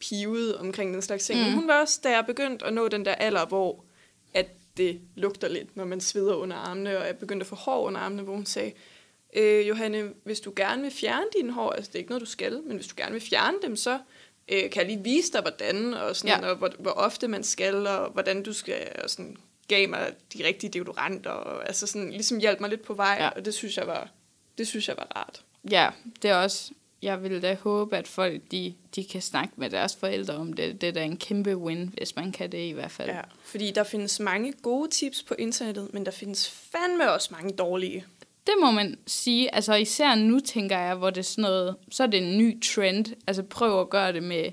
pivet 0.00 0.56
omkring 0.56 0.94
den 0.94 1.02
slags 1.02 1.24
ting. 1.26 1.38
Mm. 1.38 1.44
Men 1.44 1.54
hun 1.54 1.68
var 1.68 1.80
også, 1.80 2.00
da 2.04 2.10
jeg 2.10 2.26
begyndte 2.26 2.66
at 2.66 2.72
nå 2.74 2.88
den 2.88 3.04
der 3.04 3.14
alder, 3.14 3.46
hvor 3.46 3.84
at 4.34 4.46
det 4.76 5.00
lugter 5.14 5.48
lidt, 5.48 5.76
når 5.76 5.84
man 5.84 6.00
sveder 6.00 6.34
under 6.34 6.56
armene, 6.56 6.98
og 6.98 7.06
jeg 7.06 7.16
begyndte 7.16 7.44
at 7.44 7.48
få 7.48 7.54
hår 7.56 7.82
under 7.86 8.00
armene, 8.00 8.22
hvor 8.22 8.34
hun 8.34 8.46
sagde, 8.46 8.72
øh, 9.36 9.68
Johanne, 9.68 10.12
hvis 10.24 10.40
du 10.40 10.52
gerne 10.56 10.82
vil 10.82 10.90
fjerne 10.90 11.24
dine 11.38 11.52
hår, 11.52 11.70
altså 11.70 11.88
det 11.88 11.94
er 11.94 11.98
ikke 11.98 12.10
noget, 12.10 12.20
du 12.20 12.26
skal, 12.30 12.62
men 12.66 12.76
hvis 12.76 12.86
du 12.86 12.94
gerne 12.96 13.12
vil 13.12 13.22
fjerne 13.22 13.56
dem, 13.62 13.76
så 13.76 13.98
øh, 14.48 14.70
kan 14.70 14.76
jeg 14.76 14.86
lige 14.86 15.04
vise 15.04 15.32
dig, 15.32 15.40
hvordan, 15.40 15.94
og, 15.94 16.16
sådan, 16.16 16.40
Ja. 16.42 16.48
og 16.50 16.56
hvor, 16.56 16.70
hvor 16.78 16.90
ofte 16.90 17.28
man 17.28 17.44
skal, 17.44 17.86
og 17.86 18.10
hvordan 18.10 18.42
du 18.42 18.52
skal, 18.52 18.88
og 19.04 19.10
sådan, 19.10 19.36
gav 19.68 19.88
mig 19.88 20.12
de 20.34 20.44
rigtige 20.44 20.70
deodoranter, 20.70 21.30
og 21.30 21.66
altså 21.66 21.86
sådan, 21.86 22.10
ligesom 22.10 22.38
hjalp 22.38 22.60
mig 22.60 22.70
lidt 22.70 22.82
på 22.82 22.94
vej, 22.94 23.16
Ja. 23.20 23.28
og 23.28 23.44
det 23.44 23.54
synes 23.54 23.76
jeg 23.76 23.86
var, 23.86 24.08
det 24.58 24.68
synes 24.68 24.88
jeg 24.88 24.96
var 24.96 25.08
rart. 25.16 25.42
Ja, 25.70 25.90
det 26.22 26.30
er 26.30 26.34
også... 26.34 26.70
Jeg 27.02 27.22
vil 27.22 27.42
da 27.42 27.54
håbe, 27.54 27.96
at 27.96 28.08
folk 28.08 28.40
de, 28.50 28.74
de 28.94 29.04
kan 29.04 29.22
snakke 29.22 29.52
med 29.56 29.70
deres 29.70 29.96
forældre 29.96 30.34
om 30.34 30.52
det. 30.52 30.80
Det 30.80 30.88
er 30.88 30.92
da 30.92 31.04
en 31.04 31.16
kæmpe 31.16 31.56
win, 31.56 31.94
hvis 31.96 32.16
man 32.16 32.32
kan 32.32 32.52
det 32.52 32.58
i 32.58 32.70
hvert 32.70 32.90
fald. 32.90 33.10
Ja, 33.10 33.20
fordi 33.44 33.70
der 33.70 33.84
findes 33.84 34.20
mange 34.20 34.52
gode 34.52 34.90
tips 34.90 35.22
på 35.22 35.34
internettet, 35.38 35.94
men 35.94 36.04
der 36.06 36.10
findes 36.12 36.50
fandme 36.50 37.12
også 37.12 37.28
mange 37.32 37.52
dårlige. 37.52 38.04
Det 38.48 38.54
må 38.60 38.70
man 38.70 38.98
sige. 39.06 39.54
Altså 39.54 39.74
især 39.74 40.14
nu, 40.14 40.40
tænker 40.40 40.78
jeg, 40.78 40.94
hvor 40.94 41.10
det 41.10 41.18
er 41.18 41.22
sådan 41.22 41.42
noget... 41.42 41.76
Så 41.90 42.02
er 42.02 42.06
det 42.06 42.22
en 42.32 42.38
ny 42.38 42.62
trend. 42.62 43.04
Altså 43.26 43.42
prøv 43.42 43.80
at 43.80 43.90
gøre 43.90 44.12
det 44.12 44.22
med 44.22 44.44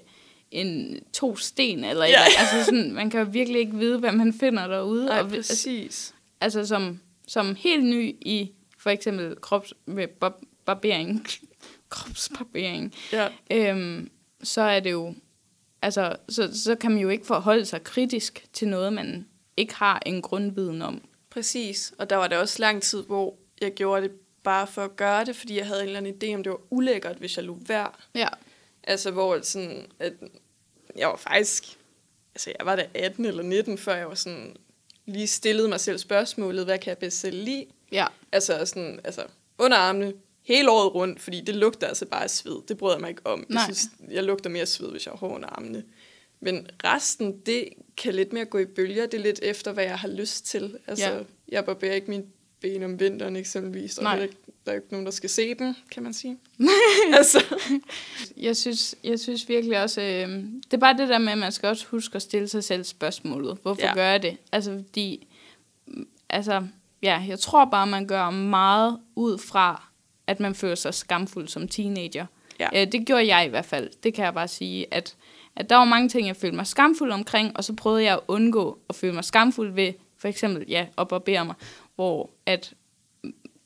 en 0.51 0.99
to 1.13 1.35
sten, 1.37 1.83
eller 1.83 2.05
Ja. 2.05 2.11
ja. 2.11 2.25
altså 2.39 2.63
sådan, 2.65 2.93
man 2.93 3.09
kan 3.09 3.19
jo 3.19 3.27
virkelig 3.31 3.59
ikke 3.59 3.75
vide, 3.77 3.99
hvad 3.99 4.11
man 4.11 4.33
finder 4.33 4.67
derude. 4.67 5.05
Nej, 5.05 5.19
og, 5.19 5.29
præcis. 5.29 6.15
altså 6.41 6.65
som, 6.65 6.99
som 7.27 7.55
helt 7.55 7.85
ny 7.85 8.15
i 8.21 8.51
for 8.79 8.89
eksempel 8.89 9.35
krops, 9.41 9.73
med 9.85 10.07
bar, 10.07 10.39
barbering, 10.65 11.25
kropsbarbering, 11.89 12.93
Ja. 13.11 13.27
øhm, 13.51 14.09
så 14.43 14.61
er 14.61 14.79
det 14.79 14.91
jo, 14.91 15.13
altså, 15.81 16.15
så, 16.29 16.49
så 16.63 16.75
kan 16.75 16.91
man 16.91 16.99
jo 17.01 17.09
ikke 17.09 17.25
forholde 17.25 17.65
sig 17.65 17.83
kritisk 17.83 18.45
til 18.53 18.67
noget, 18.67 18.93
man 18.93 19.25
ikke 19.57 19.75
har 19.75 20.01
en 20.05 20.21
grundviden 20.21 20.81
om. 20.81 21.01
Præcis, 21.29 21.93
og 21.97 22.09
der 22.09 22.15
var 22.15 22.27
der 22.27 22.37
også 22.37 22.55
lang 22.59 22.81
tid, 22.81 23.03
hvor 23.03 23.35
jeg 23.61 23.73
gjorde 23.73 24.01
det 24.01 24.11
bare 24.43 24.67
for 24.67 24.81
at 24.83 24.95
gøre 24.95 25.25
det, 25.25 25.35
fordi 25.35 25.57
jeg 25.57 25.67
havde 25.67 25.81
en 25.81 25.85
eller 25.87 25.97
anden 25.97 26.15
idé 26.23 26.35
om, 26.35 26.43
det 26.43 26.51
var 26.51 26.59
ulækkert, 26.69 27.17
hvis 27.17 27.37
jeg 27.37 27.45
lå 27.45 27.57
være. 27.67 27.91
Ja, 28.15 28.27
Altså, 28.87 29.11
hvor 29.11 29.41
sådan, 29.41 29.85
at 29.99 30.13
jeg 30.95 31.07
var 31.07 31.15
faktisk, 31.15 31.63
altså 32.35 32.51
jeg 32.59 32.65
var 32.65 32.75
da 32.75 32.87
18 32.93 33.25
eller 33.25 33.43
19, 33.43 33.77
før 33.77 33.95
jeg 33.95 34.07
var 34.07 34.15
sådan, 34.15 34.55
lige 35.05 35.27
stillede 35.27 35.67
mig 35.69 35.79
selv 35.79 35.97
spørgsmålet, 35.97 36.65
hvad 36.65 36.79
kan 36.79 36.89
jeg 36.89 36.97
bedst 36.97 37.19
selv 37.19 37.43
lide? 37.43 37.65
ja, 37.91 38.07
Altså 38.31 38.65
sådan, 38.65 38.99
altså 39.03 39.23
under 39.57 39.77
armene, 39.77 40.13
hele 40.41 40.71
året 40.71 40.95
rundt, 40.95 41.21
fordi 41.21 41.41
det 41.41 41.55
lugter 41.55 41.87
altså 41.87 42.05
bare 42.05 42.23
af 42.23 42.29
sved. 42.29 42.61
Det 42.67 42.77
bryder 42.77 42.95
jeg 42.95 43.01
mig 43.01 43.09
ikke 43.09 43.21
om. 43.25 43.39
Jeg, 43.39 43.53
Nej. 43.53 43.63
synes, 43.63 43.81
jeg 44.11 44.23
lugter 44.23 44.49
mere 44.49 44.65
sved, 44.65 44.91
hvis 44.91 45.05
jeg 45.05 45.11
har 45.11 45.17
hår 45.17 45.35
under 45.35 45.49
armene. 45.49 45.83
Men 46.39 46.67
resten, 46.83 47.39
det 47.39 47.69
kan 47.97 48.15
lidt 48.15 48.33
mere 48.33 48.45
gå 48.45 48.57
i 48.57 48.65
bølger. 48.65 49.05
Det 49.05 49.17
er 49.17 49.21
lidt 49.21 49.39
efter, 49.43 49.71
hvad 49.71 49.83
jeg 49.83 49.99
har 49.99 50.07
lyst 50.07 50.45
til. 50.45 50.77
Altså, 50.87 51.05
Ja. 51.11 51.19
jeg 51.49 51.65
barberer 51.65 51.93
ikke 51.93 52.09
mine 52.09 52.25
ben 52.65 52.83
om 52.83 52.99
vinteren 52.99 53.35
eksempelvis. 53.35 53.97
Og 53.97 54.03
Nej. 54.03 54.13
heller 54.13 54.23
ikke, 54.23 54.37
der 54.65 54.71
er 54.71 54.75
ikke 54.75 54.87
nogen, 54.91 55.05
der 55.05 55.11
skal 55.11 55.29
se 55.29 55.53
dem, 55.53 55.75
kan 55.91 56.03
man 56.03 56.13
sige. 56.13 56.37
altså, 57.17 57.43
jeg 58.37 58.57
synes, 58.57 58.95
jeg 59.03 59.19
synes 59.19 59.49
virkelig 59.49 59.81
også, 59.83 60.01
øh, 60.01 60.29
det 60.65 60.73
er 60.73 60.77
bare 60.77 60.97
det 60.97 61.09
der 61.09 61.17
med, 61.17 61.31
at 61.31 61.37
man 61.37 61.51
skal 61.51 61.69
også 61.69 61.85
huske 61.87 62.15
at 62.15 62.21
stille 62.21 62.47
sig 62.47 62.63
selv 62.63 62.83
spørgsmålet. 62.83 63.57
Hvorfor 63.61 63.81
ja. 63.81 63.93
Gør 63.93 64.05
jeg 64.05 64.21
det? 64.21 64.37
Altså, 64.51 64.71
fordi, 64.71 65.27
altså, 66.29 66.67
ja, 67.01 67.23
jeg 67.27 67.39
tror 67.39 67.65
bare, 67.65 67.87
man 67.87 68.07
gør 68.07 68.29
meget 68.29 68.99
ud 69.15 69.37
fra, 69.37 69.83
at 70.27 70.39
man 70.39 70.55
føler 70.55 70.75
sig 70.75 70.93
skamfuld 70.93 71.47
som 71.47 71.67
teenager. 71.67 72.25
Ja. 72.59 72.69
Øh, 72.75 72.91
det 72.91 73.05
gjorde 73.05 73.35
jeg 73.35 73.45
i 73.45 73.49
hvert 73.49 73.65
fald. 73.65 73.89
Det 74.03 74.13
kan 74.13 74.25
jeg 74.25 74.33
bare 74.33 74.47
sige, 74.47 74.93
at, 74.93 75.15
at 75.55 75.69
der 75.69 75.75
var 75.75 75.85
mange 75.85 76.09
ting, 76.09 76.27
jeg 76.27 76.35
følte 76.35 76.55
mig 76.55 76.67
skamfuld 76.67 77.11
omkring, 77.11 77.57
og 77.57 77.63
så 77.63 77.73
prøvede 77.73 78.03
jeg 78.03 78.13
at 78.13 78.19
undgå 78.27 78.79
at 78.89 78.95
føle 78.95 79.13
mig 79.13 79.23
skamfuld 79.23 79.73
ved, 79.73 79.93
for 80.17 80.27
eksempel, 80.27 80.65
ja, 80.67 80.85
at 80.97 81.07
barbere 81.07 81.45
mig, 81.45 81.55
hvor 81.95 82.29
at, 82.45 82.73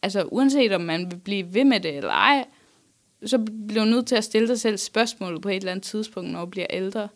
altså 0.02 0.24
uanset 0.24 0.72
om 0.72 0.82
man 0.82 1.12
vil 1.12 1.18
blive 1.18 1.54
ved 1.54 1.64
med 1.66 1.80
det 1.80 1.96
eller 1.98 2.10
ej, 2.10 2.46
så 3.26 3.38
bliver 3.68 3.84
du 3.84 3.90
nødt 3.90 4.08
til 4.08 4.16
at 4.16 4.24
stille 4.24 4.48
dig 4.48 4.60
selv 4.60 4.78
spørgsmålet 4.78 5.42
på 5.42 5.50
et 5.50 5.56
eller 5.56 5.72
andet 5.72 5.84
tidspunkt, 5.86 6.32
når 6.32 6.40
du 6.40 6.46
bliver 6.46 6.68
ældre. 6.70 7.08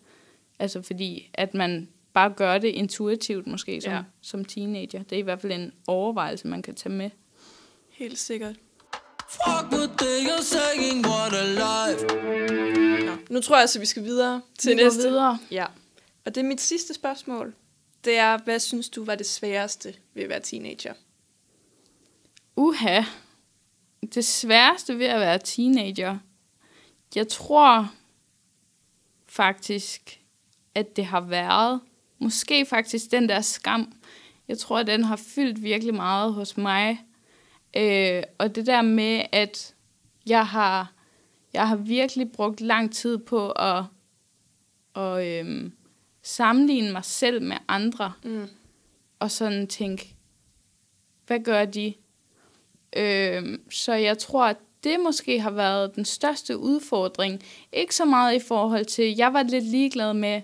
Altså 0.58 0.82
fordi, 0.82 1.30
at 1.34 1.54
man 1.54 1.88
bare 2.12 2.30
gør 2.36 2.58
det 2.58 2.68
intuitivt 2.68 3.46
måske 3.46 3.80
som, 3.80 3.92
ja. 3.92 4.02
Som 4.20 4.44
teenager. 4.44 5.02
Det 5.02 5.12
er 5.12 5.18
i 5.18 5.22
hvert 5.22 5.40
fald 5.40 5.52
en 5.52 5.72
overvejelse, 5.86 6.46
man 6.48 6.62
kan 6.62 6.74
tage 6.74 6.92
med. 6.92 7.10
helt 7.90 8.18
sikkert. 8.18 8.54
Fuck 9.30 9.72
with 9.72 9.84
it, 9.92 10.28
you're 10.28 10.42
saying 10.42 11.06
what 11.06 11.32
a 11.32 11.44
life. 11.46 12.06
Nå, 13.06 13.12
nu 13.30 13.40
tror 13.40 13.56
jeg 13.56 13.60
altså, 13.60 13.78
vi 13.80 13.86
skal 13.86 14.04
videre 14.04 14.40
til 14.58 14.70
Vi 14.70 14.74
næste. 14.82 15.08
videre. 15.08 15.38
Ja. 15.50 15.64
Og 16.24 16.34
det 16.34 16.40
er 16.40 16.44
mit 16.44 16.60
sidste 16.60 16.94
spørgsmål. 16.94 17.54
Det 18.04 18.18
er, 18.18 18.38
hvad 18.44 18.58
synes 18.58 18.88
du 18.88 19.04
var 19.04 19.14
det 19.14 19.26
sværeste 19.26 19.94
ved 20.14 20.22
at 20.22 20.28
være 20.28 20.40
teenager? 20.40 20.94
Uha. 22.56 23.02
Det 24.14 24.24
sværeste 24.24 24.98
ved 24.98 25.06
at 25.06 25.20
være 25.20 25.38
teenager, 25.38 26.18
jeg 27.14 27.28
tror 27.28 27.92
faktisk, 29.26 30.20
at 30.74 30.96
det 30.96 31.06
har 31.06 31.20
været, 31.20 31.80
måske 32.18 32.66
faktisk 32.66 33.10
den 33.10 33.28
der 33.28 33.40
skam, 33.40 33.92
jeg 34.48 34.58
tror, 34.58 34.78
at 34.78 34.86
den 34.86 35.04
har 35.04 35.16
fyldt 35.16 35.62
virkelig 35.62 35.94
meget 35.94 36.32
hos 36.32 36.56
mig. 36.56 37.04
Øh, 37.76 38.22
og 38.38 38.54
det 38.54 38.66
der 38.66 38.82
med, 38.82 39.22
at 39.32 39.74
jeg 40.26 40.46
har, 40.46 40.92
jeg 41.52 41.68
har 41.68 41.76
virkelig 41.76 42.32
brugt 42.32 42.60
lang 42.60 42.92
tid 42.94 43.18
på 43.18 43.50
at, 43.50 43.84
og, 44.94 45.28
øhm, 45.28 45.72
sammenligne 46.24 46.92
mig 46.92 47.04
selv 47.04 47.42
med 47.42 47.56
andre, 47.68 48.12
Mm. 48.24 48.46
og 49.18 49.30
sådan 49.30 49.66
tænke, 49.66 50.14
hvad 51.26 51.40
gør 51.40 51.64
de? 51.64 51.94
Øhm, 52.96 53.70
så 53.70 53.92
jeg 53.94 54.18
tror, 54.18 54.44
at 54.44 54.56
det 54.84 55.00
måske 55.00 55.40
har 55.40 55.50
været 55.50 55.94
den 55.94 56.04
største 56.04 56.58
udfordring. 56.58 57.42
Ikke 57.72 57.94
så 57.94 58.04
meget 58.04 58.34
i 58.34 58.46
forhold 58.48 58.84
til, 58.84 59.16
jeg 59.16 59.32
var 59.32 59.42
lidt 59.42 59.64
ligeglad 59.64 60.14
med, 60.14 60.42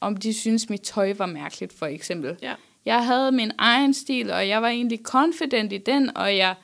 om 0.00 0.16
de 0.16 0.34
synes 0.34 0.70
mit 0.70 0.80
tøj 0.80 1.12
var 1.12 1.26
mærkeligt, 1.26 1.72
for 1.72 1.86
eksempel. 1.86 2.36
Ja. 2.42 2.54
Jeg 2.84 3.06
havde 3.06 3.32
min 3.32 3.52
egen 3.58 3.94
stil, 3.94 4.30
og 4.30 4.48
jeg 4.48 4.62
var 4.62 4.68
egentlig 4.68 5.00
confident 5.02 5.72
i 5.72 5.78
den, 5.78 6.16
og 6.16 6.36
jeg, 6.36 6.54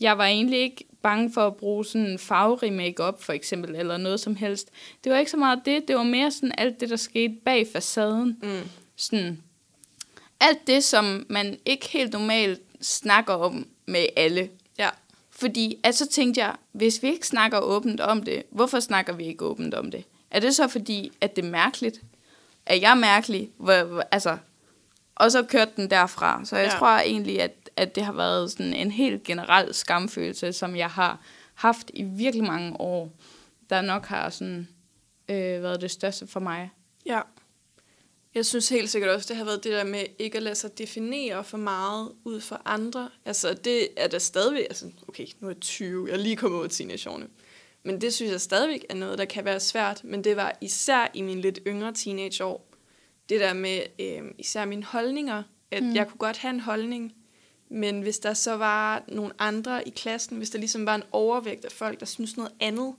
jeg 0.00 0.18
var 0.18 0.24
egentlig 0.24 0.58
ikke 0.58 0.84
bange 1.02 1.32
for 1.32 1.46
at 1.46 1.56
bruge 1.56 1.84
sådan 1.84 2.18
farverig 2.18 2.72
makeup 2.72 3.22
for 3.22 3.32
eksempel, 3.32 3.74
eller 3.76 3.96
noget 3.96 4.20
som 4.20 4.36
helst. 4.36 4.70
Det 5.04 5.12
var 5.12 5.18
ikke 5.18 5.30
så 5.30 5.36
meget 5.36 5.60
det, 5.64 5.88
det 5.88 5.96
var 5.96 6.02
mere 6.02 6.30
sådan 6.30 6.54
alt 6.58 6.80
det, 6.80 6.90
der 6.90 6.96
skete 6.96 7.34
bag 7.44 7.66
facaden. 7.72 8.38
Mm. 8.42 8.68
Sådan, 8.96 9.42
alt 10.40 10.66
det, 10.66 10.84
som 10.84 11.26
man 11.28 11.58
ikke 11.64 11.88
helt 11.88 12.12
normalt 12.12 12.60
snakker 12.80 13.34
om 13.34 13.66
med 13.86 14.06
alle. 14.16 14.50
Ja. 14.78 14.88
Fordi 15.30 15.78
at 15.82 15.94
så 15.94 16.06
tænkte 16.08 16.40
jeg, 16.40 16.54
hvis 16.72 17.02
vi 17.02 17.08
ikke 17.08 17.26
snakker 17.26 17.58
åbent 17.58 18.00
om 18.00 18.22
det, 18.22 18.42
hvorfor 18.50 18.80
snakker 18.80 19.12
vi 19.12 19.24
ikke 19.24 19.44
åbent 19.44 19.74
om 19.74 19.90
det? 19.90 20.04
Er 20.30 20.40
det 20.40 20.54
så 20.54 20.68
fordi, 20.68 21.12
at 21.20 21.36
det 21.36 21.44
er 21.44 21.48
mærkeligt? 21.48 22.00
Er 22.66 22.74
jeg 22.74 22.96
mærkelig? 22.96 23.50
Hvor, 23.56 23.84
hvor, 23.84 24.04
altså, 24.10 24.36
og 25.14 25.32
så 25.32 25.42
kørte 25.42 25.70
den 25.76 25.90
derfra. 25.90 26.44
Så 26.44 26.56
jeg 26.56 26.70
ja. 26.72 26.78
Tror 26.78 26.88
egentlig, 26.88 27.42
at, 27.42 27.52
at 27.76 27.94
det 27.94 28.04
har 28.04 28.12
været 28.12 28.50
sådan 28.50 28.74
en 28.74 28.90
helt 28.90 29.22
generel 29.22 29.74
skamfølelse, 29.74 30.52
som 30.52 30.76
jeg 30.76 30.90
har 30.90 31.20
haft 31.54 31.90
i 31.94 32.02
virkelig 32.02 32.44
mange 32.44 32.80
år, 32.80 33.12
der 33.70 33.80
nok 33.80 34.06
har 34.06 34.30
sådan, 34.30 34.68
øh, 35.28 35.62
været 35.62 35.80
det 35.80 35.90
største 35.90 36.26
for 36.26 36.40
mig. 36.40 36.70
Ja. 37.06 37.20
Jeg 38.34 38.46
synes 38.46 38.68
helt 38.68 38.90
sikkert 38.90 39.10
også, 39.10 39.26
det 39.28 39.36
har 39.36 39.44
været 39.44 39.64
det 39.64 39.72
der 39.72 39.84
med 39.84 40.04
ikke 40.18 40.36
at 40.36 40.42
lade 40.42 40.54
sig 40.54 40.78
definere 40.78 41.44
for 41.44 41.58
meget 41.58 42.12
ud 42.24 42.40
for 42.40 42.62
andre. 42.64 43.08
Altså, 43.24 43.54
det 43.54 43.88
er 43.96 44.08
der 44.08 44.18
stadigvæk... 44.18 44.64
Altså, 44.64 44.90
okay, 45.08 45.26
nu 45.40 45.48
er 45.48 45.52
jeg 45.52 45.60
20. 45.60 46.06
Jeg 46.08 46.14
er 46.14 46.18
lige 46.18 46.36
kommet 46.36 46.58
ud 46.58 46.64
af 46.64 46.70
teenageårene. 46.70 47.26
Men 47.82 48.00
det 48.00 48.14
synes 48.14 48.32
jeg 48.32 48.40
stadigvæk 48.40 48.84
er 48.88 48.94
noget, 48.94 49.18
der 49.18 49.24
kan 49.24 49.44
være 49.44 49.60
svært. 49.60 50.04
Men 50.04 50.24
det 50.24 50.36
var 50.36 50.58
især 50.60 51.10
i 51.14 51.22
mine 51.22 51.40
lidt 51.40 51.58
yngre 51.66 51.92
teenageår. 51.92 52.68
Det 53.28 53.40
der 53.40 53.52
med 53.52 53.80
øh, 54.00 54.22
især 54.38 54.64
mine 54.64 54.84
holdninger. 54.84 55.42
At 55.70 55.82
mm. 55.82 55.94
jeg 55.94 56.08
kunne 56.08 56.18
godt 56.18 56.36
have 56.36 56.54
en 56.54 56.60
holdning, 56.60 57.12
men 57.70 58.00
hvis 58.00 58.18
der 58.18 58.34
så 58.34 58.56
var 58.56 59.02
nogle 59.08 59.32
andre 59.38 59.88
i 59.88 59.90
klassen, 59.90 60.36
hvis 60.36 60.50
der 60.50 60.58
ligesom 60.58 60.86
var 60.86 60.94
en 60.94 61.02
overvægt 61.12 61.64
af 61.64 61.72
folk, 61.72 62.00
der 62.00 62.06
synes 62.06 62.36
noget 62.36 62.52
andet, 62.60 62.94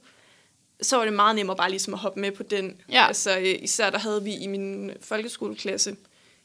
så 0.82 0.98
var 0.98 1.06
det 1.06 1.14
meget 1.14 1.36
nemmere 1.36 1.58
bare 1.58 1.70
ligesom 1.70 1.94
at 1.94 2.00
hoppe 2.00 2.20
med 2.20 2.32
på 2.32 2.44
den. 2.44 2.82
Ja. 2.92 3.08
Altså, 3.08 3.40
øh, 3.40 3.56
især 3.64 3.90
der 3.90 4.00
havde 4.00 4.24
vi 4.24 4.34
i 4.34 4.48
min 4.48 4.92
folkeskoleklasse 5.02 5.96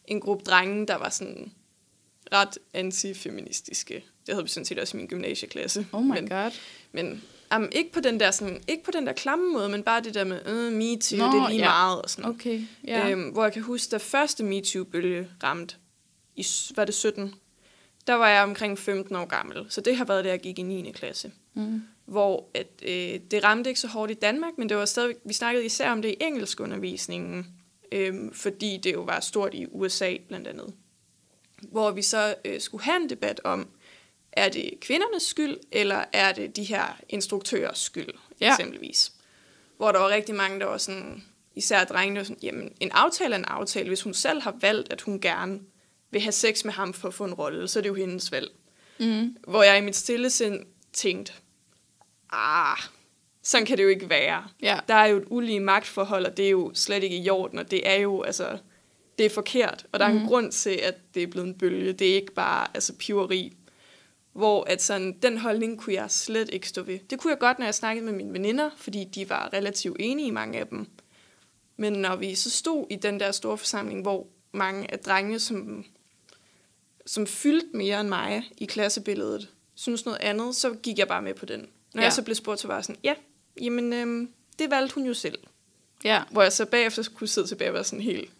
en 0.04 0.20
gruppe 0.20 0.44
drenge, 0.44 0.86
der 0.86 0.96
var 0.96 1.08
sådan 1.08 1.52
ret 2.32 2.58
antifeministiske. 2.74 3.94
Det 4.26 4.34
havde 4.34 4.44
vi 4.44 4.50
sådan 4.50 4.64
set 4.64 4.78
også 4.78 4.96
i 4.96 5.00
min 5.00 5.06
gymnasieklasse. 5.06 5.86
Oh 5.92 6.04
my 6.04 6.10
men, 6.10 6.28
god. 6.28 6.50
Men 6.92 7.22
um, 7.56 7.68
ikke, 7.72 7.92
på 7.92 8.00
den 8.00 8.20
der, 8.20 8.30
sådan, 8.30 8.62
ikke 8.68 8.84
på 8.84 8.90
den 8.90 9.06
der 9.06 9.12
klamme 9.12 9.52
måde, 9.52 9.68
men 9.68 9.82
bare 9.82 10.02
det 10.02 10.14
der 10.14 10.24
med, 10.24 10.46
øh, 10.46 10.72
me 10.72 10.96
too, 10.96 11.18
Nå, 11.18 11.24
det 11.24 11.34
er 11.34 11.48
lige 11.48 11.58
ja. 11.58 11.68
meget. 11.68 12.02
Og 12.02 12.10
sådan. 12.10 12.30
Okay, 12.30 12.62
ja. 12.86 13.10
Øhm, 13.10 13.28
hvor 13.28 13.44
jeg 13.44 13.52
kan 13.52 13.62
huske, 13.62 13.90
da 13.90 13.96
første 13.96 14.44
MeToo-bølge 14.44 15.28
ramte, 15.42 15.76
i, 16.36 16.46
var 16.76 16.84
det 16.84 16.94
17, 16.94 17.34
der 18.06 18.14
var 18.14 18.28
jeg 18.28 18.42
omkring 18.42 18.78
15 18.78 19.16
år 19.16 19.24
gammel. 19.24 19.66
Så 19.68 19.80
det 19.80 19.96
har 19.96 20.04
været, 20.04 20.24
da 20.24 20.28
jeg 20.30 20.40
gik 20.40 20.58
i 20.58 20.62
9. 20.62 20.92
klasse. 20.92 21.32
Mm. 21.54 21.82
Hvor 22.04 22.48
at, 22.54 22.66
øh, 22.82 23.20
det 23.30 23.44
ramte 23.44 23.70
ikke 23.70 23.80
så 23.80 23.88
hårdt 23.88 24.10
i 24.10 24.14
Danmark, 24.14 24.52
men 24.58 24.68
det 24.68 24.76
var 24.76 24.84
stadig, 24.84 25.16
vi 25.24 25.32
snakkede 25.32 25.64
især 25.66 25.90
om 25.90 26.02
det 26.02 26.08
i 26.08 26.16
engelskundervisningen, 26.20 27.46
øhm, 27.92 28.32
fordi 28.32 28.80
det 28.82 28.92
jo 28.92 29.00
var 29.02 29.20
stort 29.20 29.54
i 29.54 29.66
USA 29.70 30.16
blandt 30.28 30.48
andet. 30.48 30.74
Hvor 31.62 31.90
vi 31.90 32.02
så 32.02 32.34
øh, 32.44 32.60
skulle 32.60 32.84
have 32.84 32.96
en 33.02 33.10
debat 33.10 33.40
om, 33.44 33.68
er 34.32 34.48
det 34.48 34.70
kvindernes 34.80 35.22
skyld, 35.22 35.56
eller 35.72 36.04
er 36.12 36.32
det 36.32 36.56
de 36.56 36.64
her 36.64 36.96
instruktørers 37.08 37.78
skyld, 37.78 38.08
Ja. 38.40 38.50
eksempelvis. 38.52 39.12
Hvor 39.76 39.92
der 39.92 39.98
var 39.98 40.08
rigtig 40.08 40.34
mange, 40.34 40.60
der 40.60 40.66
var 40.66 40.78
sådan, 40.78 41.24
især 41.54 41.84
drengene, 41.84 42.18
var 42.20 42.24
sådan, 42.24 42.42
jamen, 42.42 42.72
en 42.80 42.90
aftale 42.92 43.34
er 43.34 43.38
en 43.38 43.44
aftale. 43.44 43.88
Hvis 43.88 44.02
hun 44.02 44.14
selv 44.14 44.40
har 44.42 44.56
valgt, 44.60 44.92
at 44.92 45.00
hun 45.00 45.20
gerne 45.20 45.60
vil 46.16 46.22
have 46.22 46.32
sex 46.32 46.64
med 46.64 46.72
ham 46.72 46.92
for 46.92 47.08
at 47.08 47.14
få 47.14 47.24
en 47.24 47.34
rolle, 47.34 47.68
så 47.68 47.78
er 47.78 47.82
det 47.82 47.88
jo 47.88 47.94
hendes 47.94 48.32
valg. 48.32 48.50
Mm. 49.00 49.36
Hvor 49.48 49.62
jeg 49.62 49.78
i 49.78 49.80
mit 49.80 49.96
stille 49.96 50.30
sind 50.30 50.66
tænkte, 50.92 51.32
ah, 52.32 52.78
sådan 53.42 53.66
kan 53.66 53.76
det 53.76 53.84
jo 53.84 53.88
ikke 53.88 54.10
være. 54.10 54.44
Ja. 54.62 54.78
Der 54.88 54.94
er 54.94 55.06
jo 55.06 55.16
et 55.16 55.24
ulige 55.30 55.60
magtforhold, 55.60 56.26
og 56.26 56.36
det 56.36 56.46
er 56.46 56.50
jo 56.50 56.70
slet 56.74 57.02
ikke 57.02 57.16
i 57.16 57.30
orden, 57.30 57.58
og 57.58 57.70
det 57.70 57.88
er 57.88 57.94
jo, 57.94 58.22
altså, 58.22 58.58
det 59.18 59.26
er 59.26 59.30
forkert. 59.30 59.86
Og 59.92 59.98
der 60.00 60.06
er 60.06 60.10
en 60.10 60.26
grund 60.26 60.52
til, 60.52 60.70
at 60.82 61.14
det 61.14 61.22
er 61.22 61.26
blevet 61.26 61.46
en 61.48 61.54
bølge. 61.54 61.92
Det 61.92 62.10
er 62.10 62.14
ikke 62.14 62.34
bare, 62.34 62.66
altså, 62.74 62.92
piveri. 62.92 63.56
Hvor 64.32 64.64
at 64.64 64.82
sådan, 64.82 65.18
den 65.22 65.38
holdning 65.38 65.80
kunne 65.80 65.94
jeg 65.94 66.10
slet 66.10 66.50
ikke 66.52 66.68
stå 66.68 66.82
ved. 66.82 66.98
Det 67.10 67.20
kunne 67.20 67.30
jeg 67.30 67.38
godt, 67.38 67.58
når 67.58 67.66
jeg 67.66 67.74
snakkede 67.74 68.06
med 68.06 68.12
mine 68.12 68.32
veninder, 68.32 68.70
fordi 68.76 69.04
de 69.04 69.30
var 69.30 69.52
relativt 69.52 69.96
enige, 70.00 70.32
mange 70.32 70.58
af 70.58 70.66
dem. 70.66 70.86
Men 71.76 71.92
når 71.92 72.16
vi 72.16 72.34
så 72.34 72.50
stod 72.50 72.86
i 72.90 72.96
den 72.96 73.20
der 73.20 73.30
store 73.32 73.58
forsamling, 73.58 74.02
hvor 74.02 74.26
mange 74.52 74.92
af 74.92 74.98
drengene, 74.98 75.38
som, 75.38 75.84
som 77.06 77.26
fyldte 77.26 77.66
mere 77.74 78.00
end 78.00 78.08
mig 78.08 78.50
i 78.58 78.64
klassebilledet, 78.64 79.48
synes 79.74 80.04
noget 80.04 80.18
andet, 80.20 80.56
så 80.56 80.72
gik 80.82 80.98
jeg 80.98 81.08
bare 81.08 81.22
med 81.22 81.34
på 81.34 81.46
den. 81.46 81.60
Når 81.94 82.00
Ja. 82.00 82.04
jeg 82.04 82.12
så 82.12 82.22
blev 82.22 82.34
spurgt, 82.34 82.60
så 82.60 82.66
var 82.68 82.74
jeg 82.74 82.84
sådan, 82.84 83.00
ja, 83.04 83.14
jamen, 83.60 83.92
øhm, 83.92 84.30
det 84.58 84.70
valgte 84.70 84.94
hun 84.94 85.04
jo 85.06 85.14
selv. 85.14 85.38
Ja. 86.04 86.22
Hvor 86.30 86.42
jeg 86.42 86.52
så 86.52 86.64
bagefter 86.66 87.02
kunne 87.14 87.28
sidde 87.28 87.46
tilbage 87.46 87.70
og 87.70 87.74
være 87.74 87.84
sådan 87.84 88.00
helt, 88.04 88.30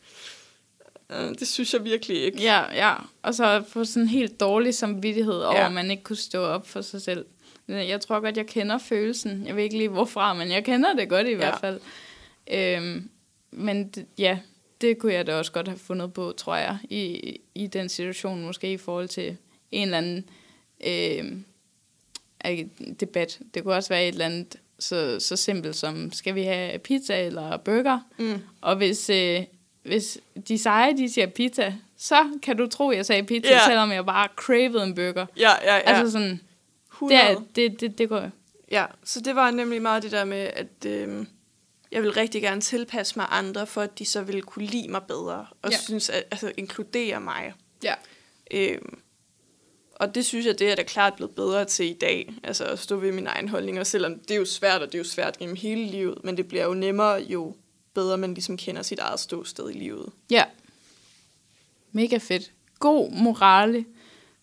øh, 1.11 1.29
det 1.39 1.49
synes 1.49 1.75
jeg 1.75 1.85
virkelig 1.85 2.23
ikke. 2.23 2.43
Ja, 2.43 2.75
ja. 2.75 2.95
Og 3.23 3.35
så 3.35 3.64
få 3.69 3.85
sådan 3.85 4.03
en 4.03 4.09
helt 4.09 4.41
dårlig 4.41 4.75
samvittighed 4.75 5.35
over, 5.35 5.57
Ja. 5.59 5.67
at 5.67 5.73
man 5.73 5.91
ikke 5.91 6.03
kunne 6.03 6.17
stå 6.17 6.39
op 6.43 6.69
for 6.69 6.81
sig 6.81 7.03
selv. 7.03 7.25
Jeg 7.69 8.01
tror 8.01 8.21
godt, 8.21 8.37
jeg 8.37 8.47
kender 8.47 8.79
følelsen. 8.79 9.47
Jeg 9.47 9.57
ved 9.57 9.62
ikke 9.64 9.77
lige 9.77 9.89
hvorfra, 9.89 10.35
men 10.35 10.51
jeg 10.51 10.64
kender 10.64 10.95
det 10.95 11.09
godt 11.09 11.27
i 11.27 11.31
ja. 11.31 11.37
hvert 11.37 11.61
fald. 11.61 11.81
Øhm, 12.53 13.11
men 13.51 13.93
d- 13.97 14.03
ja, 14.19 14.39
det 14.81 14.99
kunne 14.99 15.12
jeg 15.12 15.27
da 15.27 15.35
også 15.35 15.53
godt 15.53 15.68
have 15.68 15.79
fundet 15.79 16.12
på, 16.12 16.33
tror 16.37 16.57
jeg, 16.57 16.79
i, 16.91 17.37
i 17.55 17.66
den 17.66 17.89
situation, 17.89 18.45
måske 18.45 18.72
i 18.72 18.77
forhold 18.77 19.09
til 19.09 19.37
en 19.70 19.83
eller 19.83 19.99
anden 19.99 20.27
ikke 22.45 22.70
debat. 23.01 23.39
Det 23.55 23.62
kunne 23.62 23.74
også 23.74 23.89
være 23.89 24.03
et 24.05 24.12
eller 24.12 24.24
andet 24.27 24.57
så, 24.79 25.16
så 25.20 25.37
simpelt 25.37 25.77
som, 25.77 26.12
skal 26.12 26.35
vi 26.35 26.43
have 26.43 26.79
pizza 26.79 27.27
eller 27.27 27.57
burger? 27.57 28.01
Mm. 28.18 28.41
Og 28.61 28.77
hvis, 28.77 29.11
øh, 29.11 29.43
hvis 29.83 30.18
de 30.49 30.59
seje, 30.59 30.97
de 30.97 31.12
siger 31.12 31.27
pizza, 31.27 31.74
så 31.97 32.16
kan 32.43 32.57
du 32.57 32.66
tro, 32.66 32.91
jeg 32.91 33.07
sagde 33.07 33.22
pizza, 33.22 33.53
Ja. 33.53 33.66
selvom 33.66 33.93
jeg 33.93 34.07
bare 34.07 34.29
cravede 34.37 34.83
en 34.85 34.95
burger. 34.95 35.27
Ja, 35.39 35.51
ja, 35.64 35.74
ja. 35.74 35.81
Altså 35.81 36.11
sådan, 36.12 36.31
det, 36.31 36.41
100. 36.93 37.20
er, 37.20 37.43
det, 37.57 37.81
det, 37.81 37.99
det 37.99 38.09
går. 38.09 38.31
Ja, 38.70 38.85
så 39.05 39.20
det 39.20 39.37
var 39.37 39.51
nemlig 39.51 39.83
meget 39.83 40.03
det 40.03 40.12
der 40.12 40.24
med, 40.24 40.51
at 40.55 40.87
øh, 40.87 41.27
jeg 41.93 42.03
vil 42.03 42.12
rigtig 42.12 42.43
gerne 42.43 42.61
tilpasse 42.61 43.18
mig 43.18 43.26
andre, 43.30 43.66
for 43.66 43.82
at 43.82 43.99
de 43.99 44.05
så 44.05 44.22
ville 44.22 44.43
kunne 44.43 44.66
lide 44.66 44.89
mig 44.89 45.03
bedre, 45.09 45.47
og 45.62 45.70
Ja. 45.70 45.76
synes, 45.76 46.11
at 46.11 46.24
altså, 46.30 46.53
inkludere 46.57 47.20
mig. 47.20 47.53
Ja. 47.82 47.95
Øh, 48.51 48.78
og 49.95 50.14
det 50.14 50.26
synes 50.26 50.47
jeg, 50.47 50.59
det 50.59 50.70
er 50.70 50.74
da 50.74 50.82
klart 50.82 51.14
blevet 51.14 51.34
bedre 51.34 51.64
til 51.64 51.87
i 51.87 51.93
dag, 51.93 52.34
altså 52.43 52.64
at 52.64 52.78
stå 52.78 52.97
ved 52.97 53.12
mine 53.12 53.30
egne 53.30 53.49
holdninger, 53.49 53.84
selvom 53.84 54.18
det 54.18 54.30
er 54.30 54.37
jo 54.39 54.45
svært, 54.45 54.82
og 54.82 54.87
det 54.89 54.95
er 54.95 54.99
jo 54.99 55.05
svært 55.05 55.39
gennem 55.39 55.57
hele 55.57 55.84
livet, 55.87 56.18
men 56.24 56.37
det 56.37 56.49
bliver 56.49 56.64
jo 56.64 56.74
nemmere, 56.74 57.22
jo 57.22 57.55
bedre 57.95 58.16
man 58.18 58.34
ligesom 58.34 58.57
kender 58.57 58.82
sit 58.82 58.99
eget 58.99 59.20
ståsted 59.20 59.70
i 59.70 59.72
livet. 59.78 60.12
Ja. 60.30 60.45
Mega 61.93 62.18
fedt. 62.18 62.53
God 62.78 63.11
morale. 63.11 63.84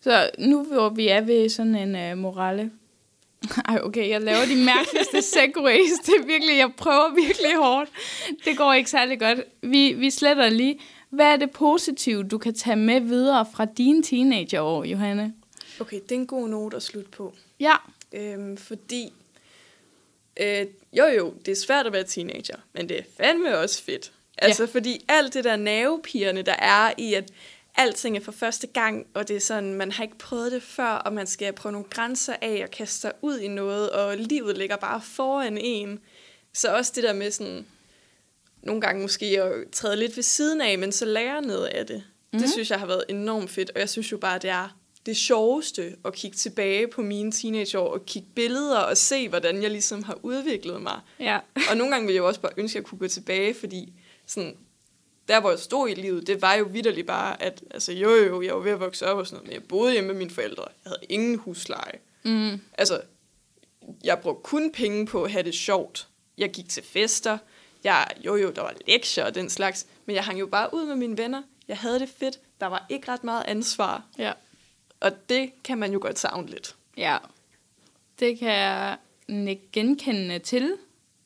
Så 0.00 0.30
nu 0.38 0.64
hvor 0.64 0.88
vi 0.88 1.08
er 1.08 1.20
ved 1.20 1.48
sådan 1.48 1.74
en 1.74 2.12
uh, 2.12 2.18
morale. 2.18 2.70
Ej, 3.68 3.78
okay, 3.82 4.08
jeg 4.08 4.20
laver 4.22 4.44
de 4.44 4.56
mærkeligste 4.56 5.22
segways. 5.32 5.90
Det 6.06 6.14
er 6.20 6.26
virkelig, 6.26 6.56
jeg 6.58 6.70
prøver 6.76 7.14
virkelig 7.14 7.56
hårdt. 7.56 7.90
Det 8.44 8.56
går 8.56 8.72
ikke 8.72 8.90
særlig 8.90 9.18
godt. 9.20 9.38
Vi, 9.62 9.92
vi 9.92 10.10
sletter 10.10 10.48
lige. 10.48 10.80
Hvad 11.10 11.26
er 11.26 11.36
det 11.36 11.50
positive, 11.50 12.22
du 12.22 12.38
kan 12.38 12.54
tage 12.54 12.76
med 12.76 13.00
videre 13.00 13.46
fra 13.54 13.64
dine 13.64 14.02
teenageår, 14.02 14.84
Johanne? 14.84 15.34
Okay, 15.80 16.00
det 16.02 16.12
er 16.12 16.16
en 16.16 16.26
god 16.26 16.48
note 16.48 16.76
at 16.76 16.82
slutte 16.82 17.10
på. 17.10 17.34
Ja. 17.60 17.74
Øhm, 18.12 18.56
fordi, 18.56 19.12
øh, 20.40 20.66
jo 20.92 21.04
jo, 21.06 21.34
det 21.46 21.52
er 21.52 21.56
svært 21.66 21.86
at 21.86 21.92
være 21.92 22.04
teenager, 22.04 22.56
men 22.72 22.88
det 22.88 22.98
er 22.98 23.02
fandme 23.16 23.58
også 23.58 23.82
fedt. 23.82 24.12
Altså, 24.38 24.62
Ja. 24.62 24.68
fordi 24.72 25.04
alt 25.08 25.34
det 25.34 25.44
der 25.44 25.56
nervepirrende, 25.56 26.42
der 26.42 26.54
er 26.58 26.92
i, 26.98 27.14
at 27.14 27.30
alting 27.74 28.16
er 28.16 28.20
for 28.20 28.32
første 28.32 28.66
gang, 28.66 29.06
og 29.14 29.28
det 29.28 29.36
er 29.36 29.40
sådan, 29.40 29.74
man 29.74 29.92
har 29.92 30.04
ikke 30.04 30.18
prøvet 30.18 30.52
det 30.52 30.62
før, 30.62 30.90
og 30.90 31.12
man 31.12 31.26
skal 31.26 31.52
prøve 31.52 31.72
nogle 31.72 31.88
grænser 31.90 32.36
af 32.42 32.60
og 32.64 32.70
kaste 32.70 33.00
sig 33.00 33.12
ud 33.22 33.38
i 33.38 33.48
noget, 33.48 33.90
og 33.90 34.16
livet 34.16 34.58
ligger 34.58 34.76
bare 34.76 35.00
foran 35.02 35.58
en. 35.58 36.00
Så 36.52 36.76
også 36.76 36.92
det 36.94 37.02
der 37.02 37.12
med 37.12 37.30
sådan, 37.30 37.66
nogle 38.62 38.80
gange 38.80 39.02
måske 39.02 39.42
at 39.42 39.52
træde 39.72 39.96
lidt 39.96 40.16
ved 40.16 40.22
siden 40.22 40.60
af, 40.60 40.78
men 40.78 40.92
så 40.92 41.04
lære 41.04 41.42
noget 41.42 41.66
af 41.66 41.86
det. 41.86 41.96
Mm-hmm. 41.96 42.40
Det 42.40 42.50
synes 42.50 42.70
jeg 42.70 42.78
har 42.78 42.86
været 42.86 43.04
enormt 43.08 43.50
fedt, 43.50 43.70
og 43.74 43.80
jeg 43.80 43.88
synes 43.88 44.12
jo 44.12 44.18
bare, 44.18 44.38
det 44.38 44.50
er 44.50 44.76
det 45.06 45.16
sjoveste 45.16 45.96
at 46.04 46.14
kigge 46.14 46.36
tilbage 46.36 46.88
på 46.88 47.02
mine 47.02 47.32
teenageår 47.32 47.92
og 47.92 48.06
kigge 48.06 48.28
billeder 48.34 48.78
og 48.78 48.96
se, 48.96 49.28
hvordan 49.28 49.62
jeg 49.62 49.70
ligesom 49.70 50.02
har 50.02 50.18
udviklet 50.22 50.82
mig. 50.82 51.00
Ja. 51.20 51.38
Og 51.70 51.76
nogle 51.76 51.92
gange 51.92 52.06
vil 52.06 52.14
jeg 52.14 52.20
jo 52.20 52.26
også 52.26 52.40
bare 52.40 52.52
ønske, 52.56 52.76
at 52.76 52.82
jeg 52.82 52.88
kunne 52.88 52.98
gå 52.98 53.08
tilbage, 53.08 53.54
fordi 53.54 53.92
sådan, 54.26 54.56
der, 55.28 55.40
hvor 55.40 55.50
jeg 55.50 55.58
stod 55.58 55.88
i 55.88 55.94
livet, 55.94 56.26
det 56.26 56.42
var 56.42 56.54
jo 56.54 56.64
vidderligt 56.64 57.06
bare, 57.06 57.42
at 57.42 57.62
altså, 57.70 57.92
jo, 57.92 58.10
jo, 58.10 58.42
jeg 58.42 58.54
var 58.54 58.60
ved 58.60 58.72
at 58.72 58.80
vokse 58.80 59.06
op 59.06 59.18
og 59.18 59.26
sådan 59.26 59.36
noget, 59.36 59.48
men 59.48 59.54
jeg 59.54 59.68
boede 59.68 59.92
hjemme 59.92 60.08
med 60.08 60.14
mine 60.14 60.30
forældre. 60.30 60.64
Jeg 60.84 60.90
havde 60.90 61.06
ingen 61.08 61.38
husleje. 61.38 61.98
Mm. 62.22 62.60
Altså, 62.78 63.00
jeg 64.04 64.18
brugte 64.18 64.42
kun 64.42 64.72
penge 64.72 65.06
på 65.06 65.22
at 65.22 65.30
have 65.30 65.42
det 65.42 65.54
sjovt. 65.54 66.08
Jeg 66.38 66.50
gik 66.50 66.68
til 66.68 66.82
fester. 66.82 67.38
Jeg, 67.84 68.06
jo, 68.24 68.36
jo, 68.36 68.50
der 68.50 68.62
var 68.62 68.74
lektier 68.86 69.24
og 69.24 69.34
den 69.34 69.50
slags. 69.50 69.86
Men 70.06 70.16
jeg 70.16 70.24
hang 70.24 70.40
jo 70.40 70.46
bare 70.46 70.74
ud 70.74 70.86
med 70.86 70.96
mine 70.96 71.18
venner. 71.18 71.42
Jeg 71.68 71.78
havde 71.78 72.00
det 72.00 72.08
fedt. 72.18 72.38
Der 72.60 72.66
var 72.66 72.86
ikke 72.88 73.08
ret 73.08 73.24
meget 73.24 73.44
ansvar. 73.46 74.02
Ja. 74.18 74.32
Og 75.00 75.28
det 75.28 75.52
kan 75.64 75.78
man 75.78 75.92
jo 75.92 75.98
godt 76.02 76.18
savne 76.18 76.46
lidt. 76.46 76.76
Ja, 76.96 77.18
det 78.20 78.38
kan 78.38 78.48
jeg 78.48 78.96
nikke 79.28 79.62
genkendende 79.72 80.38
til. 80.38 80.76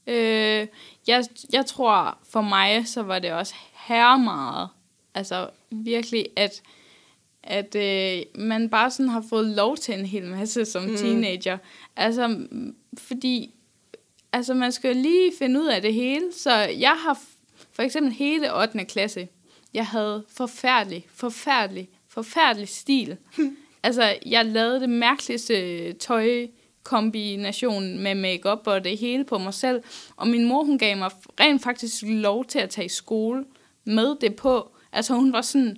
Øh, 0.07 0.67
jeg, 1.07 1.25
jeg 1.53 1.67
tror, 1.67 2.19
for 2.31 2.41
mig, 2.41 2.89
så 2.89 3.03
var 3.03 3.19
det 3.19 3.33
også 3.33 3.55
herre 3.89 4.19
meget. 4.19 4.69
Altså 5.15 5.51
virkelig, 5.71 6.27
at, 6.37 6.63
at 7.43 7.75
øh, 7.75 8.23
man 8.35 8.71
bare 8.71 8.91
sådan 8.91 9.09
har 9.09 9.25
fået 9.31 9.47
lov 9.47 9.77
til 9.77 9.99
en 9.99 10.07
hel 10.07 10.25
masse 10.25 10.65
som 10.65 10.83
mm. 10.83 10.97
teenager. 10.97 11.59
Altså, 11.97 12.47
fordi 12.99 13.55
altså, 14.33 14.55
man 14.55 14.73
skal 14.73 14.97
jo 14.97 15.03
lige 15.03 15.33
finde 15.39 15.61
ud 15.61 15.67
af 15.67 15.83
det 15.83 15.95
hele. 15.95 16.33
Så 16.33 16.53
jeg 16.57 16.97
har 17.05 17.19
for 17.73 17.83
eksempel 17.83 18.13
hele 18.13 18.61
8. 18.61 18.85
klasse, 18.85 19.29
jeg 19.75 19.87
havde 19.87 20.25
forfærdelig, 20.37 21.07
forfærdelig, 21.15 21.89
forfærdelig 22.09 22.69
stil. 22.69 23.17
altså, 23.83 24.17
jeg 24.27 24.45
lavede 24.45 24.81
det 24.81 24.89
mærkeligste 24.89 25.93
tøj 25.93 26.47
kombination 26.83 27.99
med 27.99 28.15
makeup 28.15 28.67
og 28.67 28.85
det 28.85 28.99
hele 28.99 29.25
på 29.25 29.39
mig 29.39 29.55
selv. 29.55 29.83
Og 30.17 30.29
min 30.29 30.45
mor, 30.45 30.65
hun 30.65 30.79
gav 30.79 30.97
mig 30.97 31.11
rent 31.41 31.63
faktisk 31.63 32.03
lov 32.07 32.45
til 32.45 32.59
at 32.59 32.71
tage 32.71 32.85
i 32.85 32.89
skole 32.89 33.45
med 33.89 34.17
det 34.21 34.37
på. 34.37 34.77
Altså, 34.93 35.15
hun 35.15 35.33
var 35.33 35.43
sådan, 35.43 35.77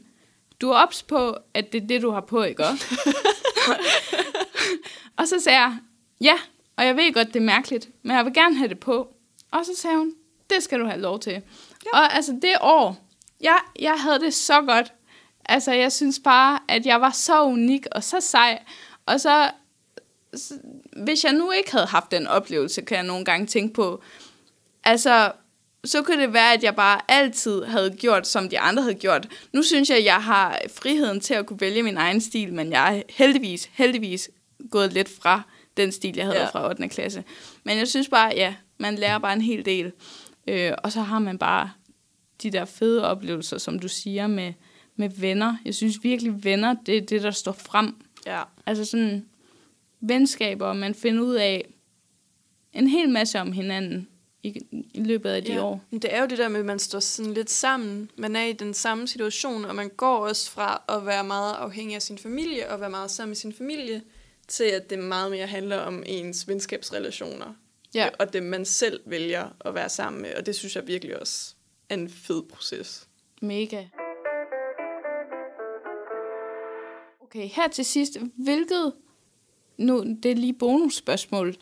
du 0.60 0.70
er 0.70 0.74
ops 0.74 1.02
på, 1.02 1.36
at 1.54 1.72
det 1.72 1.82
er 1.82 1.86
det, 1.86 2.02
du 2.02 2.10
har 2.10 2.20
på, 2.20 2.42
ikke 2.42 2.66
også? 2.66 3.12
og 5.18 5.28
så 5.28 5.40
sagde 5.40 5.58
jeg, 5.58 5.76
ja, 6.20 6.34
og 6.76 6.86
jeg 6.86 6.96
ved 6.96 7.14
godt, 7.14 7.28
det 7.28 7.36
er 7.36 7.44
mærkeligt, 7.44 7.88
men 8.02 8.16
jeg 8.16 8.24
vil 8.24 8.34
gerne 8.34 8.56
have 8.56 8.68
det 8.68 8.80
på. 8.80 9.14
Og 9.50 9.66
så 9.66 9.72
sagde 9.76 9.96
hun, 9.96 10.14
det 10.50 10.62
skal 10.62 10.80
du 10.80 10.86
have 10.86 11.00
lov 11.00 11.20
til. 11.20 11.32
Ja. 11.32 11.90
Og 11.92 12.14
altså 12.14 12.32
det 12.42 12.52
år, 12.60 12.96
jeg, 13.40 13.58
jeg 13.78 13.94
havde 13.98 14.20
det 14.20 14.34
så 14.34 14.62
godt. 14.62 14.92
Altså 15.44 15.72
jeg 15.72 15.92
synes 15.92 16.20
bare, 16.24 16.58
at 16.68 16.86
jeg 16.86 17.00
var 17.00 17.10
så 17.10 17.42
unik 17.42 17.86
og 17.92 18.04
så 18.04 18.20
sej. 18.20 18.62
Og 19.06 19.20
så, 19.20 19.50
så 20.34 20.54
hvis 21.04 21.24
jeg 21.24 21.32
nu 21.32 21.50
ikke 21.50 21.72
havde 21.72 21.86
haft 21.86 22.10
den 22.10 22.26
oplevelse, 22.26 22.82
kan 22.82 22.96
jeg 22.96 23.06
nogle 23.06 23.24
gange 23.24 23.46
tænke 23.46 23.74
på, 23.74 24.02
altså 24.84 25.32
så 25.84 26.02
kunne 26.02 26.22
det 26.22 26.32
være, 26.32 26.52
at 26.52 26.62
jeg 26.62 26.76
bare 26.76 27.00
altid 27.08 27.64
havde 27.64 27.90
gjort, 27.90 28.26
som 28.26 28.48
de 28.48 28.58
andre 28.58 28.82
havde 28.82 28.94
gjort. 28.94 29.28
Nu 29.52 29.62
synes 29.62 29.90
jeg, 29.90 29.98
at 29.98 30.04
jeg 30.04 30.22
har 30.22 30.60
friheden 30.74 31.20
til 31.20 31.34
at 31.34 31.46
kunne 31.46 31.60
vælge 31.60 31.82
min 31.82 31.96
egen 31.96 32.20
stil, 32.20 32.52
men 32.52 32.72
jeg 32.72 32.98
er 32.98 33.02
heldigvis, 33.10 33.70
heldigvis 33.72 34.30
gået 34.70 34.92
lidt 34.92 35.08
fra 35.22 35.42
den 35.76 35.92
stil, 35.92 36.16
jeg 36.16 36.24
havde 36.24 36.40
ja. 36.40 36.46
Fra 36.46 36.68
8. 36.68 36.88
klasse. 36.88 37.24
Men 37.64 37.78
jeg 37.78 37.88
synes 37.88 38.08
bare, 38.08 38.32
ja, 38.36 38.54
man 38.78 38.94
lærer 38.94 39.18
bare 39.18 39.32
en 39.32 39.40
hel 39.40 39.64
del. 39.64 39.92
Øh, 40.46 40.72
og 40.78 40.92
så 40.92 41.00
har 41.00 41.18
man 41.18 41.38
bare 41.38 41.70
de 42.42 42.50
der 42.50 42.64
fede 42.64 43.08
oplevelser, 43.08 43.58
som 43.58 43.78
du 43.78 43.88
siger, 43.88 44.26
med, 44.26 44.52
med 44.96 45.10
venner. 45.16 45.56
Jeg 45.64 45.74
synes 45.74 45.96
virkelig, 46.02 46.44
venner, 46.44 46.74
det 46.86 46.96
er 46.96 47.00
det, 47.00 47.22
der 47.22 47.30
står 47.30 47.52
frem. 47.52 47.96
Ja. 48.26 48.42
Altså 48.66 48.84
sådan 48.84 49.26
venskaber, 50.00 50.72
man 50.72 50.94
finder 50.94 51.22
ud 51.22 51.34
af 51.34 51.64
en 52.72 52.88
hel 52.88 53.08
masse 53.08 53.40
om 53.40 53.52
hinanden 53.52 54.08
i, 54.42 54.66
i 54.94 55.02
løbet 55.02 55.30
af 55.30 55.44
de 55.44 55.52
ja. 55.52 55.62
år. 55.62 55.80
Men 55.90 56.02
det 56.02 56.14
er 56.14 56.20
jo 56.20 56.26
det 56.26 56.38
der 56.38 56.48
med, 56.48 56.60
at 56.60 56.66
man 56.66 56.78
står 56.78 57.00
sådan 57.00 57.34
lidt 57.34 57.50
sammen. 57.50 58.10
Man 58.16 58.36
er 58.36 58.44
i 58.44 58.52
den 58.52 58.74
samme 58.74 59.08
situation, 59.08 59.64
og 59.64 59.74
man 59.74 59.88
går 59.88 60.16
også 60.16 60.50
fra 60.50 60.82
at 60.88 61.06
være 61.06 61.24
meget 61.24 61.54
afhængig 61.54 61.94
af 61.94 62.02
sin 62.02 62.18
familie, 62.18 62.70
og 62.70 62.80
være 62.80 62.90
meget 62.90 63.10
sammen 63.10 63.30
med 63.30 63.36
sin 63.36 63.52
familie, 63.52 64.02
til 64.48 64.64
at 64.64 64.90
det 64.90 64.98
meget 64.98 65.30
mere 65.30 65.46
handler 65.46 65.76
om 65.76 66.02
ens 66.06 66.48
venskabsrelationer. 66.48 67.54
Ja. 67.94 68.08
Og 68.18 68.32
dem, 68.32 68.42
man 68.42 68.64
selv 68.64 69.00
vælger 69.06 69.48
at 69.60 69.74
være 69.74 69.88
sammen 69.88 70.22
med. 70.22 70.34
Og 70.34 70.46
det 70.46 70.56
synes 70.56 70.76
jeg 70.76 70.86
virkelig 70.86 71.20
også 71.20 71.54
er 71.88 71.94
en 71.94 72.08
fed 72.08 72.42
proces. 72.42 73.08
Mega. 73.42 73.84
Okay, 77.20 77.48
her 77.48 77.68
til 77.68 77.84
sidst. 77.84 78.16
Hvilket, 78.36 78.92
nu 79.76 80.16
det 80.22 80.30
er 80.30 80.34
lige 80.36 80.52
bonusspørgsmål. 80.52 81.56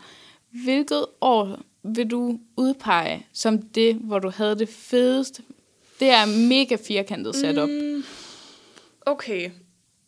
Hvilket 0.50 1.06
år 1.20 1.58
vil 1.96 2.10
du 2.10 2.38
udpege 2.56 3.26
som 3.32 3.62
det, 3.62 3.94
hvor 3.94 4.18
du 4.18 4.30
havde 4.30 4.58
det 4.58 4.68
fedeste? 4.68 5.42
Det 6.00 6.08
er 6.08 6.48
mega 6.48 6.76
firkantet 6.76 7.36
setup. 7.36 7.68
Mm. 7.68 8.04
Okay. 9.00 9.50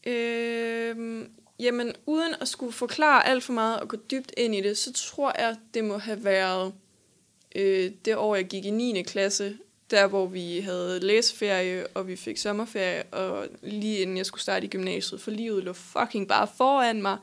Øhm, 0.06 1.28
jamen, 1.58 1.92
uden 2.06 2.34
at 2.40 2.48
skulle 2.48 2.72
forklare 2.72 3.26
alt 3.26 3.44
for 3.44 3.52
meget 3.52 3.80
og 3.80 3.88
gå 3.88 3.96
dybt 4.10 4.32
ind 4.36 4.54
i 4.54 4.60
det, 4.60 4.78
så 4.78 4.92
tror 4.92 5.40
jeg, 5.40 5.56
det 5.74 5.84
må 5.84 5.98
have 5.98 6.24
været 6.24 6.72
øh, 7.54 7.90
det 8.04 8.16
år, 8.16 8.34
jeg 8.34 8.44
gik 8.44 8.64
i 8.64 8.70
9. 8.70 9.02
klasse, 9.02 9.56
der 9.90 10.06
hvor 10.06 10.26
vi 10.26 10.60
havde 10.60 11.00
læseferie, 11.00 11.86
og 11.86 12.08
vi 12.08 12.16
fik 12.16 12.38
sommerferie, 12.38 13.02
og 13.02 13.46
lige 13.62 13.98
inden 13.98 14.16
jeg 14.16 14.26
skulle 14.26 14.42
starte 14.42 14.66
i 14.66 14.68
gymnasiet, 14.68 15.20
for 15.20 15.30
livet 15.30 15.64
lå 15.64 15.72
fucking 15.72 16.28
bare 16.28 16.48
foran 16.56 17.02
mig, 17.02 17.16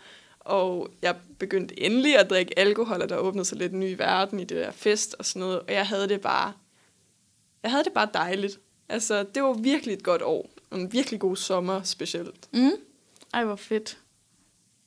og 0.47 0.91
jeg 1.01 1.15
begyndte 1.39 1.79
endelig 1.79 2.17
at 2.19 2.29
drikke 2.29 2.59
alkohol, 2.59 3.01
og 3.01 3.09
der 3.09 3.17
åbnede 3.17 3.45
sig 3.45 3.57
lidt 3.57 3.73
en 3.73 3.79
ny 3.79 3.95
verden 3.97 4.39
i 4.39 4.43
det 4.43 4.57
der 4.57 4.71
fest 4.71 5.15
og 5.19 5.25
sådan 5.25 5.39
noget, 5.39 5.59
og 5.59 5.73
jeg 5.73 5.87
havde 5.87 6.09
det 6.09 6.21
bare, 6.21 6.53
jeg 7.63 7.71
havde 7.71 7.83
det 7.83 7.93
bare 7.93 8.09
dejligt. 8.13 8.59
Altså, 8.89 9.23
det 9.23 9.43
var 9.43 9.53
virkelig 9.53 9.93
et 9.93 10.03
godt 10.03 10.21
år. 10.21 10.49
Og 10.69 10.79
En 10.79 10.93
virkelig 10.93 11.19
god 11.19 11.35
sommer 11.35 11.83
specielt. 11.83 12.53
Mm. 12.53 12.71
Ej, 13.33 13.45
hvor 13.45 13.55
fedt. 13.55 13.97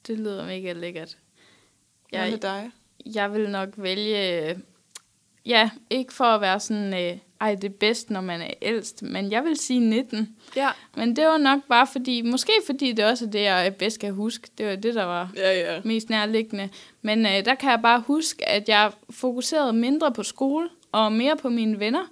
Det 0.06 0.18
lyder 0.18 0.46
mega 0.46 0.72
lækkert. 0.72 1.18
Hvad 2.10 2.20
Jeg, 2.20 2.30
med 2.30 2.38
dig? 2.38 2.70
jeg 3.06 3.32
vil 3.32 3.50
nok 3.50 3.68
vælge... 3.76 4.58
Ja, 5.46 5.70
ikke 5.90 6.12
for 6.12 6.24
at 6.24 6.40
være 6.40 6.60
sådan... 6.60 6.94
Øh, 6.94 7.18
ej, 7.40 7.54
det 7.54 7.64
er 7.64 7.74
bedst, 7.80 8.10
når 8.10 8.20
man 8.20 8.40
er 8.40 8.50
ældst. 8.62 9.02
Men 9.02 9.30
jeg 9.30 9.44
vil 9.44 9.56
sige 9.56 9.80
19. 9.80 10.36
Ja. 10.56 10.68
Men 10.96 11.16
det 11.16 11.24
var 11.26 11.36
nok 11.38 11.60
bare 11.68 11.86
fordi... 11.86 12.22
Måske 12.22 12.52
fordi 12.66 12.92
det 12.92 13.04
også 13.04 13.24
er 13.24 13.30
det, 13.30 13.42
jeg 13.42 13.76
bedst 13.78 14.00
kan 14.00 14.12
huske. 14.14 14.48
Det 14.58 14.66
var 14.66 14.76
det, 14.76 14.94
der 14.94 15.04
var 15.04 15.30
Ja, 15.36 15.74
ja. 15.74 15.80
mest 15.84 16.10
nærliggende. 16.10 16.68
Men 17.02 17.26
øh, 17.26 17.44
der 17.44 17.54
kan 17.54 17.70
jeg 17.70 17.80
bare 17.82 18.00
huske, 18.00 18.48
at 18.48 18.68
jeg 18.68 18.92
fokuserede 19.10 19.72
mindre 19.72 20.12
på 20.12 20.22
skole 20.22 20.68
og 20.92 21.12
mere 21.12 21.36
på 21.36 21.48
mine 21.48 21.78
venner. 21.80 22.04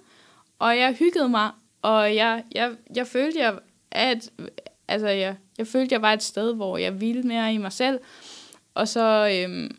Og 0.59 0.77
jeg 0.77 0.93
hyggede 0.93 1.29
mig, 1.29 1.51
og 1.81 2.15
jeg, 2.15 2.43
jeg, 2.55 2.71
jeg 2.95 3.07
følte, 3.07 3.39
jeg, 3.39 3.55
at, 3.91 4.29
altså, 4.87 5.07
jeg, 5.07 5.35
jeg 5.57 5.67
følte, 5.67 5.93
jeg 5.93 6.01
var 6.01 6.13
et 6.13 6.23
sted, 6.23 6.55
hvor 6.55 6.77
jeg 6.77 6.91
hvilede 6.91 7.27
mere 7.27 7.53
i 7.53 7.57
mig 7.57 7.71
selv. 7.71 7.99
Og 8.73 8.87
så, 8.87 9.29
øhm, 9.43 9.77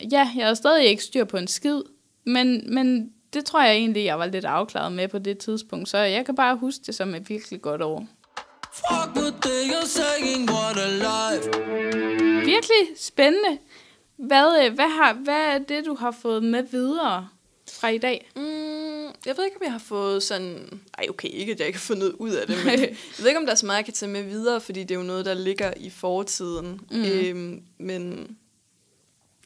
ja, 0.00 0.06
jeg 0.18 0.28
havde 0.28 0.56
stadig 0.56 0.84
ikke 0.86 1.02
styr 1.04 1.24
på 1.24 1.36
en 1.36 1.46
skid, 1.46 1.80
men, 2.24 2.74
men 2.74 3.12
det 3.32 3.44
tror 3.44 3.62
jeg 3.62 3.74
egentlig, 3.74 4.04
jeg 4.04 4.18
var 4.18 4.26
lidt 4.26 4.44
afklaret 4.44 4.92
med 4.92 5.08
på 5.08 5.18
det 5.18 5.38
tidspunkt. 5.38 5.88
Så 5.88 5.98
jeg 5.98 6.26
kan 6.26 6.34
bare 6.36 6.56
huske 6.56 6.80
det 6.86 6.94
som 6.94 7.14
et 7.14 7.28
virkelig 7.28 7.62
godt 7.62 7.82
år. 7.82 8.06
Fuck 8.72 9.16
with 9.16 9.36
you're 9.46 9.86
saying 9.86 10.50
what 10.50 10.76
a 10.76 10.88
life. 10.88 11.50
Virkelig 12.44 12.96
spændende. 12.96 13.58
Hvad, 14.16 14.64
øh, 14.64 14.74
hvad, 14.74 14.88
har, 14.88 15.12
hvad 15.12 15.42
er 15.54 15.58
det, 15.58 15.86
du 15.86 15.94
har 15.94 16.10
fået 16.10 16.42
med 16.42 16.62
videre 16.62 17.28
fra 17.72 17.88
i 17.88 17.98
dag? 17.98 18.30
Mm, 18.36 19.14
jeg 19.26 19.36
ved 19.36 19.44
ikke, 19.44 19.56
om 19.56 19.62
jeg 19.62 19.72
har 19.72 19.78
fået 19.78 20.22
sådan... 20.22 20.80
Ej, 20.98 21.06
okay, 21.10 21.28
ikke 21.32 21.52
at 21.52 21.58
jeg 21.58 21.66
ikke 21.66 21.78
har 21.78 21.84
fået 21.84 21.98
noget 21.98 22.12
ud 22.12 22.30
af 22.30 22.46
det, 22.46 22.56
men 22.64 22.80
jeg 22.80 22.96
ved 23.18 23.26
ikke, 23.26 23.38
om 23.38 23.46
der 23.46 23.52
er 23.52 23.56
så 23.56 23.66
meget, 23.66 23.76
jeg 23.76 23.84
kan 23.84 23.94
tage 23.94 24.12
med 24.12 24.22
videre, 24.22 24.60
fordi 24.60 24.80
det 24.80 24.90
er 24.90 24.98
jo 24.98 25.06
noget, 25.06 25.24
der 25.24 25.34
ligger 25.34 25.72
i 25.76 25.90
fortiden. 25.90 26.80
Mm. 26.90 27.04
Øhm, 27.04 27.62
men 27.78 28.28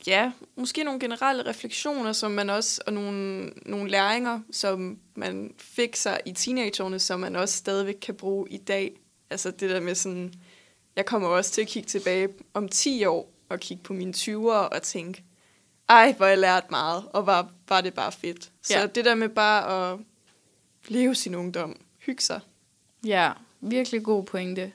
ja, 0.06 0.32
måske 0.56 0.84
nogle 0.84 1.00
generelle 1.00 1.46
refleksioner, 1.46 2.12
som 2.12 2.30
man 2.30 2.50
også, 2.50 2.80
og 2.86 2.92
nogle, 2.92 3.46
nogle 3.66 3.90
læringer, 3.90 4.40
som 4.52 4.98
man 5.14 5.54
fik 5.58 5.96
sig 5.96 6.20
i 6.26 6.32
teenageårene, 6.32 6.98
som 6.98 7.20
man 7.20 7.36
også 7.36 7.56
stadigvæk 7.56 7.94
kan 8.02 8.14
bruge 8.14 8.48
i 8.50 8.56
dag. 8.56 9.00
Altså 9.30 9.50
det 9.50 9.70
der 9.70 9.80
med 9.80 9.94
sådan... 9.94 10.34
Jeg 10.96 11.06
kommer 11.06 11.28
også 11.28 11.50
til 11.50 11.62
at 11.62 11.68
kigge 11.68 11.86
tilbage 11.86 12.28
om 12.54 12.68
10 12.68 13.04
år 13.04 13.32
og 13.48 13.60
kigge 13.60 13.82
på 13.82 13.92
mine 13.92 14.12
20'ere 14.16 14.68
og 14.74 14.82
tænke, 14.82 15.24
ej, 15.88 16.12
hvor 16.16 16.26
jeg 16.26 16.38
lært 16.38 16.70
meget, 16.70 17.04
og 17.12 17.26
var, 17.26 17.50
var 17.68 17.80
det 17.80 17.94
bare 17.94 18.12
fedt. 18.12 18.50
Så 18.62 18.78
Ja. 18.78 18.86
det 18.86 19.04
der 19.04 19.14
med 19.14 19.28
bare 19.28 19.92
at 19.92 19.98
leve 20.88 21.14
sin 21.14 21.34
ungdom, 21.34 21.76
hygge 21.98 22.22
sig. 22.22 22.40
Ja, 23.04 23.32
virkelig 23.60 24.02
god 24.02 24.24
pointe. 24.24 24.72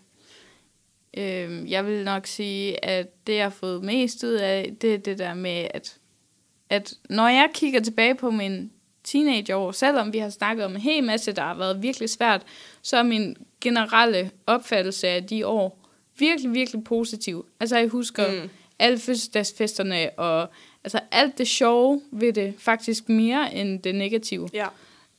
Øhm, 1.18 1.68
jeg 1.68 1.86
vil 1.86 2.04
nok 2.04 2.28
sige, 2.28 2.86
at 2.86 3.28
det, 3.28 3.36
jeg 3.36 3.46
har 3.46 3.50
fået 3.50 3.84
mest 3.84 4.24
ud 4.24 4.34
af, 4.34 4.74
det 4.82 4.94
er 4.94 4.98
det 4.98 5.18
der 5.18 5.34
med, 5.34 5.68
at, 5.74 5.98
at 6.70 6.94
når 7.10 7.28
jeg 7.28 7.50
kigger 7.54 7.80
tilbage 7.80 8.16
på 8.16 8.32
min 8.32 8.72
teenageår, 9.04 9.72
selvom 9.72 10.14
vi 10.14 10.18
har 10.18 10.30
snakket 10.30 10.66
om 10.66 10.72
en 10.72 10.82
hel 10.82 11.04
masse, 11.04 11.32
der 11.32 11.42
har 11.42 11.56
været 11.56 11.82
virkelig 11.82 12.10
svært, 12.10 12.46
så 12.82 12.98
er 12.98 13.04
min 13.04 13.38
generelle 13.62 14.32
opfattelse 14.48 15.08
af 15.08 15.24
de 15.24 15.48
år 15.48 15.80
virkelig, 16.18 16.54
virkelig 16.54 16.84
positiv. 16.84 17.46
Altså, 17.60 17.78
jeg 17.78 17.88
husker 17.88 18.44
mm. 18.44 18.50
alle 18.80 19.00
fødselsdagsfesterne, 19.00 20.10
og 20.20 20.50
altså, 20.84 21.00
alt 21.12 21.38
det 21.38 21.48
sjove 21.48 22.02
ved 22.12 22.34
det, 22.34 22.54
faktisk 22.58 23.10
mere 23.10 23.54
end 23.54 23.80
det 23.80 23.96
negative. 23.96 24.50
Ja, 24.54 24.68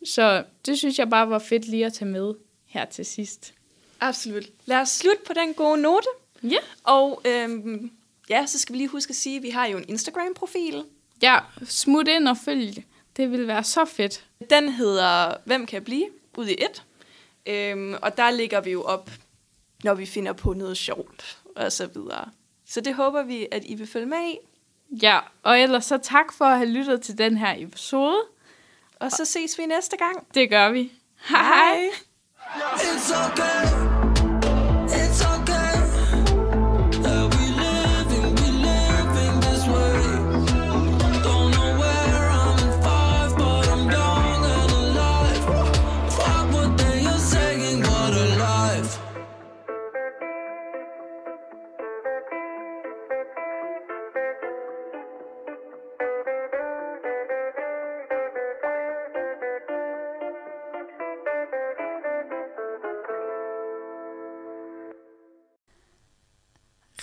Så 0.04 0.44
det 0.66 0.78
synes 0.78 0.98
jeg 0.98 1.10
bare 1.10 1.30
var 1.30 1.38
fedt 1.38 1.68
lige 1.68 1.86
at 1.86 1.92
tage 1.92 2.10
med 2.10 2.34
her 2.66 2.84
til 2.84 3.04
sidst. 3.04 3.54
Absolut. 4.00 4.44
Lad 4.64 4.80
os 4.80 4.88
slutte 4.88 5.22
på 5.26 5.32
den 5.32 5.54
gode 5.54 5.80
note. 5.80 6.06
Ja. 6.42 6.58
Og 6.84 7.22
øhm, 7.24 7.90
ja, 8.28 8.46
så 8.46 8.58
skal 8.58 8.72
vi 8.72 8.78
lige 8.78 8.88
huske 8.88 9.10
at 9.10 9.16
sige, 9.16 9.36
at 9.36 9.42
vi 9.42 9.50
har 9.50 9.66
jo 9.66 9.78
en 9.78 9.84
Instagram-profil. 9.88 10.84
Ja, 11.22 11.38
smut 11.64 12.08
ind 12.08 12.28
og 12.28 12.36
følg. 12.44 12.84
Det 13.16 13.32
vil 13.32 13.46
være 13.46 13.64
så 13.64 13.84
fedt. 13.84 14.24
Den 14.50 14.68
hedder 14.68 15.34
Hvem 15.44 15.66
kan 15.66 15.84
blive? 15.84 16.06
Ud 16.36 16.46
i 16.46 16.56
et. 16.58 16.84
Øhm, 17.46 17.94
og 18.02 18.16
der 18.16 18.30
ligger 18.30 18.60
vi 18.60 18.70
jo 18.70 18.82
op, 18.82 19.10
når 19.84 19.94
vi 19.94 20.06
finder 20.06 20.32
på 20.32 20.52
noget 20.52 20.76
sjovt 20.76 21.38
og 21.56 21.72
så 21.72 21.86
videre. 21.86 22.30
Så 22.66 22.80
det 22.80 22.94
håber 22.94 23.22
vi, 23.22 23.46
at 23.52 23.62
I 23.66 23.74
vil 23.74 23.86
følge 23.86 24.06
med 24.06 24.28
i. 24.28 24.38
Ja, 25.02 25.20
og 25.42 25.60
ellers 25.60 25.84
så 25.84 25.98
tak 25.98 26.32
for 26.32 26.44
at 26.44 26.56
have 26.56 26.68
lyttet 26.70 27.02
til 27.02 27.18
den 27.18 27.36
her 27.36 27.54
episode. 27.58 28.18
Og 28.96 29.10
så 29.10 29.24
ses 29.24 29.58
vi 29.58 29.66
næste 29.66 29.96
gang. 29.96 30.34
Det 30.34 30.50
gør 30.50 30.70
vi. 30.70 30.92
Hej. 31.28 31.90
It's 32.52 33.12
okay. 33.12 33.99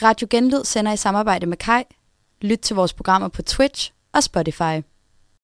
Radio 0.03 0.27
Genlyd 0.29 0.63
sender 0.63 0.91
i 0.91 0.97
samarbejde 0.97 1.45
med 1.45 1.57
Kai. 1.57 1.83
Lyt 2.41 2.59
til 2.59 2.75
vores 2.75 2.93
programmer 2.93 3.27
på 3.27 3.41
Twitch 3.41 3.91
og 4.13 4.23
Spotify. 4.23 4.81